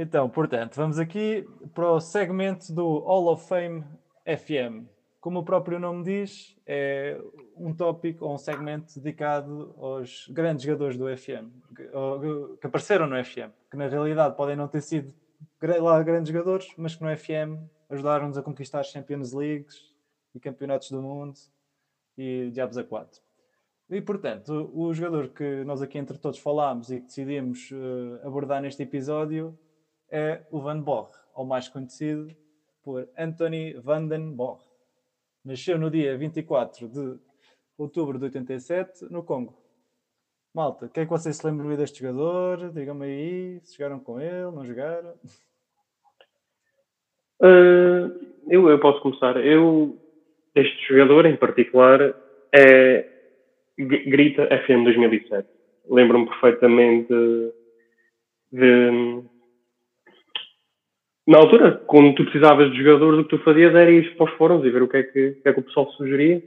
Então, 0.00 0.30
portanto, 0.30 0.76
vamos 0.76 0.96
aqui 0.96 1.44
para 1.74 1.90
o 1.90 2.00
segmento 2.00 2.72
do 2.72 3.00
Hall 3.00 3.32
of 3.32 3.48
Fame 3.48 3.84
FM. 4.24 4.86
Como 5.20 5.40
o 5.40 5.44
próprio 5.44 5.80
nome 5.80 6.04
diz, 6.04 6.56
é 6.64 7.20
um 7.56 7.74
tópico 7.74 8.24
ou 8.24 8.32
um 8.32 8.38
segmento 8.38 8.94
dedicado 8.94 9.74
aos 9.76 10.28
grandes 10.28 10.64
jogadores 10.64 10.96
do 10.96 11.04
FM, 11.16 11.50
que, 11.74 12.64
apareceram 12.64 13.08
no 13.08 13.24
FM, 13.24 13.50
que 13.68 13.76
na 13.76 13.88
realidade 13.88 14.36
podem 14.36 14.54
não 14.54 14.68
ter 14.68 14.82
sido 14.82 15.12
lá 15.60 16.00
grandes 16.00 16.30
jogadores, 16.30 16.72
mas 16.76 16.94
que 16.94 17.02
no 17.02 17.16
FM 17.16 17.58
ajudaram-nos 17.90 18.38
a 18.38 18.42
conquistar 18.42 18.84
Champions 18.84 19.32
Leagues 19.32 19.92
e 20.32 20.38
campeonatos 20.38 20.92
do 20.92 21.02
mundo 21.02 21.34
e 22.16 22.52
diabos 22.52 22.78
a 22.78 22.84
quatro. 22.84 23.20
E, 23.90 24.00
portanto, 24.00 24.70
o, 24.72 24.84
o 24.84 24.94
jogador 24.94 25.30
que 25.30 25.64
nós 25.64 25.82
aqui 25.82 25.98
entre 25.98 26.18
todos 26.18 26.38
falámos 26.38 26.88
e 26.88 27.00
que 27.00 27.06
decidimos 27.06 27.70
eh, 27.72 28.24
abordar 28.24 28.62
neste 28.62 28.80
episódio 28.84 29.58
é 30.10 30.42
o 30.50 30.60
Van 30.60 30.80
Borg, 30.80 31.10
ou 31.34 31.44
mais 31.44 31.68
conhecido 31.68 32.28
por 32.82 33.08
Anthony 33.18 33.74
Van 33.74 34.06
den 34.06 34.32
Borg. 34.32 34.60
Nasceu 35.44 35.78
no 35.78 35.90
dia 35.90 36.16
24 36.16 36.88
de 36.88 37.18
outubro 37.76 38.18
de 38.18 38.24
87, 38.24 39.04
no 39.10 39.22
Congo. 39.22 39.56
Malta, 40.54 40.86
o 40.86 40.88
que 40.88 41.00
é 41.00 41.04
que 41.04 41.10
vocês 41.10 41.36
se 41.36 41.46
lembram 41.46 41.76
deste 41.76 42.00
jogador? 42.00 42.72
Digam-me 42.72 43.04
aí, 43.06 43.60
se 43.62 43.76
jogaram 43.76 44.00
com 44.00 44.18
ele, 44.20 44.50
não 44.50 44.64
jogaram? 44.64 45.14
Uh, 47.40 48.10
eu, 48.48 48.68
eu 48.68 48.80
posso 48.80 49.00
começar. 49.00 49.36
Eu, 49.44 49.96
este 50.54 50.88
jogador 50.88 51.26
em 51.26 51.36
particular 51.36 52.00
é 52.52 53.08
Grita 53.78 54.46
FM 54.64 54.84
2007. 54.84 55.48
Lembro-me 55.88 56.26
perfeitamente 56.26 57.12
de- 58.50 59.22
Na 61.28 61.36
altura, 61.36 61.72
quando 61.86 62.14
tu 62.14 62.24
precisavas 62.24 62.72
de 62.72 62.82
jogadores, 62.82 63.20
o 63.20 63.24
que 63.24 63.36
tu 63.36 63.44
fazias 63.44 63.74
era 63.74 63.90
ir 63.90 64.16
para 64.16 64.24
os 64.24 64.32
fóruns 64.38 64.64
e 64.64 64.70
ver 64.70 64.82
o 64.82 64.88
que 64.88 64.96
é 64.96 65.02
que, 65.02 65.28
o 65.28 65.42
que, 65.42 65.48
é 65.50 65.52
que 65.52 65.60
o 65.60 65.62
pessoal 65.62 65.90
sugeria. 65.92 66.42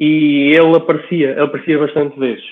E 0.00 0.50
ele 0.54 0.74
aparecia, 0.74 1.32
ele 1.32 1.42
aparecia 1.42 1.78
bastante 1.78 2.18
vezes. 2.18 2.42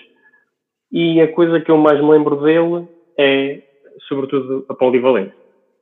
E 0.93 1.23
a 1.23 1.33
coisa 1.33 1.63
que 1.63 1.71
eu 1.71 1.79
mais 1.79 1.99
me 1.99 2.11
lembro 2.11 2.37
dele 2.43 2.87
é, 3.19 3.63
sobretudo, 4.07 4.67
a 4.69 4.75
polivalência. 4.75 5.35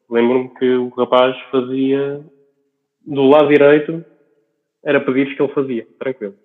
Lembro-me 0.09 0.49
que 0.51 0.77
o 0.77 0.91
rapaz 0.91 1.37
fazia 1.51 2.25
do 3.05 3.23
lado 3.23 3.49
direito, 3.49 4.05
era 4.85 5.01
pedidos 5.01 5.35
que 5.35 5.43
ele 5.43 5.53
fazia, 5.53 5.89
tranquilo. 5.99 6.37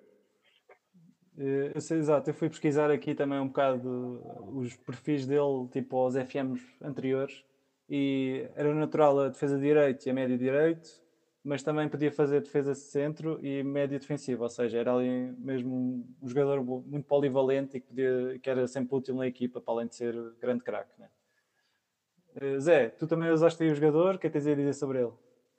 Eh, 1.38 1.70
Eu 1.72 1.80
sei, 1.80 1.98
exato, 1.98 2.30
eu 2.30 2.34
fui 2.34 2.48
pesquisar 2.48 2.90
aqui 2.90 3.14
também 3.14 3.38
um 3.38 3.46
bocado 3.46 4.20
os 4.56 4.74
perfis 4.78 5.24
dele, 5.24 5.68
tipo 5.70 5.96
aos 5.96 6.16
FMs 6.16 6.60
anteriores, 6.82 7.44
e 7.88 8.46
era 8.54 8.72
natural 8.74 9.18
a 9.20 9.28
defesa 9.28 9.56
de 9.56 9.62
direito 9.62 10.06
e 10.06 10.10
a 10.10 10.14
médio 10.14 10.36
direito, 10.36 10.88
mas 11.42 11.62
também 11.62 11.88
podia 11.88 12.12
fazer 12.12 12.40
defesa 12.40 12.72
de 12.72 12.78
centro 12.78 13.38
e 13.44 13.62
médio 13.62 13.98
defensivo, 13.98 14.42
ou 14.42 14.50
seja, 14.50 14.78
era 14.78 14.94
ali 14.94 15.32
mesmo 15.38 16.04
um, 16.20 16.28
jogador 16.28 16.62
muito 16.62 17.06
polivalente 17.06 17.78
e 17.78 17.80
que, 17.80 17.86
podia, 17.86 18.38
que 18.38 18.50
era 18.50 18.66
sempre 18.66 18.94
útil 18.94 19.14
na 19.14 19.26
equipa, 19.26 19.60
para 19.60 19.74
além 19.74 19.86
de 19.86 19.94
ser 19.94 20.14
grande 20.40 20.62
craque. 20.62 20.92
Né? 20.98 21.08
Eh, 22.36 22.60
Zé, 22.60 22.88
tu 22.90 23.06
também 23.06 23.30
usaste 23.30 23.62
aí 23.62 23.70
o 23.70 23.74
jogador, 23.74 24.16
o 24.16 24.18
que 24.18 24.26
é 24.26 24.30
que 24.30 24.38
tens 24.38 24.46
a 24.46 24.54
dizer 24.54 24.74
sobre 24.74 24.98
ele? 24.98 25.12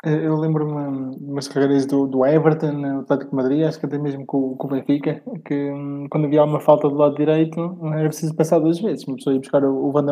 Eh, 0.05 0.25
Eu 0.25 0.35
lembro-me 0.35 1.17
de 1.17 1.25
umas 1.25 1.47
carreiras 1.47 1.85
do, 1.85 2.05
do 2.05 2.25
Everton, 2.25 2.71
no 2.71 2.99
Atlético 2.99 3.31
de 3.31 3.35
Madrid, 3.35 3.63
acho 3.63 3.79
que 3.79 3.85
até 3.85 3.97
mesmo 3.97 4.25
com, 4.25 4.55
com 4.55 4.67
o 4.67 4.69
Benfica, 4.69 5.23
que 5.43 5.71
hum, 5.71 6.07
quando 6.09 6.25
havia 6.25 6.43
uma 6.43 6.59
falta 6.59 6.87
do 6.87 6.95
lado 6.95 7.15
direito, 7.15 7.59
era 7.93 8.07
preciso 8.07 8.35
passar 8.35 8.59
duas 8.59 8.79
vezes. 8.79 9.05
Uma 9.07 9.15
pessoa 9.15 9.33
ia 9.33 9.39
buscar 9.39 9.63
o, 9.63 9.87
o 9.87 9.91
Van 9.91 10.05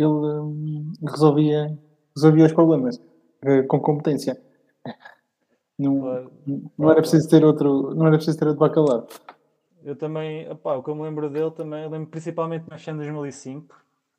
que 0.00 0.04
ele 0.04 0.12
hum, 0.12 0.92
resolvia, 1.06 1.78
resolvia 2.16 2.46
os 2.46 2.52
problemas 2.54 2.98
eh, 3.44 3.62
com 3.64 3.78
competência. 3.78 4.40
Não, 5.78 6.00
Claro. 6.00 6.32
não 6.78 6.90
era 6.90 7.00
preciso 7.00 7.28
ter 7.28 7.44
outro, 7.44 7.94
não 7.94 8.06
era 8.06 8.16
preciso 8.16 8.38
ter 8.38 8.46
outro 8.48 8.60
bacalhau. 8.60 9.06
Eu 9.84 9.94
também, 9.96 10.50
opá, 10.50 10.76
o 10.76 10.82
que 10.82 10.88
eu 10.90 10.94
me 10.94 11.02
lembro 11.02 11.28
dele 11.28 11.50
também, 11.50 11.84
eu 11.84 11.90
lembro 11.90 12.08
principalmente 12.08 12.68
na 12.68 12.78
FM 12.78 12.96
2005, 12.96 13.74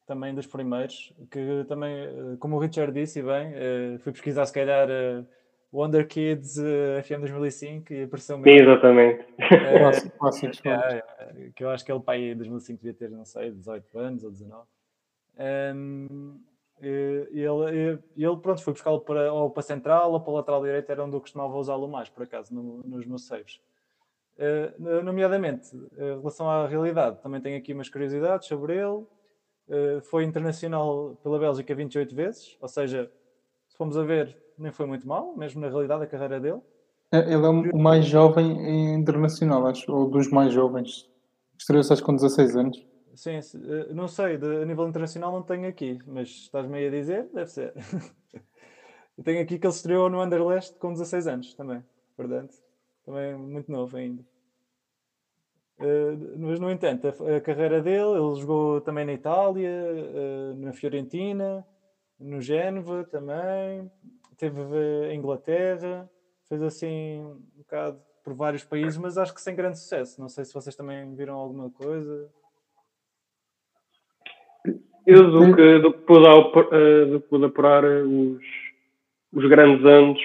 também 0.06 0.36
dos 0.36 0.46
primeiros, 0.46 1.13
que 1.32 1.65
também, 1.67 1.96
eh, 1.96 2.36
como 2.39 2.58
o 2.58 2.60
Richard 2.60 2.91
disse 2.94 3.20
e 3.20 3.24
bem, 3.24 3.52
eh, 3.54 3.98
fui 4.00 4.12
pesquisar 4.12 4.46
se 4.46 4.54
calhar 4.54 4.88
Wonder 5.74 6.08
Kids 6.08 6.58
FM 7.04 7.22
2005 7.22 7.91
e 7.94 8.04
apareceu 8.04 8.38
Sim, 8.38 8.44
mesmo. 8.44 8.70
exatamente. 8.70 9.26
clássicos, 10.20 10.62
é, 10.63 11.04
que 11.56 11.63
eu 11.63 11.70
acho 11.70 11.84
que 11.84 11.91
ele 11.91 12.02
pai 12.02 12.22
em 12.32 12.36
2005 12.36 12.84
devia 12.84 12.94
ter, 12.94 13.10
não 13.10 13.26
sei, 13.26 13.50
18 13.52 13.98
anos 13.98 14.24
ou 14.24 14.30
19. 14.32 14.63
Ehm, 15.38 16.08
e 16.82 17.28
e 17.32 17.39
ele, 17.41 18.00
e 18.15 18.24
ele, 18.26 18.38
pronto, 18.38 18.63
foi 18.63 18.74
buscá-lo 18.74 19.02
para, 19.02 19.32
ou 19.32 19.50
para 19.52 19.62
central 19.63 20.12
ou 20.13 20.20
para 20.20 20.34
lateral 20.34 20.62
direito, 20.63 20.89
era 20.91 21.04
onde 21.04 21.15
eu 21.15 21.22
costumava 21.22 21.56
usá-lo 21.58 21.88
mais, 21.88 22.10
por 22.10 22.24
acaso, 22.24 22.54
no- 22.54 22.82
nos 22.84 23.06
meus 23.06 23.26
saves. 23.28 23.60
Eh, 24.38 24.74
nomeadamente, 25.04 25.70
eh, 25.98 26.13
em 26.13 26.17
relação 26.17 26.50
à 26.50 26.65
realidade, 26.67 27.22
também 27.22 27.39
tenho 27.41 27.58
aqui 27.58 27.74
umas 27.74 27.89
curiosidades 27.89 28.48
sobre 28.48 28.74
ele. 28.78 29.06
Eh, 29.70 30.02
foi 30.02 30.24
internacional 30.24 31.15
pela 31.22 31.38
Bélgica 31.38 31.76
28 31.76 32.15
vezes, 32.15 32.58
ou 32.60 32.67
seja, 32.67 33.12
se 33.67 33.78
formos 33.78 33.96
a 33.98 34.04
ver, 34.04 34.36
nem 34.58 34.72
foi 34.72 34.86
muito 34.88 35.08
mal, 35.08 35.36
mesmo 35.38 35.62
na 35.62 35.70
realidade, 35.70 36.04
a 36.04 36.08
carreira 36.08 36.39
dele. 36.39 36.62
Eh, 37.12 37.34
Ele 37.34 37.46
é 37.46 37.50
o 37.50 37.78
mais 37.78 38.06
jovem 38.06 38.94
internacional, 38.96 39.67
acho, 39.67 39.91
ou 39.94 40.10
dos 40.10 40.30
mais 40.32 40.52
jovens. 40.52 41.08
Estreou-se 41.60 42.02
com 42.02 42.15
16 42.15 42.56
anos. 42.56 42.84
Sim, 43.15 43.39
eh, 43.39 43.93
não 43.93 44.08
sei, 44.08 44.38
de, 44.38 44.62
a 44.62 44.65
nível 44.65 44.88
internacional 44.88 45.32
não 45.32 45.43
tenho 45.43 45.67
aqui, 45.67 46.00
mas 46.06 46.30
estás-me 46.30 46.86
a 46.86 46.89
dizer, 46.89 47.28
deve 47.34 47.50
ser. 47.50 47.74
Eu 49.17 49.24
tenho 49.24 49.41
aqui 49.41 49.60
que 49.60 49.67
ele 49.67 49.74
estreou 49.74 50.10
no 50.10 50.24
Underlast 50.24 50.78
com 50.78 50.93
16 50.93 51.28
anos 51.28 51.54
também, 51.54 51.84
portanto, 52.15 52.56
também 53.04 53.36
muito 53.36 53.71
novo 53.71 53.97
ainda. 53.97 54.24
Eh, 55.80 56.15
mas, 56.38 56.60
no 56.60 56.69
entanto, 56.71 57.08
a, 57.08 57.38
a 57.38 57.41
carreira 57.41 57.82
dele, 57.82 58.12
ele 58.12 58.39
jogou 58.39 58.82
também 58.82 59.06
na 59.06 59.13
Itália, 59.13 59.69
eh, 59.69 60.54
na 60.56 60.71
Fiorentina, 60.74 61.65
no 62.19 62.39
Génova 62.39 63.04
também, 63.06 63.91
teve 64.38 64.62
em 65.12 65.17
Inglaterra, 65.17 66.10
fez 66.47 66.62
assim 66.62 67.21
um 67.24 67.39
bocado 67.58 68.02
por 68.24 68.34
vários 68.34 68.63
países, 68.63 68.97
mas 68.97 69.17
acho 69.17 69.34
que 69.34 69.41
sem 69.41 69.56
grande 69.56 69.80
sucesso. 69.80 70.21
Não 70.21 70.30
sei 70.30 70.45
se 70.45 70.54
vocês 70.54 70.76
também 70.76 71.13
viram 71.15 71.36
alguma 71.36 71.69
coisa. 71.71 72.30
Eu 75.06 75.32
do 75.32 75.56
que, 75.56 75.80
do 75.80 75.94
que 75.94 76.00
pude, 76.06 76.26
eh, 76.28 77.06
do 77.06 77.22
que 77.22 77.28
pude 77.28 77.46
apurar 77.46 77.84
eh, 77.84 78.02
os, 78.04 78.40
os 79.34 79.50
grandes 79.50 79.84
anos 79.86 80.20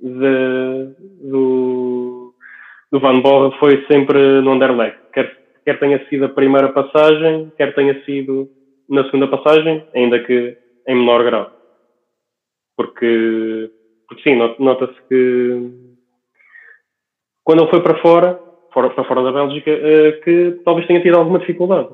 de- 0.00 0.94
do, 1.30 2.34
do 2.90 3.00
Van 3.00 3.20
Borre 3.20 3.56
foi 3.58 3.84
sempre 3.86 4.40
no 4.40 4.52
Anderlecht. 4.52 4.98
Quer, 5.12 5.36
quer 5.64 5.78
tenha 5.78 6.06
sido 6.08 6.24
a 6.26 6.28
primeira 6.30 6.72
passagem, 6.72 7.52
quer 7.56 7.74
tenha 7.74 8.02
sido 8.04 8.48
na 8.88 9.04
segunda 9.04 9.28
passagem, 9.28 9.86
ainda 9.94 10.22
que 10.24 10.56
em 10.88 10.94
menor 10.94 11.22
grau. 11.24 11.50
Porque, 12.76 13.70
porque 14.08 14.22
sim, 14.22 14.36
not- 14.36 14.58
nota-se 14.62 14.96
que 15.08 15.70
quando 17.44 17.62
ele 17.62 17.70
foi 17.70 17.82
para 17.82 18.00
fora, 18.00 18.40
fora 18.72 18.90
para 18.90 19.04
fora 19.04 19.22
da 19.22 19.32
Bélgica, 19.32 19.70
eh, 19.70 20.12
que 20.24 20.60
talvez 20.64 20.86
tenha 20.86 21.02
tido 21.02 21.16
alguma 21.16 21.38
dificuldade 21.38 21.88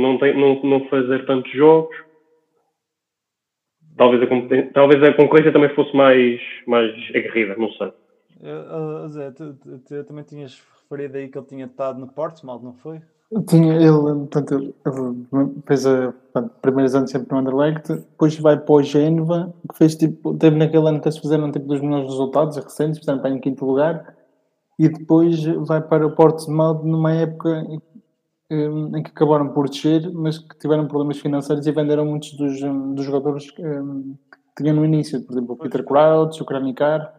não, 0.00 0.18
tem, 0.18 0.36
não, 0.38 0.62
não 0.62 0.88
fazer 0.88 1.26
tantos 1.26 1.52
jogos. 1.52 1.94
Talvez 3.96 4.22
a, 4.22 4.72
talvez 4.72 5.02
a 5.02 5.12
concorrência 5.14 5.52
também 5.52 5.74
fosse 5.74 5.94
mais, 5.94 6.40
mais 6.66 6.90
aguerrida, 7.10 7.56
não 7.56 7.70
sei. 7.72 7.92
Ah, 8.42 9.06
Zé, 9.08 9.30
tu, 9.32 9.54
tu- 9.54 9.78
tu 9.78 10.04
também 10.04 10.24
tinhas 10.24 10.62
referido 10.82 11.18
aí 11.18 11.28
que 11.28 11.36
ele 11.36 11.46
tinha 11.46 11.66
estado 11.66 12.00
no 12.00 12.08
Portsmouth, 12.08 12.62
não 12.62 12.72
foi? 12.72 13.00
Tinha 13.46 13.74
ele, 13.76 14.26
portanto, 14.26 14.54
ele, 14.54 14.74
fez 15.64 15.86
a 15.86 16.12
portanto, 16.12 16.52
primeiros 16.60 16.94
anos 16.96 17.10
sempre 17.10 17.30
no 17.30 17.38
Anderlecht, 17.38 17.92
depois 17.92 18.36
vai 18.38 18.58
para 18.58 18.72
o 18.74 18.82
Génova, 18.82 19.54
que 19.70 19.78
fez 19.78 19.94
tipo, 19.94 20.36
teve 20.36 20.56
naquele 20.56 20.88
ano 20.88 21.00
que 21.00 21.06
eles 21.06 21.18
fizeram 21.18 21.52
tipo 21.52 21.66
dos 21.66 21.80
melhores 21.80 22.08
resultados 22.08 22.56
recentes, 22.56 22.98
fizeram 22.98 23.20
para 23.20 23.30
em 23.30 23.38
quinto 23.38 23.64
lugar, 23.64 24.16
e 24.78 24.88
depois 24.88 25.44
vai 25.68 25.80
para 25.80 26.06
o 26.06 26.16
Portsmouth 26.16 26.82
numa 26.82 27.12
época 27.12 27.64
em, 28.50 28.98
em- 28.98 29.02
que 29.02 29.10
acabaram 29.10 29.48
por 29.52 29.68
descer, 29.68 30.10
mas 30.12 30.38
que 30.38 30.58
tiveram 30.58 30.86
problemas 30.88 31.18
financeiros 31.18 31.66
e 31.66 31.72
venderam 31.72 32.04
muitos 32.04 32.32
dos, 32.34 32.60
hum, 32.62 32.94
dos 32.94 33.04
jogadores 33.04 33.46
hum, 33.58 34.16
que 34.56 34.62
tinham 34.62 34.76
no 34.76 34.84
início, 34.84 35.20
por 35.24 35.32
exemplo, 35.32 35.54
o 35.54 35.58
Peter 35.58 35.84
Crouch, 35.84 36.42
o 36.42 36.44
Kranicar, 36.46 37.14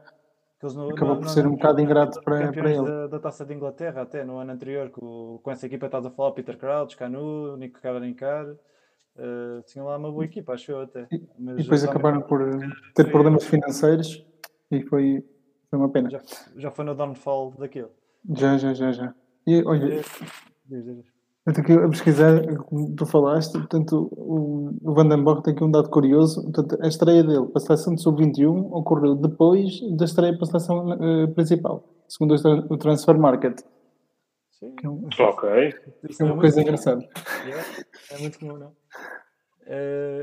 Que 0.59 0.67
Acabou 0.67 1.17
por 1.17 1.27
ser 1.29 1.47
um 1.47 1.51
bocado 1.55 1.81
ingrato 1.81 2.21
para- 2.21 2.51
para 2.53 2.69
ele. 2.69 2.85
Da, 2.85 3.07
da 3.07 3.19
Taça 3.19 3.43
de 3.43 3.51
Inglaterra, 3.51 4.03
até 4.03 4.23
no 4.23 4.37
ano 4.37 4.51
anterior, 4.51 4.91
com, 4.91 5.39
com 5.41 5.49
essa 5.49 5.65
equipa 5.65 5.87
estás 5.87 6.05
a 6.05 6.11
falar, 6.11 6.33
Peter 6.33 6.55
Crouch, 6.55 6.95
Canu, 6.95 7.57
Nico 7.57 7.81
Cavarencar, 7.81 8.45
uh, 8.47 9.63
tinham 9.65 9.87
lá 9.87 9.97
uma 9.97 10.11
boa 10.11 10.23
equipa, 10.23 10.53
acho 10.53 10.71
eu 10.71 10.81
até. 10.81 11.07
Mas 11.39 11.57
e 11.57 11.63
depois 11.63 11.81
realmente 11.81 11.85
acabaram 11.89 12.21
por 12.21 12.39
ter 12.93 13.09
problemas 13.11 13.43
financeiros 13.43 14.23
e 14.69 14.83
foi, 14.83 15.25
foi 15.67 15.79
uma 15.79 15.89
pena. 15.89 16.11
Já, 16.11 16.21
já 16.55 16.69
foi 16.69 16.85
no 16.85 16.93
downfall 16.93 17.55
daquilo. 17.57 17.89
Já, 18.29 18.55
já, 18.59 18.71
já, 18.75 18.91
já. 18.91 19.15
E 19.47 19.63
olha, 19.63 19.87
diz. 20.67 21.10
Eu 21.45 21.51
estou 21.51 21.63
aqui 21.63 21.73
a 21.73 21.89
pesquisar, 21.89 22.55
como 22.65 22.95
tu 22.95 23.05
falaste, 23.05 23.53
portanto, 23.53 24.09
o, 24.11 24.69
Van 24.93 25.07
den 25.07 25.23
tem 25.41 25.53
aqui 25.53 25.63
um 25.63 25.71
dado 25.71 25.89
curioso. 25.89 26.43
Portanto, 26.43 26.77
a 26.81 26.87
estreia 26.87 27.23
dele 27.23 27.47
para 27.47 27.57
a 27.61 27.65
seleção 27.65 27.95
de 27.95 28.01
sub-21 28.03 28.71
ocorreu 28.71 29.15
depois 29.15 29.79
da 29.97 30.05
estreia 30.05 30.33
para 30.33 30.43
a 30.43 30.45
seleção 30.45 30.93
eh, 30.93 31.27
principal, 31.27 31.89
segundo 32.07 32.35
o 32.35 32.41
tra- 32.41 32.65
o 32.69 32.77
Transfer 32.77 33.17
Market. 33.17 33.59
Sim, 34.51 34.75
Que 34.75 34.85
é 34.85 34.89
um- 34.89 35.07
Ok. 35.19 35.73
isso 36.09 36.21
é 36.21 36.25
uma 36.25 36.35
muito 36.35 36.41
coisa 36.41 36.61
engraçada. 36.61 37.01
Yeah, 37.45 37.63
É 38.11 38.17
muito 38.19 38.37
comum, 38.39 38.57
não? 38.57 38.75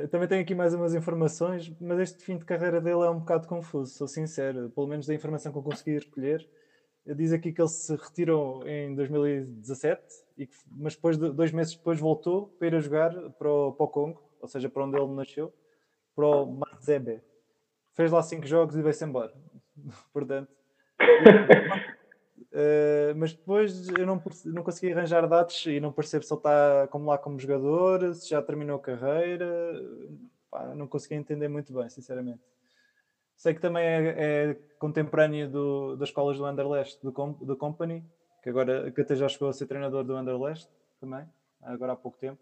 Eu 0.03 0.09
também 0.11 0.29
tenho 0.29 0.43
aqui 0.43 0.55
mais 0.55 0.75
umas 0.75 0.95
informações, 0.95 1.73
mas 1.81 1.99
este 2.01 2.23
fim 2.23 2.37
de 2.37 2.45
carreira 2.45 2.81
dele 2.81 3.03
é 3.03 3.11
um 3.11 3.21
bocado 3.21 3.49
confuso, 3.49 3.93
sou 3.95 4.07
sincero. 4.07 4.71
Pelo 4.71 4.87
menos 4.87 5.07
da 5.07 5.15
informação 5.15 5.51
que 5.51 5.59
eu 5.59 5.63
consegui 5.63 5.99
recolher, 5.99 6.47
diz 7.17 7.33
aqui 7.33 7.53
que 7.53 7.61
ele 7.61 7.69
se 7.69 7.95
retirou 7.97 8.67
em 8.69 8.95
2017, 8.95 10.03
e 10.39 10.49
mas 10.71 10.95
depois 10.95 11.19
de, 11.19 11.31
dois 11.31 11.53
meses 11.53 11.75
depois 11.75 11.99
voltou 11.99 12.49
para 12.59 12.69
ir 12.69 12.75
a 12.75 12.81
jogar 12.81 13.13
para 13.33 13.51
o, 13.51 13.73
para 13.73 13.85
o 13.85 13.89
Congo, 13.89 14.23
ou 14.41 14.49
seja, 14.49 14.69
para 14.69 14.85
onde 14.85 14.97
ele 14.97 15.13
nasceu, 15.15 15.53
para 16.15 16.27
o 16.27 16.47
Mazembe. 16.47 17.21
Fez 17.95 18.13
lá 18.13 18.23
cinco 18.23 18.47
jogos 18.47 18.77
e 18.77 18.83
veio-se 18.83 19.05
embora. 19.05 19.35
Portanto, 20.13 20.51
Uh, 22.51 23.15
mas 23.17 23.33
depois 23.33 23.89
eu 23.89 24.07
não, 24.07 24.23
não 24.47 24.63
consegui 24.63 24.93
arranjar 24.93 25.27
dados 25.29 25.65
e 25.67 25.81
não 25.81 25.93
percebo 25.93 26.25
se 26.25 26.33
ele 26.33 26.39
está 26.39 26.89
como 26.89 27.09
lá 27.09 27.19
como 27.19 27.39
jogador, 27.39 28.15
se 28.15 28.29
já 28.29 28.43
terminou 28.43 28.77
a 28.77 28.81
carreira. 28.81 29.47
Pá, 30.51 30.75
não 30.75 30.87
consegui 30.87 31.15
entender 31.15 31.49
muito 31.49 31.73
bem, 31.73 31.89
sinceramente. 31.89 32.41
Sei 33.37 33.55
que 33.55 33.61
também 33.61 33.85
é, 33.85 34.15
é 34.51 34.55
contemporâneo 34.79 35.49
do, 35.49 35.97
das 35.97 36.09
escolas 36.09 36.39
do 36.39 36.47
Underlast, 36.47 37.01
do, 37.03 37.13
do 37.13 37.57
Company, 37.57 38.05
que 38.49 38.51
agora 38.51 38.91
que 38.91 39.01
até 39.03 39.15
já 39.15 39.29
chegou 39.29 39.49
a 39.49 39.53
ser 39.53 39.67
treinador 39.67 40.03
do 40.05 40.17
Underlast 40.17 40.71
também, 40.99 41.27
agora 41.63 41.93
há 41.93 41.97
pouco 41.97 42.17
tempo. 42.17 42.41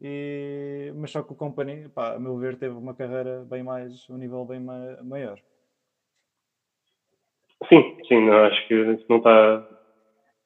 E, 0.00 0.92
mas 0.96 1.10
só 1.10 1.22
que 1.22 1.32
o 1.32 1.36
Company, 1.36 1.88
pá, 1.90 2.14
a 2.14 2.18
meu 2.18 2.36
ver, 2.38 2.56
teve 2.56 2.74
uma 2.74 2.94
carreira 2.94 3.44
bem 3.44 3.62
mais, 3.62 4.08
um 4.08 4.16
nível 4.16 4.44
bem 4.46 4.60
ma- 4.60 5.02
maior. 5.02 5.38
Sim, 7.68 7.96
sim, 8.06 8.24
não, 8.24 8.44
acho 8.44 8.68
que 8.68 8.74
isso 8.74 9.04
não 9.08 9.18
está. 9.18 9.68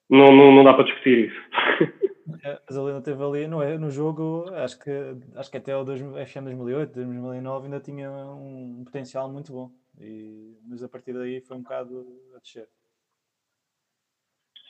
Não, 0.09 0.31
não, 0.35 0.51
não 0.55 0.63
dá 0.63 0.73
para 0.73 0.85
discutir 0.85 1.29
isso. 1.29 1.39
É, 2.41 2.57
Mas 2.65 2.77
ele 2.77 2.87
ainda 2.87 3.01
teve 3.01 3.21
ali 3.21 3.47
no, 3.47 3.79
no 3.79 3.91
jogo, 3.91 4.45
acho 4.55 4.79
que, 4.79 4.89
acho 5.35 5.51
que 5.51 5.57
até 5.57 5.75
o 5.75 5.83
2000 5.83 6.25
FM 6.25 6.45
2008, 6.45 6.93
2009 6.93 7.65
ainda 7.65 7.79
tinha 7.81 8.09
um 8.09 8.81
potencial 8.85 9.29
muito 9.29 9.51
bom. 9.51 9.69
E, 9.99 10.57
mas 10.65 10.81
a 10.81 10.87
partir 10.87 11.13
daí 11.13 11.41
foi 11.41 11.57
um 11.57 11.61
bocado 11.61 12.07
a 12.33 12.39
descer. 12.39 12.67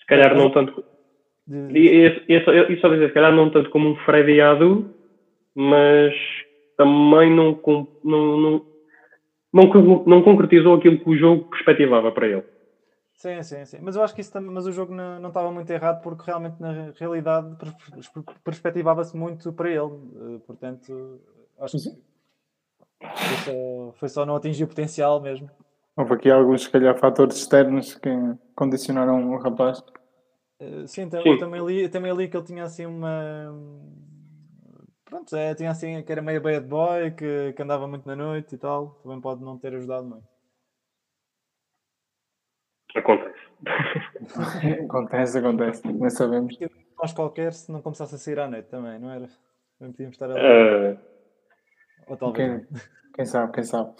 Se 0.03 0.07
calhar 0.07 0.35
não 0.35 0.51
tanto. 0.51 0.83
E, 1.47 2.09
só- 2.43 2.51
só 2.81 2.89
dizer, 2.89 3.07
se 3.07 3.13
calhar 3.13 3.33
não 3.33 3.49
tanto 3.49 3.69
como 3.69 3.89
um 3.89 3.95
Freddy 4.05 4.41
Adu, 4.41 4.93
mas 5.55 6.13
também 6.75 7.33
não, 7.33 7.59
não, 8.03 8.37
não, 8.37 8.63
não, 9.53 10.03
não 10.05 10.21
concretizou 10.21 10.75
aquilo 10.75 10.99
que 10.99 11.09
o 11.09 11.17
jogo 11.17 11.45
perspectivava 11.49 12.11
para 12.11 12.27
ele. 12.27 12.43
Sim, 13.15 13.41
sim, 13.43 13.63
sim. 13.65 13.77
Mas 13.81 13.95
eu 13.95 14.03
acho 14.03 14.13
que 14.13 14.19
isso 14.19 14.33
também, 14.33 14.51
mas 14.51 14.65
o 14.65 14.71
jogo 14.71 14.93
não, 14.93 15.19
não 15.19 15.29
estava 15.29 15.49
muito 15.51 15.69
errado 15.71 16.01
porque 16.01 16.23
realmente 16.25 16.59
na 16.59 16.91
realidade 16.99 17.55
pers- 17.55 17.73
pers- 18.11 18.37
perspectivava-se 18.43 19.15
muito 19.15 19.53
para 19.53 19.69
ele. 19.69 19.79
Eh, 19.79 20.39
Portanto, 20.45 21.21
acho 21.59 21.77
que 21.77 21.83
foi 22.99 23.37
só, 23.37 23.93
foi 23.93 24.09
só 24.09 24.25
não 24.25 24.35
atingir 24.35 24.65
o 24.65 24.67
potencial 24.67 25.21
mesmo. 25.21 25.49
Houve 25.95 26.13
aqui 26.15 26.31
alguns, 26.31 26.63
se 26.63 26.69
calhar, 26.71 26.97
fatores 26.97 27.37
externos 27.37 27.93
que 27.95 28.09
condicionaram 28.55 29.31
o 29.31 29.37
rapaz. 29.37 29.83
Eh, 30.59 30.87
Sim, 30.87 31.09
Sim. 31.09 31.19
eu 31.23 31.37
também 31.37 31.63
li, 31.65 31.83
eu 31.83 31.91
também 31.91 32.13
li 32.15 32.27
que 32.27 32.35
ele 32.35 32.45
tinha 32.45 32.63
assim 32.63 32.85
uma. 32.85 33.53
Pronto, 35.05 35.35
é, 35.35 35.53
tinha 35.53 35.69
assim 35.69 36.01
que 36.01 36.11
era 36.11 36.21
meio 36.21 36.41
bad 36.41 36.65
boy, 36.65 37.11
que, 37.11 37.53
que 37.53 37.61
andava 37.61 37.87
muito 37.87 38.07
na 38.07 38.15
noite 38.15 38.55
e 38.55 38.57
tal. 38.57 38.99
Também 39.03 39.21
pode 39.21 39.43
não 39.43 39.57
ter 39.59 39.75
ajudado 39.75 40.07
muito. 40.07 40.27
Acontece. 42.95 43.43
Acontece, 44.85 45.37
acontece, 45.37 45.87
nem 45.87 46.09
sabemos. 46.09 46.57
Nós 46.97 47.13
qualquer, 47.13 47.53
se 47.53 47.71
não 47.71 47.81
começasse 47.81 48.15
a 48.15 48.17
sair 48.17 48.39
à 48.39 48.47
noite 48.47 48.67
também, 48.67 48.99
não 48.99 49.09
era? 49.09 49.27
Não 49.79 49.91
podíamos 49.91 50.15
estar 50.15 50.29
ali. 50.29 50.39
Eh, 50.39 50.97
Ou 52.07 52.17
talvez. 52.17 52.67
Quem, 52.67 52.79
quem 53.13 53.25
sabe, 53.25 53.51
quem 53.53 53.63
sabe. 53.63 53.91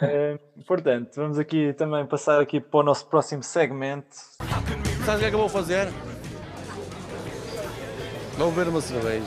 Eh, 0.00 0.38
portanto, 0.66 1.16
vamos 1.16 1.38
aqui 1.38 1.72
também 1.72 2.06
passar 2.06 2.40
aqui 2.40 2.60
para 2.60 2.80
o 2.80 2.82
nosso 2.84 3.06
próximo 3.08 3.42
segmento. 3.42 4.14
Sabe 5.04 5.16
o 5.16 5.18
que 5.18 5.24
é 5.24 5.28
que 5.28 5.34
eu 5.34 5.40
vou 5.40 5.48
fazer? 5.48 5.88
Vou 8.36 8.50
beber 8.52 8.68
uma 8.68 8.80
cerveja. 8.80 9.26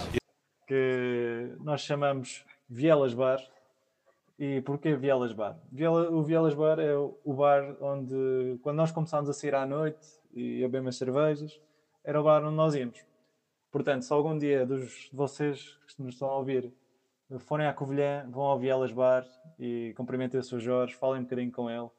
que 0.68 1.54
nós 1.60 1.82
chamamos 1.82 2.46
Vielas 2.70 3.14
Bar. 3.14 3.40
E 4.40 4.62
porquê 4.62 4.96
Vielas 4.96 5.34
Bar? 5.34 5.60
Viela- 5.72 6.10
o 6.10 6.24
Vielas 6.24 6.54
Bar 6.54 6.80
é 6.80 6.96
o 6.96 7.34
bar 7.34 7.76
onde, 7.82 8.58
quando 8.64 8.78
nós 8.78 8.92
começámos 8.92 9.30
a 9.30 9.34
sair 9.34 9.54
à 9.54 9.66
noite 9.66 10.00
e 10.34 10.64
a 10.64 10.68
beber 10.68 10.82
umas 10.82 10.96
cervejas, 10.98 11.60
era 12.04 12.20
o 12.20 12.24
bar 12.24 12.42
onde 12.44 12.56
nós 12.56 12.74
íamos. 12.74 12.98
Portanto, 13.70 14.04
se 14.04 14.14
algum 14.14 14.38
dia 14.38 14.66
dos 14.66 15.10
de 15.12 15.16
vocês 15.16 15.78
que 15.88 16.02
nos 16.02 16.14
estão 16.14 16.30
a 16.30 16.38
ouvir 16.38 16.74
forem 17.40 17.68
à 17.68 17.74
Covilhã, 17.74 18.28
vão 18.30 18.44
ao 18.44 18.60
Vielas 18.60 18.92
Bar 18.92 19.26
e 19.60 19.94
cumprimentem 19.96 20.40
o 20.40 20.44
Sr. 20.44 20.60
Jorge, 20.60 20.96
falem 20.96 21.22
um 21.22 21.24
bocadinho 21.24 21.52
com 21.52 21.70
ele 21.70 21.90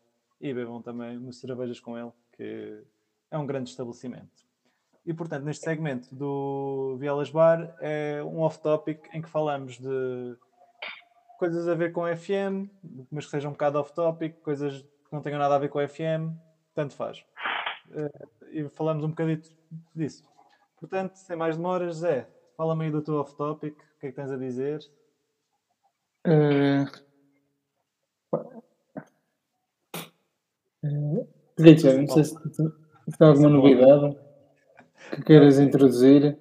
e 0.41 0.53
bebam 0.53 0.83
também 0.83 1.17
umas 1.17 1.37
cervejas 1.37 1.81
com 1.81 1.97
ele, 1.99 2.13
que 2.33 2.83
é 3.31 3.39
um 3.39 3.47
grande 3.47 3.71
estabelecimento. 3.71 4.47
E 5.05 5.13
portanto, 5.13 5.45
neste 5.45 5.65
segmento 5.65 6.15
do 6.15 6.97
Vielas 6.99 7.31
Bar 7.31 7.75
é 7.81 8.23
um 8.23 8.41
off-topic 8.41 9.09
em 9.13 9.21
que 9.21 9.29
falamos 9.29 9.79
de 9.79 10.37
coisas 11.39 11.67
a 11.67 11.75
ver 11.75 11.93
com 11.93 12.05
FM, 12.05 12.71
mas 13.11 13.25
que 13.25 13.31
sejam 13.33 13.51
um 13.51 13.55
bocado 13.55 13.79
off-topic, 13.81 14.41
coisas 14.43 14.81
que 14.81 15.13
não 15.13 15.21
tenham 15.21 15.39
nada 15.39 15.57
a 15.57 15.59
ver 15.59 15.69
com 15.69 15.87
FM, 15.87 16.37
tanto 16.75 16.95
faz. 16.95 17.25
Eh, 17.91 18.27
e 18.53 18.69
falamos 18.69 19.05
um 19.05 19.09
bocadito 19.09 19.51
disso. 19.95 20.25
Portanto, 20.79 21.17
sem 21.17 21.37
mais 21.37 21.57
demoras, 21.57 21.97
Zé, 21.97 22.29
fala-me 22.57 22.85
aí 22.85 22.91
do 22.91 23.03
teu 23.03 23.15
off-topic, 23.17 23.75
o 23.75 24.01
que 24.01 24.07
é 24.07 24.11
que 24.11 24.17
tens 24.17 24.31
a 24.31 24.37
dizer? 24.37 24.81
Eh, 26.25 26.85
eh, 30.85 31.27
Richard, 31.59 31.99
não 31.99 32.09
sei 32.09 32.25
se, 32.25 32.35
tem 33.19 33.29
alguma 33.29 33.49
novidade 33.49 34.17
que 35.15 35.23
queiras 35.23 35.59
introduzir. 35.59 36.39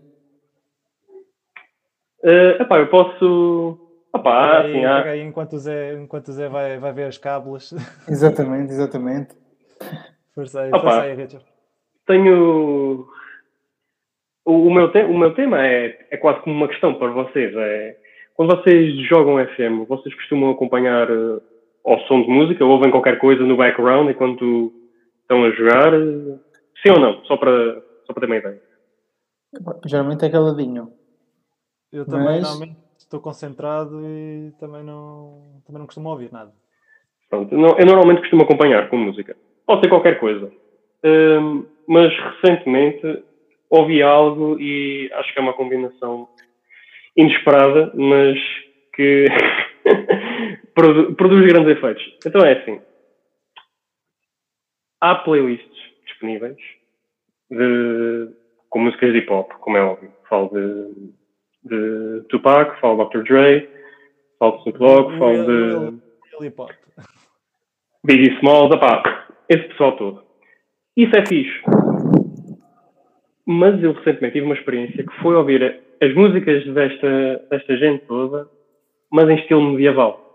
Uh, 2.23 2.61
epá, 2.61 2.77
eu 2.79 2.87
posso. 2.89 3.79
Opá, 4.13 4.59
aí, 4.59 4.69
assim, 4.71 4.85
há- 4.85 4.97
pega 4.97 5.09
aí 5.11 5.21
enquanto 5.21 5.53
o 5.53 5.59
Zé, 5.59 5.93
enquanto 5.95 6.27
o 6.27 6.33
Zé 6.33 6.47
vai, 6.47 6.77
vai 6.77 6.93
ver 6.93 7.05
as 7.05 7.17
cábulas. 7.17 7.73
Exatamente, 8.07 8.71
exatamente. 8.71 9.35
Força 10.35 10.61
aí, 10.61 10.69
força 10.69 11.01
aí, 11.01 11.13
Richard. 11.15 11.45
tenho. 12.05 13.07
O, 14.45 14.67
o 14.67 14.73
meu 14.73 14.91
te- 14.91 15.03
o 15.03 15.17
meu 15.17 15.33
tema 15.33 15.65
é, 15.65 16.07
é 16.11 16.17
quase 16.17 16.41
como 16.41 16.55
uma 16.55 16.67
questão 16.67 16.93
para 16.97 17.11
vocês. 17.11 17.53
É, 17.55 17.97
quando 18.41 18.55
vocês 18.63 18.95
jogam 19.07 19.37
FM, 19.45 19.85
vocês 19.87 20.15
costumam 20.15 20.49
acompanhar 20.49 21.07
eh, 21.11 21.39
ao 21.85 21.99
som 22.07 22.23
de 22.23 22.27
música 22.27 22.65
ou 22.65 22.71
ouvem 22.71 22.89
qualquer 22.89 23.19
coisa 23.19 23.43
no 23.43 23.55
background 23.55 24.09
enquanto 24.09 24.73
estão 25.21 25.43
a 25.43 25.51
jogar? 25.51 25.91
Sim 26.81 26.91
ou 26.91 26.99
não? 26.99 27.23
Só 27.25 27.37
para, 27.37 27.75
só 28.07 28.13
para 28.13 28.21
ter 28.21 28.25
uma 28.25 28.37
ideia. 28.37 28.59
Geralmente 29.85 30.25
é 30.25 30.29
caladinho. 30.31 30.91
Eu 31.93 32.03
também 32.05 32.25
Mas- 32.25 32.41
normalmente 32.41 32.77
estou 32.97 33.19
concentrado 33.19 34.01
e 34.03 34.51
também 34.59 34.83
não, 34.83 35.61
também 35.63 35.77
não 35.79 35.85
costumo 35.85 36.09
ouvir 36.09 36.33
nada. 36.33 36.51
Pronto, 37.29 37.55
não- 37.55 37.77
eu 37.77 37.85
normalmente 37.85 38.21
costumo 38.21 38.41
acompanhar 38.41 38.89
com 38.89 38.97
música. 38.97 39.37
Pode 39.67 39.81
ser 39.81 39.89
qualquer 39.89 40.19
coisa. 40.19 40.51
Hum, 41.05 41.63
mas 41.87 42.11
recentemente 42.41 43.23
ouvi 43.69 44.01
algo 44.01 44.59
e 44.59 45.11
acho 45.13 45.31
que 45.31 45.39
é 45.39 45.43
uma 45.43 45.53
combinação 45.53 46.27
inesperada, 47.15 47.91
mas 47.93 48.37
que 48.95 49.25
produ- 50.73 51.13
produz 51.15 51.45
grandes 51.45 51.77
efeitos. 51.77 52.17
Então 52.25 52.41
é 52.45 52.53
assim. 52.53 52.81
Há 54.99 55.15
playlists 55.15 55.81
disponíveis 56.05 56.57
de, 57.49 58.29
com 58.69 58.79
músicas 58.79 59.11
de 59.11 59.19
hip 59.19 59.31
hop, 59.31 59.51
como 59.53 59.77
é 59.77 59.81
óbvio. 59.81 60.11
Falo 60.29 60.49
de, 60.49 61.13
de 61.63 62.27
Tupac, 62.29 62.79
falo 62.79 63.03
de 63.05 63.09
Dr. 63.09 63.23
Dre, 63.23 63.69
falo 64.37 64.51
de 64.57 64.69
Snoop 64.69 64.77
Dogg, 64.79 65.17
falo 65.17 65.45
de. 65.45 65.99
hop. 66.57 66.71
Biggie 68.03 68.35
Smalls, 68.37 68.73
opá, 68.73 69.27
esse 69.49 69.63
pessoal 69.69 69.95
todo. 69.95 70.23
Isso 70.97 71.15
é 71.15 71.25
fixe. 71.25 71.61
Mas 73.45 73.81
eu 73.83 73.93
recentemente 73.93 74.33
tive 74.33 74.45
uma 74.45 74.55
experiência 74.55 75.03
que 75.05 75.21
foi 75.21 75.35
ouvir 75.35 75.81
as 76.01 76.13
músicas 76.15 76.65
desta, 76.73 77.45
desta 77.49 77.77
gente 77.77 78.05
toda, 78.05 78.47
mas 79.11 79.29
em 79.29 79.35
estilo 79.35 79.61
medieval. 79.61 80.19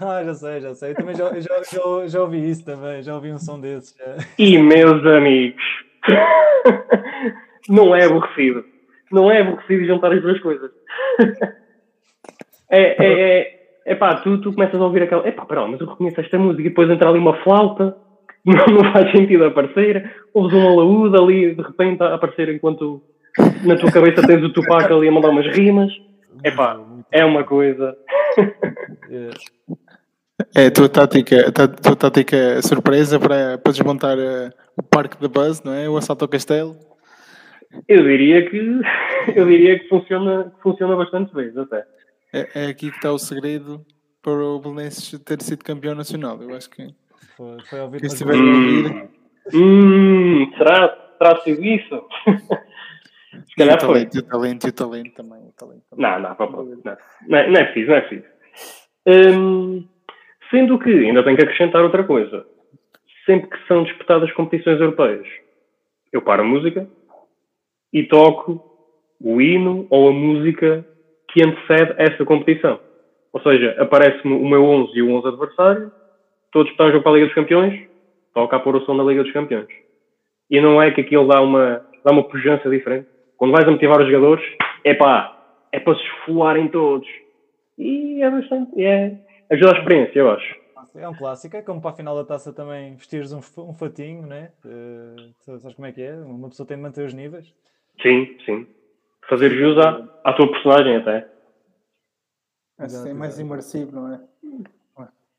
Ah, 0.00 0.22
já 0.22 0.34
sei, 0.34 0.60
já 0.60 0.74
sei. 0.74 0.90
Eu 0.92 0.94
também 0.94 1.14
já, 1.14 1.28
já, 1.40 1.60
já, 1.64 2.06
já 2.06 2.22
ouvi 2.22 2.48
isso 2.48 2.64
também, 2.64 3.02
já 3.02 3.16
ouvi 3.16 3.32
um 3.32 3.38
som 3.38 3.60
desses. 3.60 3.96
já. 3.98 4.16
E 4.38 4.56
meus 4.56 5.04
amigos, 5.04 5.62
não 7.68 7.94
é 7.94 8.04
aborrecido. 8.04 8.64
Não 9.10 9.28
é 9.28 9.40
aborrecido 9.40 9.84
juntar 9.84 10.12
as 10.12 10.22
duas 10.22 10.40
coisas. 10.40 10.70
É, 12.74 13.04
é, 13.04 13.38
é, 13.38 13.60
é 13.84 13.94
pá, 13.94 14.14
tu, 14.14 14.40
tu 14.40 14.50
começas 14.50 14.80
a 14.80 14.84
ouvir 14.84 15.02
aquela. 15.02 15.28
É 15.28 15.30
pá, 15.30 15.44
pera, 15.44 15.66
mas 15.66 15.78
eu 15.78 15.86
reconheço 15.86 16.18
esta 16.22 16.38
música 16.38 16.62
e 16.62 16.70
depois 16.70 16.88
entra 16.88 17.10
ali 17.10 17.18
uma 17.18 17.36
flauta, 17.42 17.94
não, 18.46 18.64
não 18.82 18.92
faz 18.92 19.12
sentido 19.12 19.44
aparecer. 19.44 20.10
Ouves 20.32 20.56
um 20.56 20.66
alaúde 20.66 21.14
ali 21.14 21.54
de 21.54 21.60
repente 21.60 22.02
a 22.02 22.14
aparecer 22.14 22.48
enquanto 22.48 23.02
na 23.64 23.76
tua 23.76 23.90
cabeça 23.90 24.26
tens 24.26 24.42
o 24.42 24.52
Tupac 24.52 24.92
ali 24.92 25.08
a 25.08 25.12
mandar 25.12 25.30
umas 25.30 25.46
rimas. 25.54 25.92
É 26.44 26.50
pá, 26.50 26.80
é 27.10 27.24
uma 27.24 27.44
coisa. 27.44 27.96
É, 29.10 29.30
É 30.56 30.66
a 30.66 30.70
tua 30.70 30.88
tática, 30.88 31.48
a 31.48 31.52
tua 31.52 31.96
tática 31.96 32.60
surpresa 32.62 33.18
para, 33.20 33.58
para 33.58 33.72
desmontar 33.72 34.18
eh, 34.18 34.50
o 34.76 34.82
parque 34.82 35.20
da 35.20 35.28
Buzz, 35.28 35.62
não 35.62 35.72
é? 35.72 35.88
O 35.88 35.96
assalto 35.96 36.24
ao 36.24 36.28
castelo. 36.28 36.76
Eu 37.88 38.02
diria 38.02 38.48
que 38.50 38.58
eu 39.36 39.46
diria 39.46 39.78
que 39.78 39.88
funciona, 39.88 40.52
que 40.56 40.62
funciona 40.62 40.96
bastante 40.96 41.34
bem, 41.34 41.52
até. 41.56 41.84
É, 42.32 42.64
é 42.64 42.66
aqui 42.66 42.90
que 42.90 42.96
está 42.96 43.12
o 43.12 43.18
segredo 43.18 43.84
para 44.22 44.32
o 44.32 44.58
Belenenses 44.58 45.18
ter 45.20 45.40
sido 45.42 45.64
campeão 45.64 45.94
nacional. 45.94 46.40
Eu 46.42 46.56
acho 46.56 46.70
que 46.70 46.88
foi, 47.36 47.58
foi 47.68 47.80
ouvir 47.80 48.00
quem 48.00 48.08
nas 48.08 48.12
estiver 48.14 48.34
a 48.34 48.38
músicas. 48.38 48.92
ouvir. 48.92 49.08
Hum, 49.54 50.52
será, 50.56 50.88
terá 50.88 51.40
sido 51.40 51.64
isso? 51.64 52.02
Se 53.32 53.38
E 53.38 53.52
o 53.54 53.56
calhar 53.56 53.80
foi. 53.80 53.88
talento, 53.94 54.14
e 54.16 54.18
o 54.18 54.22
talento, 54.22 54.66
e 54.66 54.70
o 54.70 54.72
talento 54.72 55.14
também. 55.14 55.38
O 55.40 55.52
talento 55.52 55.82
também. 55.90 56.04
Não, 56.10 56.20
não, 56.20 56.36
não, 56.38 56.96
não, 57.28 57.38
é, 57.38 57.48
não 57.48 57.60
é 57.60 57.64
preciso, 57.64 57.90
não 57.90 57.96
é 57.96 58.00
preciso. 58.02 58.28
Hum, 59.06 59.88
sendo 60.50 60.78
que 60.78 60.90
ainda 60.90 61.24
tenho 61.24 61.36
que 61.36 61.42
acrescentar 61.44 61.82
outra 61.82 62.04
coisa. 62.04 62.46
Sempre 63.24 63.50
que 63.50 63.66
são 63.66 63.84
disputadas 63.84 64.32
competições 64.32 64.80
europeias, 64.80 65.26
eu 66.12 66.20
paro 66.22 66.42
a 66.42 66.46
música 66.46 66.88
e 67.92 68.02
toco 68.04 68.62
o 69.20 69.40
hino 69.40 69.86
ou 69.90 70.08
a 70.08 70.12
música 70.12 70.84
que 71.30 71.42
antecede 71.42 71.94
essa 71.98 72.24
competição. 72.24 72.80
Ou 73.32 73.40
seja, 73.40 73.76
aparece-me 73.78 74.34
o 74.34 74.46
meu 74.46 74.64
11 74.64 74.92
e 74.94 75.02
o 75.02 75.10
11 75.14 75.28
adversário, 75.28 75.92
todos 76.50 76.70
estão 76.70 76.86
a 76.86 76.90
jogo 76.90 77.02
para 77.02 77.12
a 77.12 77.14
Liga 77.14 77.26
dos 77.26 77.34
Campeões, 77.34 77.88
toca 78.34 78.56
a 78.56 78.60
pôr 78.60 78.76
o 78.76 78.84
som 78.84 78.96
da 78.96 79.04
Liga 79.04 79.22
dos 79.22 79.32
Campeões. 79.32 79.68
E 80.50 80.60
não 80.60 80.82
é 80.82 80.90
que 80.90 81.00
aquilo 81.00 81.26
dá 81.26 81.40
uma, 81.40 81.82
dá 82.04 82.12
uma 82.12 82.24
pujança 82.24 82.68
diferente. 82.68 83.08
Quando 83.42 83.54
vais 83.54 83.66
a 83.66 83.72
motivar 83.72 84.00
os 84.00 84.06
jogadores, 84.06 84.44
é 84.84 84.94
pá, 84.94 85.36
é 85.72 85.80
para 85.80 85.96
se 85.96 86.02
esfolarem 86.04 86.68
todos. 86.68 87.08
E 87.76 88.22
é 88.22 88.30
bastante, 88.30 88.80
é, 88.80 89.18
ajuda 89.50 89.72
a 89.72 89.78
experiência, 89.80 90.20
eu 90.20 90.30
acho. 90.30 90.54
É 90.94 91.08
um 91.08 91.14
clássico, 91.16 91.56
é 91.56 91.62
como 91.62 91.80
para 91.80 91.90
a 91.90 91.94
final 91.94 92.14
da 92.14 92.24
taça 92.24 92.52
também 92.52 92.94
vestires 92.94 93.32
um, 93.32 93.40
um 93.62 93.74
fatinho, 93.74 94.28
né? 94.28 94.52
Eh, 94.64 95.30
sabes 95.40 95.74
como 95.74 95.88
é 95.88 95.90
que 95.90 96.02
é? 96.02 96.14
Uma 96.14 96.50
pessoa 96.50 96.68
tem 96.68 96.76
de 96.76 96.84
manter 96.84 97.04
os 97.04 97.12
níveis. 97.14 97.52
Sim, 98.00 98.36
sim. 98.46 98.64
Fazer 99.28 99.50
jus 99.50 99.76
à, 99.76 100.08
à 100.22 100.32
tua 100.34 100.48
personagem 100.48 100.98
até. 100.98 101.26
Assim 102.78 103.10
é 103.10 103.12
mais 103.12 103.40
imersivo, 103.40 103.90
não 103.90 104.14
é? 104.14 104.20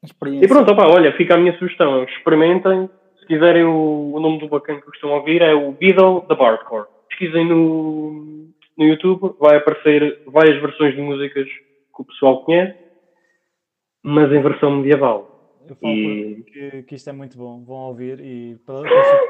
Experiência. 0.04 0.46
E 0.46 0.50
pronto, 0.50 0.70
opá, 0.74 0.88
olha, 0.88 1.16
fica 1.16 1.36
a 1.36 1.38
minha 1.38 1.58
sugestão. 1.58 2.04
Experimentem. 2.04 2.90
Se 3.22 3.26
quiserem 3.28 3.64
o, 3.64 4.12
o 4.14 4.20
nome 4.20 4.40
do 4.40 4.50
bacana 4.50 4.82
que 4.82 4.88
costumam 4.88 5.20
ouvir 5.20 5.42
é 5.42 5.54
o 5.54 5.72
Beatle 5.72 6.28
da 6.28 6.36
Bardcore. 6.36 6.92
Pesquisem 7.18 7.48
no, 7.48 8.48
no 8.78 8.86
YouTube, 8.86 9.36
vai 9.40 9.58
aparecer 9.58 10.22
várias 10.28 10.60
versões 10.62 10.96
de 10.96 11.02
músicas 11.02 11.46
que 11.48 12.02
o 12.02 12.06
pessoal 12.06 12.44
conhece, 12.44 12.78
mas 14.04 14.32
em 14.32 14.42
versão 14.42 14.78
medieval. 14.78 15.30
Eu 15.68 15.76
falo 15.76 15.94
E- 15.94 16.44
que, 16.52 16.84
que 16.84 16.96
isto 16.96 17.10
é 17.10 17.14
muito 17.14 17.38
bom, 17.38 17.64
vão 17.64 17.78
ouvir 17.88 18.20
e 18.20 18.58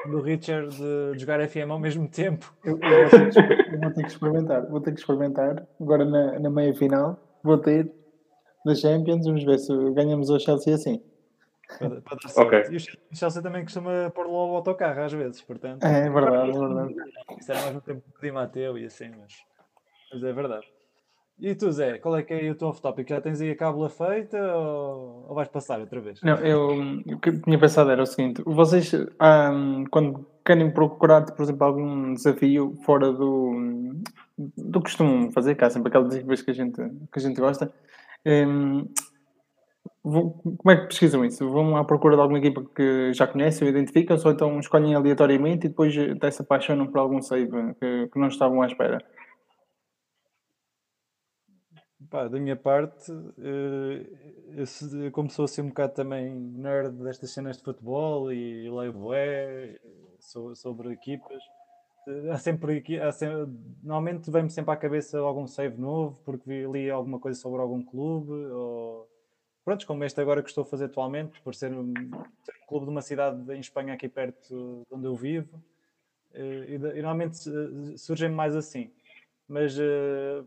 do 0.09 0.19
Richard 0.21 0.69
de, 0.75 1.13
de 1.13 1.19
jogar 1.19 1.47
FM 1.47 1.69
ao 1.69 1.79
mesmo 1.79 2.07
tempo. 2.09 2.51
Eu, 2.65 2.79
eu 2.81 3.07
vou 3.09 3.29
ter 3.29 3.73
eu 3.73 3.79
vou 3.79 3.91
ter 3.91 4.01
que 4.03 4.07
experimentar. 4.09 4.67
Vou 4.69 4.81
ter 4.81 4.93
que 4.93 4.99
experimentar. 4.99 5.67
Agora 5.79 6.05
na, 6.05 6.39
na 6.39 6.49
meia 6.49 6.73
final 6.73 7.19
vou 7.43 7.57
ter 7.59 7.91
da 8.65 8.73
Champions. 8.73 9.25
Vamos 9.25 9.43
ver 9.43 9.59
se 9.59 9.71
ganhamos 9.93 10.29
o 10.31 10.39
Chelsea 10.39 10.73
assim. 10.73 10.99
Para, 11.79 12.01
para 12.01 12.17
dar 12.17 12.29
Ok. 12.43 12.63
sorte. 12.63 12.73
E 12.73 12.75
o 12.75 12.79
Chel- 12.79 12.99
o 13.11 13.15
Chelsea 13.15 13.41
também 13.41 13.63
costuma 13.63 14.09
pôr 14.13 14.25
lá 14.27 14.31
o 14.31 14.55
autocarro 14.55 15.01
às 15.01 15.13
vezes, 15.13 15.41
portanto. 15.41 15.83
É 15.83 16.09
verdade, 16.09 16.49
é 16.49 16.51
verdade. 16.51 16.95
Isso 17.39 17.51
era 17.51 17.61
mais 17.61 17.73
no 17.75 17.81
tempo 17.81 18.03
de 18.21 18.31
Mateu 18.31 18.77
e 18.77 18.85
assim, 18.85 19.09
mas, 19.09 19.33
mas 20.11 20.23
é 20.23 20.33
verdade. 20.33 20.65
E 21.39 21.55
tu, 21.55 21.71
Zé, 21.71 21.97
qual 21.97 22.15
é 22.15 22.23
que 22.23 22.33
é 22.33 22.51
o 22.51 22.55
teu 22.55 22.67
off-topic? 22.67 23.09
Já 23.09 23.19
tens 23.19 23.41
aí 23.41 23.49
a 23.51 23.55
cábula 23.55 23.89
feita 23.89 24.37
ou, 24.55 25.25
ou 25.29 25.35
vais 25.35 25.49
passar 25.49 25.79
outra 25.79 25.99
vez? 25.99 26.21
Não, 26.21 26.37
eu 26.37 26.77
o 27.07 27.19
que 27.19 27.29
eu 27.29 27.41
tinha 27.41 27.59
pensado 27.59 27.89
era 27.89 28.03
o 28.03 28.05
seguinte: 28.05 28.41
vocês, 28.45 28.91
ah, 29.19 29.51
quando 29.89 30.25
querem 30.45 30.71
procurar, 30.71 31.25
por 31.25 31.41
exemplo, 31.41 31.65
algum 31.65 32.13
desafio 32.13 32.77
fora 32.85 33.11
do, 33.11 33.93
do 34.37 34.79
que 34.79 34.91
costumam 34.91 35.31
fazer, 35.31 35.55
cá 35.55 35.69
sempre 35.69 35.89
aquelas 35.89 36.09
desafios 36.09 36.41
que 36.43 36.51
a 36.51 36.53
gente, 36.53 36.75
que 36.77 37.19
a 37.19 37.19
gente 37.19 37.41
gosta, 37.41 37.73
hum, 38.25 38.87
como 40.03 40.71
é 40.71 40.75
que 40.81 40.87
pesquisam 40.87 41.23
isso? 41.25 41.49
Vão 41.49 41.77
à 41.77 41.83
procura 41.85 42.15
de 42.15 42.21
alguma 42.21 42.39
equipa 42.39 42.63
que 42.75 43.13
já 43.13 43.25
conhecem 43.25 43.65
ou 43.67 43.71
identificam, 43.73 44.17
ou 44.23 44.31
então 44.31 44.59
escolhem 44.59 44.95
aleatoriamente 44.95 45.65
e 45.65 45.69
depois 45.69 45.95
até 45.97 46.29
se 46.29 46.41
apaixonam 46.41 46.87
por 46.87 46.99
algum 46.99 47.21
save 47.21 47.73
que, 47.75 48.07
que 48.09 48.19
não 48.19 48.27
estavam 48.27 48.61
à 48.61 48.67
espera? 48.67 48.99
Pá, 52.09 52.27
da 52.27 52.37
minha 52.39 52.55
parte, 52.55 53.11
eh, 53.37 54.05
eu 54.57 54.65
se- 54.65 55.09
como 55.11 55.29
sou 55.29 55.45
assim 55.45 55.61
um 55.61 55.69
bocado 55.69 55.93
também 55.93 56.33
nerd 56.35 56.91
destas 57.01 57.31
cenas 57.31 57.57
de 57.57 57.63
futebol 57.63 58.31
e 58.31 58.69
bué 58.91 59.79
so- 60.19 60.53
sobre 60.55 60.91
equipas, 60.91 61.41
há 62.31 62.37
sempre, 62.39 62.83
há 63.01 63.11
sempre- 63.11 63.53
normalmente 63.83 64.31
vem-me 64.31 64.49
sempre 64.49 64.73
à 64.73 64.77
cabeça 64.77 65.19
algum 65.19 65.47
save 65.47 65.77
novo, 65.79 66.21
porque 66.25 66.67
li 66.67 66.89
alguma 66.91 67.19
coisa 67.19 67.39
sobre 67.39 67.61
algum 67.61 67.83
clube, 67.83 68.31
ou 68.33 69.07
pronto, 69.63 69.85
como 69.87 70.03
este 70.03 70.19
agora 70.21 70.41
que 70.43 70.49
estou 70.49 70.63
a 70.63 70.65
fazer 70.65 70.85
atualmente, 70.85 71.39
por 71.41 71.55
ser 71.55 71.71
um, 71.71 71.93
ser 72.43 72.53
um 72.63 72.65
clube 72.67 72.85
de 72.85 72.91
uma 72.91 73.01
cidade 73.01 73.53
em 73.53 73.59
Espanha 73.59 73.93
aqui 73.93 74.07
perto 74.09 74.83
de 74.87 74.93
onde 74.95 75.05
eu 75.05 75.15
vivo, 75.15 75.61
eh, 76.33 76.65
e, 76.69 76.73
e 76.75 77.01
normalmente 77.01 77.37
surgem 77.97 78.29
mais 78.29 78.55
assim. 78.55 78.91
Mas 79.47 79.77
eh, 79.79 80.43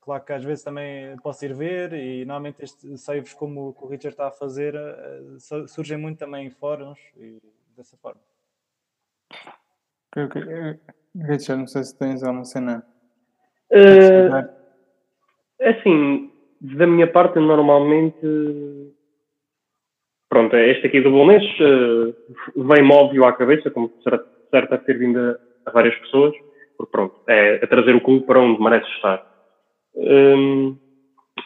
claro 0.00 0.24
que 0.24 0.32
às 0.32 0.44
vezes 0.44 0.64
também 0.64 1.16
posso 1.18 1.44
ir 1.44 1.54
ver, 1.54 1.92
e 1.92 2.24
normalmente 2.24 2.62
estes 2.62 3.00
saves 3.00 3.32
como 3.34 3.74
o 3.78 3.86
Richard 3.86 4.14
está 4.14 4.28
a 4.28 4.32
fazer 4.32 4.74
eh, 4.74 5.22
su- 5.38 5.68
surgem 5.68 5.96
muito 5.98 6.18
também 6.18 6.46
em 6.46 6.50
fóruns 6.50 6.98
e 7.16 7.40
dessa 7.76 7.96
forma. 7.96 8.20
Ok, 10.16 10.24
ok. 10.24 10.42
Eh, 10.42 10.78
Richard, 11.14 11.60
não 11.60 11.66
sei 11.66 11.84
se 11.84 11.96
tens 11.96 12.22
alguma 12.22 12.44
cena. 12.44 12.86
É 15.60 15.70
assim, 15.70 16.32
da 16.60 16.86
minha 16.86 17.06
parte, 17.06 17.38
normalmente. 17.38 18.18
Pronto, 20.28 20.54
é 20.56 20.70
este 20.72 20.86
aqui 20.86 21.00
do 21.00 21.10
Bolonês 21.10 21.42
uh, 21.60 22.14
vem-me 22.54 22.92
óbvio 22.92 23.24
à 23.24 23.32
cabeça, 23.32 23.70
como 23.70 23.90
será 24.02 24.22
certo 24.50 24.74
a 24.74 24.92
vindo 24.92 25.18
a, 25.18 25.38
a 25.66 25.72
várias 25.72 25.94
pessoas, 26.00 26.34
porque 26.76 26.90
pronto, 26.90 27.14
é 27.26 27.56
a 27.62 27.66
trazer 27.66 27.94
o 27.94 28.00
clube 28.00 28.26
para 28.26 28.40
onde 28.40 28.60
merece 28.60 28.88
estar. 28.90 29.24
Hum, 29.94 30.76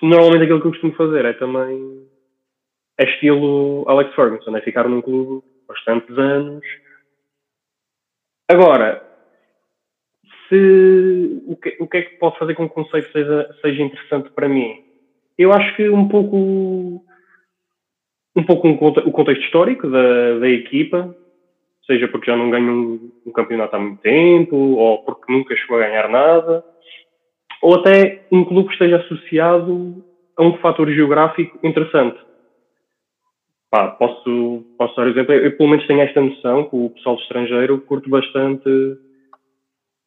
normalmente 0.03 0.45
aquilo 0.45 0.61
que 0.61 0.67
eu 0.67 0.73
costumo 0.73 0.95
fazer 0.95 1.25
é 1.25 1.33
também. 1.35 2.09
É 2.99 3.05
estilo 3.05 3.85
Alex 3.89 4.15
Ferguson, 4.15 4.57
é 4.57 4.61
ficar 4.61 4.89
num 4.89 5.01
clube 5.01 5.43
bastantes 5.67 6.17
anos. 6.19 6.65
Agora, 8.49 9.03
se 10.49 11.41
o 11.47 11.57
que, 11.57 11.77
o 11.81 11.89
que 11.89 11.97
é 11.97 12.03
que 12.03 12.17
pode 12.17 12.39
fazer 12.39 12.55
com 12.55 12.69
que 12.69 12.79
o 12.79 12.85
conceito 12.85 13.11
seja, 13.13 13.57
seja 13.63 13.83
interessante 13.83 14.31
para 14.31 14.49
mim? 14.49 14.82
Eu 15.43 15.53
acho 15.53 15.75
que 15.77 15.89
um 15.89 16.09
pouco 16.09 17.05
um 18.35 18.43
pouco 18.45 18.69
um 18.69 18.73
o 18.75 19.13
contexto 19.13 19.45
histórico 19.45 19.89
da, 19.89 20.39
da 20.39 20.49
equipa, 20.49 21.15
seja 21.87 22.09
porque 22.09 22.31
já 22.31 22.37
não 22.37 22.51
ganha 22.51 22.71
um, 22.71 23.11
um 23.27 23.33
campeonato 23.33 23.77
há 23.77 23.79
muito 23.79 24.01
tempo, 24.01 24.57
ou 24.57 25.05
porque 25.05 25.31
nunca 25.31 25.55
chegou 25.57 25.77
a 25.77 25.87
ganhar 25.87 26.09
nada, 26.09 26.65
ou 27.61 27.75
até 27.75 28.25
um 28.33 28.45
clube 28.45 28.69
que 28.69 28.75
esteja 28.75 28.97
associado 28.97 30.03
a 30.37 30.43
um 30.43 30.57
fator 30.59 30.91
geográfico 30.91 31.59
interessante. 31.63 32.19
Pá, 33.71 33.89
posso, 33.89 34.65
posso 34.77 34.97
dar 34.97 35.09
exemplo, 35.09 35.35
eu 35.35 35.57
pelo 35.57 35.71
menos 35.71 35.87
tenho 35.87 36.01
esta 36.01 36.21
noção 36.21 36.65
que 36.65 36.77
o 36.77 36.91
pessoal 36.91 37.17
estrangeiro 37.17 37.81
curte 37.81 38.09
bastante 38.09 38.69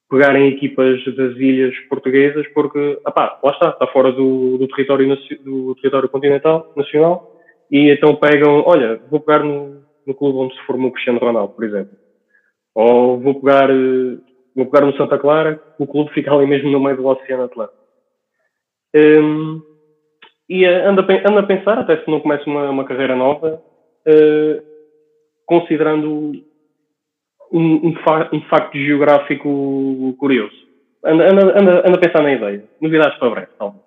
pegar 0.09 0.35
em 0.35 0.49
equipas 0.49 1.03
das 1.15 1.35
ilhas 1.37 1.75
portuguesas 1.89 2.47
porque, 2.53 2.99
apá, 3.03 3.39
lá 3.43 3.51
está, 3.51 3.69
está 3.69 3.87
fora 3.87 4.11
do, 4.11 4.57
do 4.57 4.67
território, 4.67 5.17
do 5.43 5.75
território 5.75 6.09
continental, 6.09 6.71
nacional, 6.75 7.35
e 7.71 7.89
então 7.89 8.15
pegam, 8.15 8.63
olha, 8.65 9.01
vou 9.09 9.19
pegar 9.19 9.43
no, 9.43 9.81
no 10.05 10.13
clube 10.13 10.37
onde 10.37 10.55
se 10.55 10.65
formou 10.65 10.91
Cristiano 10.91 11.19
Ronaldo, 11.19 11.53
por 11.53 11.65
exemplo. 11.65 11.97
Ou 12.75 13.19
vou 13.19 13.39
pegar, 13.41 13.69
eh, 13.69 14.17
vou 14.55 14.65
pegar 14.67 14.85
no 14.85 14.95
Santa 14.95 15.17
Clara, 15.17 15.61
o 15.79 15.87
clube 15.87 16.13
fica 16.13 16.33
ali 16.33 16.45
mesmo 16.45 16.69
no 16.69 16.79
meio 16.79 16.97
do 16.97 17.07
Oceano 17.07 17.43
Atlântico. 17.43 17.79
Hum, 18.95 19.61
e 20.47 20.65
eh, 20.65 20.85
ando 20.85 21.01
a, 21.01 21.43
pensar, 21.43 21.79
até 21.79 21.97
se 21.97 22.09
não 22.09 22.19
começo 22.19 22.47
uma, 22.49 22.69
uma 22.69 22.85
carreira 22.85 23.15
nova, 23.15 23.61
eh, 24.05 24.61
considerando 25.45 26.33
um, 27.51 27.87
um, 27.89 27.95
fa- 28.03 28.29
um 28.33 28.41
facto 28.49 28.77
geográfico 28.77 30.15
curioso. 30.19 30.55
Anda, 31.03 31.29
anda, 31.31 31.59
anda, 31.59 31.79
anda 31.87 31.95
a 31.97 31.99
pensar 31.99 32.21
na 32.23 32.33
ideia. 32.33 32.63
Novidades 32.81 33.17
para 33.19 33.29
breve, 33.29 33.51
talvez. 33.57 33.83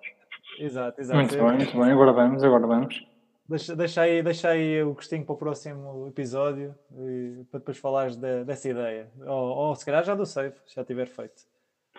Exato, 0.59 0.99
exato. 1.01 1.17
Muito 1.19 1.33
bem, 1.37 1.55
muito 1.57 1.77
bem. 1.79 1.91
Aguardamos, 1.91 2.43
aguardamos. 2.43 3.05
Deixa, 3.47 3.75
deixa, 3.75 4.01
aí, 4.01 4.21
deixa 4.21 4.49
aí 4.49 4.83
o 4.83 4.93
gostinho 4.93 5.25
para 5.25 5.33
o 5.33 5.37
próximo 5.37 6.07
episódio 6.07 6.75
e 6.97 7.43
para 7.49 7.59
depois 7.59 7.77
falares 7.79 8.15
de- 8.15 8.43
dessa 8.43 8.69
ideia. 8.69 9.07
Ou, 9.25 9.33
ou 9.69 9.75
se 9.75 9.85
calhar 9.85 10.03
já 10.03 10.13
do 10.15 10.25
save, 10.25 10.55
se 10.67 10.75
já 10.75 10.83
tiver 10.83 11.07
feito. 11.07 11.41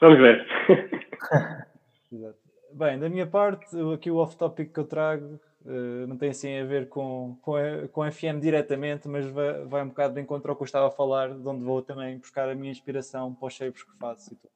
Vamos 0.01 0.19
ver. 0.19 0.47
Exato. 2.13 2.39
Bem, 2.73 2.99
da 2.99 3.09
minha 3.09 3.27
parte, 3.27 3.67
aqui 3.95 4.11
o 4.11 4.17
off-topic 4.17 4.73
que 4.73 4.79
eu 4.81 4.85
trago 4.85 5.41
eh, 5.67 6.07
não 6.07 6.17
tem 6.17 6.31
assim 6.31 6.59
a 6.59 6.65
ver 6.65 6.89
com, 6.89 7.37
com, 7.43 7.57
a, 7.57 7.89
com 7.89 8.11
FM 8.11 8.41
diretamente, 8.41 9.09
mas 9.09 9.27
vai, 9.27 9.65
vai 9.65 9.83
um 9.83 9.89
bocado 9.89 10.15
de 10.15 10.21
encontro 10.21 10.51
ao 10.51 10.57
que 10.57 10.63
eu 10.63 10.67
estava 10.67 10.89
a 10.89 10.91
falar, 10.91 11.37
de 11.37 11.47
onde 11.47 11.65
vou 11.65 11.83
também 11.83 12.19
buscar 12.19 12.49
a 12.49 12.55
minha 12.55 12.71
inspiração 12.71 13.35
para 13.35 13.47
os 13.47 13.55
shapes 13.55 13.83
que 13.83 13.97
faço. 13.99 14.33
e 14.33 14.37
tudo. 14.37 14.53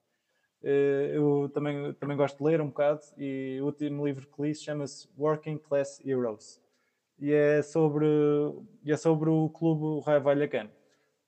Eh, 0.63 1.13
eu 1.15 1.51
também, 1.53 1.93
também 1.95 2.17
gosto 2.17 2.39
de 2.39 2.45
ler 2.45 2.61
um 2.61 2.69
bocado 2.69 3.01
e 3.19 3.59
o 3.61 3.67
último 3.67 4.07
livro 4.07 4.27
que 4.27 4.43
li 4.43 4.55
chama-se 4.55 5.09
Working 5.19 5.59
Class 5.59 6.01
Heroes 6.05 6.59
e 7.19 7.33
é 7.33 7.63
sobre, 7.63 8.07
é 8.87 8.97
sobre 8.97 9.29
o 9.29 9.51
clube 9.51 10.05
Raio 10.05 10.23
Vallecano, 10.23 10.71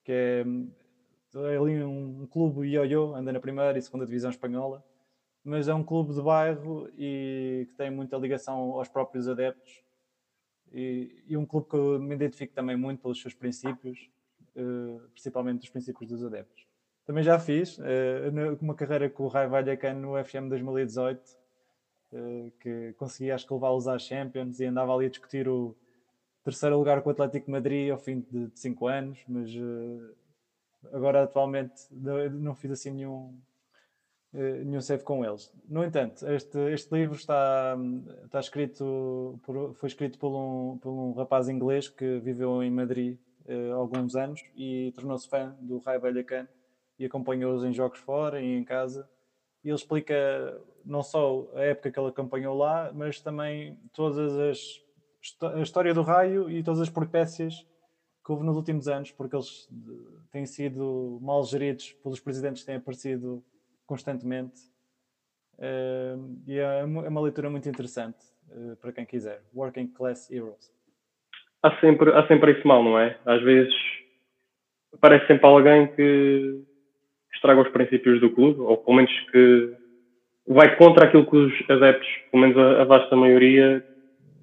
que 0.03 0.11
é, 0.11 0.45
é 1.35 1.57
ali 1.57 1.83
um, 1.83 2.23
um 2.23 2.27
clube 2.27 2.67
ioiô, 2.67 3.15
anda 3.15 3.31
na 3.31 3.39
primeira 3.39 3.77
e 3.77 3.81
segunda 3.81 4.05
divisão 4.05 4.31
espanhola, 4.31 4.83
mas 5.43 5.67
é 5.67 5.73
um 5.73 5.83
clube 5.83 6.13
de 6.13 6.21
bairro 6.21 6.89
e 6.97 7.65
que 7.69 7.75
tem 7.75 7.89
muita 7.89 8.17
ligação 8.17 8.55
aos 8.73 8.87
próprios 8.89 9.27
adeptos 9.27 9.81
e, 10.71 11.23
e 11.27 11.37
um 11.37 11.45
clube 11.45 11.67
que 11.69 11.75
eu 11.75 11.99
me 11.99 12.13
identifico 12.15 12.53
também 12.53 12.75
muito 12.75 13.01
pelos 13.01 13.21
seus 13.21 13.33
princípios, 13.33 14.09
eh, 14.55 14.99
principalmente 15.13 15.63
os 15.63 15.69
princípios 15.69 16.09
dos 16.09 16.23
adeptos. 16.23 16.65
Também 17.05 17.23
já 17.23 17.39
fiz 17.39 17.77
na- 17.77 18.57
uma 18.61 18.75
carreira 18.75 19.09
com 19.09 19.23
o 19.23 19.27
Raio 19.27 19.49
Vallecano 19.49 20.01
no 20.01 20.17
FM 20.23 20.49
2018, 20.49 21.37
eh, 22.11 22.51
que 22.59 22.93
consegui 22.97 23.31
acho 23.31 23.47
que 23.47 23.53
levá-los 23.53 23.87
à 23.87 23.97
Champions 23.97 24.59
e 24.59 24.65
andava 24.65 24.93
ali 24.93 25.05
a 25.05 25.09
discutir 25.09 25.47
o 25.47 25.75
terceiro 26.43 26.77
lugar 26.77 27.01
com 27.01 27.09
o 27.09 27.11
Atlético 27.13 27.45
de 27.45 27.51
Madrid 27.51 27.89
ao 27.91 27.97
fim 27.97 28.19
de 28.29 28.49
5 28.55 28.87
anos, 28.87 29.23
mas 29.27 29.49
eh, 29.55 30.13
agora 30.91 31.23
atualmente 31.23 31.73
não- 31.91 32.55
fiz 32.55 32.71
assim 32.71 32.91
nenhum, 32.91 33.33
nenhum 34.33 34.81
save 34.81 35.03
com 35.03 35.23
eles. 35.23 35.51
No 35.67 35.83
entanto, 35.83 36.25
este, 36.27 36.57
este 36.71 36.93
livro 36.93 37.15
está, 37.15 37.77
está 38.25 38.39
escrito, 38.39 39.39
por- 39.43 39.73
foi 39.75 39.87
escrito 39.87 40.19
por 40.19 40.29
um, 40.35 40.77
por 40.77 40.91
um 40.91 41.13
rapaz 41.13 41.49
inglês 41.49 41.87
que 41.89 42.19
viveu 42.19 42.61
em 42.61 42.69
Madrid 42.69 43.17
eh, 43.45 43.71
há 43.71 43.75
alguns 43.75 44.15
anos 44.15 44.41
e 44.55 44.91
tornou-se 44.95 45.27
fã 45.29 45.55
do 45.61 45.77
Raio 45.79 46.01
Vallecano 46.01 46.47
e 46.99 47.05
acompanhou-os 47.05 47.63
em 47.63 47.73
jogos 47.73 47.99
fora 47.99 48.41
e 48.41 48.57
em 48.57 48.63
casa. 48.63 49.09
E 49.63 49.69
ele 49.69 49.75
explica 49.75 50.15
não 50.85 51.01
só 51.01 51.49
a 51.55 51.61
época 51.61 51.91
que 51.91 51.99
ele 51.99 52.09
acompanhou 52.09 52.55
lá, 52.57 52.91
mas 52.93 53.19
também 53.21 53.79
todas 53.93 54.37
as 54.37 54.85
a 55.41 55.61
história 55.61 55.93
do 55.93 56.03
raio 56.03 56.49
e 56.49 56.63
todas 56.63 56.79
as 56.79 56.89
peripécias 56.89 57.65
que 58.23 58.31
houve 58.31 58.45
nos 58.45 58.55
últimos 58.55 58.87
anos, 58.87 59.11
porque 59.11 59.35
eles 59.35 59.67
eh, 59.71 60.19
têm 60.31 60.45
sido 60.45 61.17
mal 61.21 61.43
geridos 61.43 61.93
pelos 62.03 62.19
presidentes 62.19 62.61
que 62.61 62.67
têm 62.67 62.75
aparecido 62.75 63.43
constantemente. 63.87 64.59
Eh, 65.59 66.15
e 66.45 66.57
é 66.59 66.83
uma 66.83 67.05
é 67.05 67.09
uma 67.09 67.21
leitura 67.21 67.49
muito 67.49 67.67
interessante 67.67 68.19
eh, 68.51 68.75
para 68.79 68.91
quem 68.91 69.05
quiser. 69.05 69.41
Working 69.55 69.87
Class 69.87 70.29
Heroes. 70.31 70.71
Há 71.63 71.79
sempre, 71.79 72.11
há 72.11 72.27
sempre 72.27 72.51
esse 72.51 72.67
mal, 72.67 72.83
não 72.83 72.99
é? 72.99 73.17
Às 73.25 73.41
vezes 73.41 73.73
parece 75.01 75.25
sempre 75.25 75.47
alguém 75.47 75.87
que 75.95 76.61
estraga 77.33 77.61
os 77.61 77.69
princípios 77.69 78.19
do 78.19 78.29
clube, 78.29 78.59
ou 78.61 78.77
pelo 78.77 78.97
menos 78.97 79.11
que 79.31 79.73
vai 80.47 80.75
contra 80.77 81.05
aquilo 81.05 81.25
que 81.29 81.35
os 81.35 81.69
adeptos, 81.69 82.07
pelo 82.31 82.41
menos 82.41 82.57
a, 82.57 82.81
a 82.81 82.85
vasta 82.85 83.15
maioria, 83.15 83.83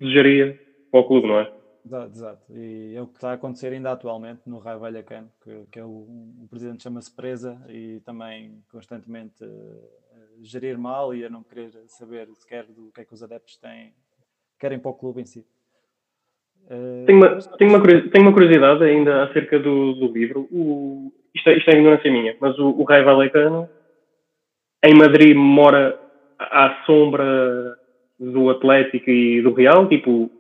desejaria 0.01 0.61
para 0.91 1.01
o 1.01 1.05
clube, 1.05 1.29
não 1.29 1.41
é? 1.41 1.51
Exato. 1.87 2.43
E 2.51 2.95
é 2.97 3.03
o 3.03 3.07
que 3.07 3.17
está 3.17 3.31
a 3.31 3.35
acontecer 3.35 3.73
ainda 3.73 3.93
atualmente 3.93 4.41
no 4.47 4.59
Raio 4.59 4.79
Vallecano, 4.79 5.31
que, 5.43 5.67
que 5.71 5.79
é 5.79 5.85
o, 5.85 5.89
o 5.89 6.47
presidente 6.49 6.83
chama-se 6.83 7.15
Presa 7.15 7.61
e 7.69 8.01
também 8.01 8.63
constantemente 8.71 9.45
a 9.45 10.43
gerir 10.43 10.79
mal 10.79 11.15
e 11.15 11.25
a 11.25 11.31
não 11.31 11.43
querer 11.43 11.71
saber 11.89 12.29
sequer 12.35 12.65
do 12.65 12.91
que 12.93 13.03
é 13.03 13.05
que 13.05 13.13
os 13.13 13.23
adeptos 13.23 13.57
têm, 13.59 13.93
querem 14.59 14.79
para 14.79 14.91
o 14.91 14.95
clube 14.95 15.21
em 15.21 15.27
si. 15.27 15.45
Eh, 16.71 17.05
Tenho 17.07 17.19
uma, 17.19 17.39
tenho 17.59 17.71
uma, 17.71 18.11
tenho 18.11 18.25
uma 18.25 18.33
curiosidade 18.33 18.83
ainda 18.83 19.25
acerca 19.25 19.59
do, 19.59 19.93
do 19.95 20.09
livro. 20.09 20.49
O, 20.51 21.13
isto, 21.35 21.51
é, 21.51 21.59
isto 21.59 21.71
é 21.71 21.75
ignorância 21.75 22.11
minha, 22.11 22.35
mas 22.41 22.59
o, 22.59 22.71
o 22.71 22.85
Raio 22.85 23.05
Vallecano 23.05 23.69
em 24.83 24.95
Madrid 24.95 25.37
mora 25.37 25.99
à 26.39 26.83
sombra 26.87 27.79
do 28.19 28.49
Atlético 28.51 29.11
e 29.11 29.43
do 29.43 29.53
Real, 29.53 29.89
tipo, 29.89 30.31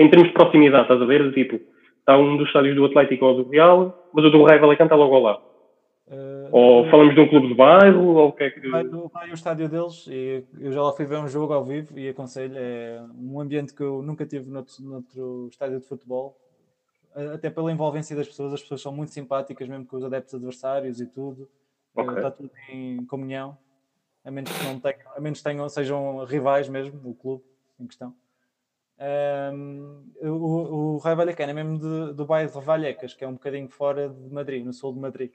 em 0.00 0.10
termos 0.10 0.28
de 0.28 0.34
proximidade, 0.34 0.82
estás 0.82 1.00
a 1.02 1.04
ver? 1.04 1.32
Tipo, 1.32 1.60
está 1.98 2.16
um 2.16 2.36
dos 2.36 2.46
estádios 2.48 2.74
do 2.74 2.84
Atlético 2.84 3.24
ou 3.26 3.44
do 3.44 3.50
Real, 3.50 4.08
mas 4.12 4.24
o 4.24 4.30
do 4.30 4.42
Raio 4.42 4.60
Vallecano 4.60 4.86
está 4.88 4.96
logo 4.96 5.14
ao 5.14 5.22
lado. 5.22 5.42
eh, 6.08 6.48
Ou 6.50 6.88
falamos 6.90 7.14
de 7.14 7.20
um 7.20 7.28
clube 7.28 7.48
de 7.48 7.54
bairro, 7.54 8.14
ou 8.16 8.28
o 8.28 8.32
que 8.32 8.44
é 8.44 8.50
que... 8.50 8.68
Vai 8.68 8.84
o 9.30 9.34
estádio 9.34 9.68
deles 9.68 10.06
e 10.08 10.44
eu 10.58 10.72
já 10.72 10.82
lá 10.82 10.92
fui 10.92 11.04
ver 11.04 11.18
um 11.18 11.28
jogo 11.28 11.52
ao 11.52 11.64
vivo 11.64 11.98
e 11.98 12.08
aconselho, 12.08 12.54
é 12.56 13.00
um 13.14 13.40
ambiente 13.40 13.74
que 13.74 13.82
eu 13.82 14.02
nunca 14.02 14.24
tive 14.26 14.50
noutro, 14.50 14.74
noutro 14.82 15.48
estádio 15.50 15.78
de 15.80 15.86
futebol, 15.86 16.36
até 17.34 17.50
pela 17.50 17.70
envolvência 17.72 18.14
das 18.16 18.26
pessoas, 18.28 18.54
as 18.54 18.62
pessoas 18.62 18.80
são 18.80 18.92
muito 18.92 19.12
simpáticas 19.12 19.68
mesmo 19.68 19.84
com 19.86 19.96
os 19.96 20.04
adeptos 20.04 20.34
adversários 20.34 21.00
e 21.00 21.06
tudo, 21.06 21.48
Eh, 21.96 22.00
Ok. 22.02 22.14
Está 22.16 22.30
tudo 22.30 22.50
em 22.72 23.04
comunhão. 23.06 23.58
A 24.24 24.30
menos 24.30 24.52
que 24.56 24.64
não 24.64 24.78
tenham, 24.78 24.98
a 25.16 25.20
menos 25.20 25.38
que 25.38 25.44
tenham, 25.44 25.68
sejam 25.68 26.24
rivais 26.24 26.68
mesmo, 26.68 27.00
o 27.04 27.14
clube 27.14 27.42
em 27.80 27.86
questão. 27.86 28.14
Ehm, 29.00 30.12
o, 30.22 30.94
o 30.94 30.98
Raio 30.98 31.16
Vallecano 31.16 31.50
é 31.50 31.54
mesmo 31.54 31.78
de- 31.78 32.12
do 32.14 32.26
bairro 32.26 32.52
de 32.52 32.64
Vallecas, 32.66 33.14
que 33.14 33.24
é 33.24 33.28
um 33.28 33.32
bocadinho 33.32 33.68
fora 33.68 34.08
de 34.10 34.30
Madrid, 34.32 34.64
no 34.64 34.72
sul 34.74 34.92
de 34.92 35.00
Madrid. 35.00 35.32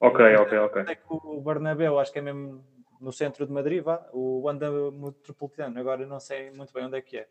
Ok, 0.00 0.36
ok, 0.36 0.58
ok. 0.58 0.84
Que 0.84 0.96
o 1.08 1.40
Bernabéu, 1.40 1.98
acho 1.98 2.12
que 2.12 2.20
é 2.20 2.22
mesmo 2.22 2.64
no 3.00 3.12
centro 3.12 3.44
de 3.44 3.52
Madrid, 3.52 3.82
vá. 3.82 4.06
O 4.12 4.42
Wanda 4.42 4.70
Metropolitano, 4.92 5.78
agora 5.80 6.06
não 6.06 6.20
sei 6.20 6.50
muito 6.52 6.72
bem 6.72 6.84
onde 6.86 6.96
é 6.96 7.02
que 7.02 7.18
é. 7.18 7.28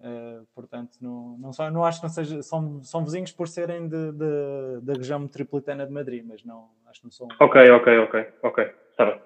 Eh, 0.00 0.40
portanto, 0.54 0.96
não, 1.00 1.36
não, 1.38 1.52
só- 1.52 1.70
não 1.70 1.84
acho 1.84 2.00
que 2.00 2.06
não 2.06 2.10
seja. 2.14 2.42
São, 2.42 2.82
são 2.82 3.04
vizinhos 3.04 3.32
por 3.32 3.48
serem 3.48 3.86
de, 3.88 4.12
de- 4.12 4.80
da 4.82 4.94
região 4.94 5.18
metropolitana 5.18 5.84
de 5.86 5.92
Madrid, 5.92 6.24
mas 6.26 6.42
não, 6.44 6.70
acho 6.86 7.00
que 7.00 7.06
não 7.06 7.10
são. 7.10 7.28
Ok, 7.38 7.70
ok, 7.70 7.98
ok, 7.98 8.32
ok. 8.42 8.64
Está 8.90 9.04
bem. 9.04 9.20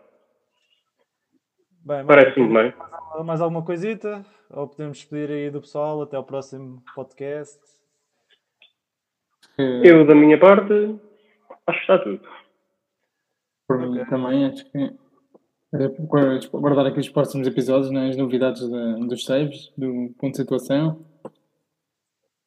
Bem, 1.85 2.07
Parece-me 2.07 2.49
bem. 2.53 2.75
Mais, 3.25 3.41
alguma 3.41 3.65
coisita? 3.65 4.25
Ou 4.51 4.67
podemos 4.69 4.99
despedir 4.99 5.31
aí 5.31 5.51
do 5.51 5.61
pessoal 5.61 6.03
até 6.03 6.17
ao 6.17 6.25
próximo 6.25 6.83
podcast? 6.95 7.59
Eu, 9.59 10.07
da 10.07 10.15
minha 10.15 10.39
parte, 10.39 10.73
acho 11.67 11.79
que 11.79 11.93
está 11.93 11.99
tudo. 11.99 12.21
por 13.69 13.79
mim 13.79 14.05
também, 14.07 14.47
acho 14.47 14.65
que 14.71 14.79
é, 14.79 15.89
guardar 16.53 16.87
aqui 16.87 17.01
os 17.01 17.09
próximos 17.09 17.47
episódios, 17.47 17.91
né, 17.91 18.09
as 18.11 18.17
novidades 18.17 18.69
da- 18.69 18.97
dos 19.07 19.25
saves, 19.25 19.73
do 19.77 20.13
ponto 20.19 20.33
de 20.33 20.37
situação. 20.39 21.05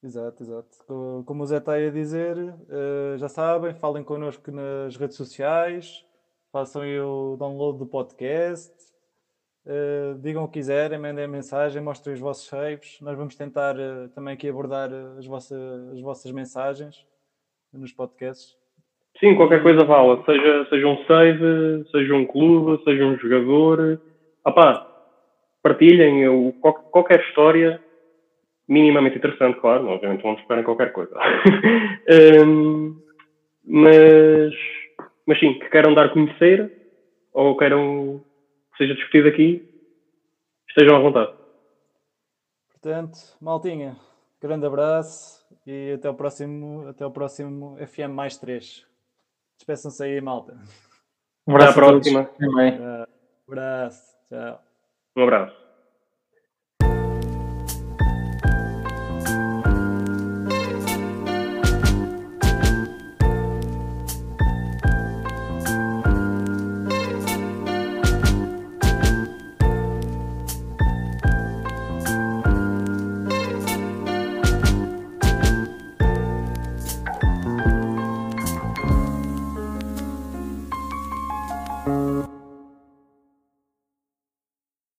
Exato, 0.03 0.43
exato. 0.43 0.70
Co- 0.86 1.24
Como 1.26 1.41
o 1.43 1.45
Zé 1.47 1.57
está 1.57 1.74
aí 1.74 1.88
a 1.88 1.91
dizer, 1.91 2.38
eh, 2.70 3.18
já 3.18 3.28
sabem, 3.28 3.74
falem 3.76 4.03
connosco 4.03 4.51
nas 4.51 4.95
redes 4.97 5.18
sociais, 5.18 6.05
façam 6.51 6.84
aí 6.84 6.99
o 6.99 7.36
download 7.38 7.80
do 7.80 7.88
podcast, 7.88 8.72
eh, 9.68 10.16
digam 10.20 10.43
o 10.43 10.47
que 10.47 10.59
quiserem, 10.59 10.99
mandem 10.99 11.28
mensagem, 11.28 11.82
mostrem 11.82 12.13
os 12.13 12.20
vossos 12.20 12.47
saves. 12.47 12.97
Nós 13.01 13.18
vamos 13.18 13.36
tentar 13.36 13.76
eh, 13.80 14.07
também 14.13 14.34
aqui 14.34 14.47
abordar 14.47 14.91
eh, 14.91 15.18
as 15.18 15.26
vossas, 15.26 15.89
as 15.93 16.01
vossas 16.01 16.32
mensagens 16.32 17.05
nos 17.74 17.91
podcasts. 17.91 18.55
Sim, 19.20 19.36
qualquer 19.36 19.63
coisa 19.63 19.84
vale. 19.84 20.24
Seja, 20.26 20.66
seja 20.70 20.88
um 20.88 21.03
save, 21.05 21.84
seja 21.89 22.13
um 22.13 22.26
clube, 22.26 22.84
seja 22.84 23.05
um 23.05 23.18
jogador. 23.18 23.99
Opá, 24.45 24.86
partilhem 25.63 26.51
qual- 26.59 26.84
qualquer 26.91 27.22
história 27.22 27.82
minimamente 28.68 29.18
interessante, 29.18 29.59
claro. 29.59 29.88
Obviamente 29.88 30.22
vamos 30.22 30.39
esperar 30.41 30.61
em 30.61 30.66
qualquer 30.66 30.91
coisa. 30.91 31.16
Hum, 32.45 32.99
mas, 33.66 34.53
mas 35.26 35.39
sim, 35.39 35.57
que 35.59 35.70
queiram 35.70 35.93
dar 35.93 36.05
a 36.07 36.09
conhecer 36.09 36.72
ou 37.34 37.57
queiram 37.57 38.20
que 38.20 38.35
seja 38.78 38.93
discutido 38.95 39.28
aqui, 39.28 39.67
estejam 40.69 40.95
à 40.97 40.99
vontade. 40.99 41.34
Portanto, 42.69 43.17
maltinha, 43.41 43.97
grande 44.41 44.65
abraço 44.65 45.45
e 45.65 45.93
até 45.93 46.09
o 46.09 46.13
próximo, 46.13 46.88
até 46.88 47.05
o 47.05 47.11
próximo 47.11 47.78
FM 47.86 48.11
mais 48.13 48.38
3. 48.38 48.86
Despeçam-se 49.57 50.03
aí, 50.03 50.21
malta. 50.21 50.53
Um 51.47 51.55
Até 51.55 51.65
à 51.65 51.69
abraço 51.69 51.80
a 51.80 51.84
todos. 51.91 52.11
próxima. 52.11 52.26
Também. 52.38 52.80
Abraço, 53.47 54.17
tchau. 54.30 54.63
Um 55.15 55.23
abraço. 55.23 55.64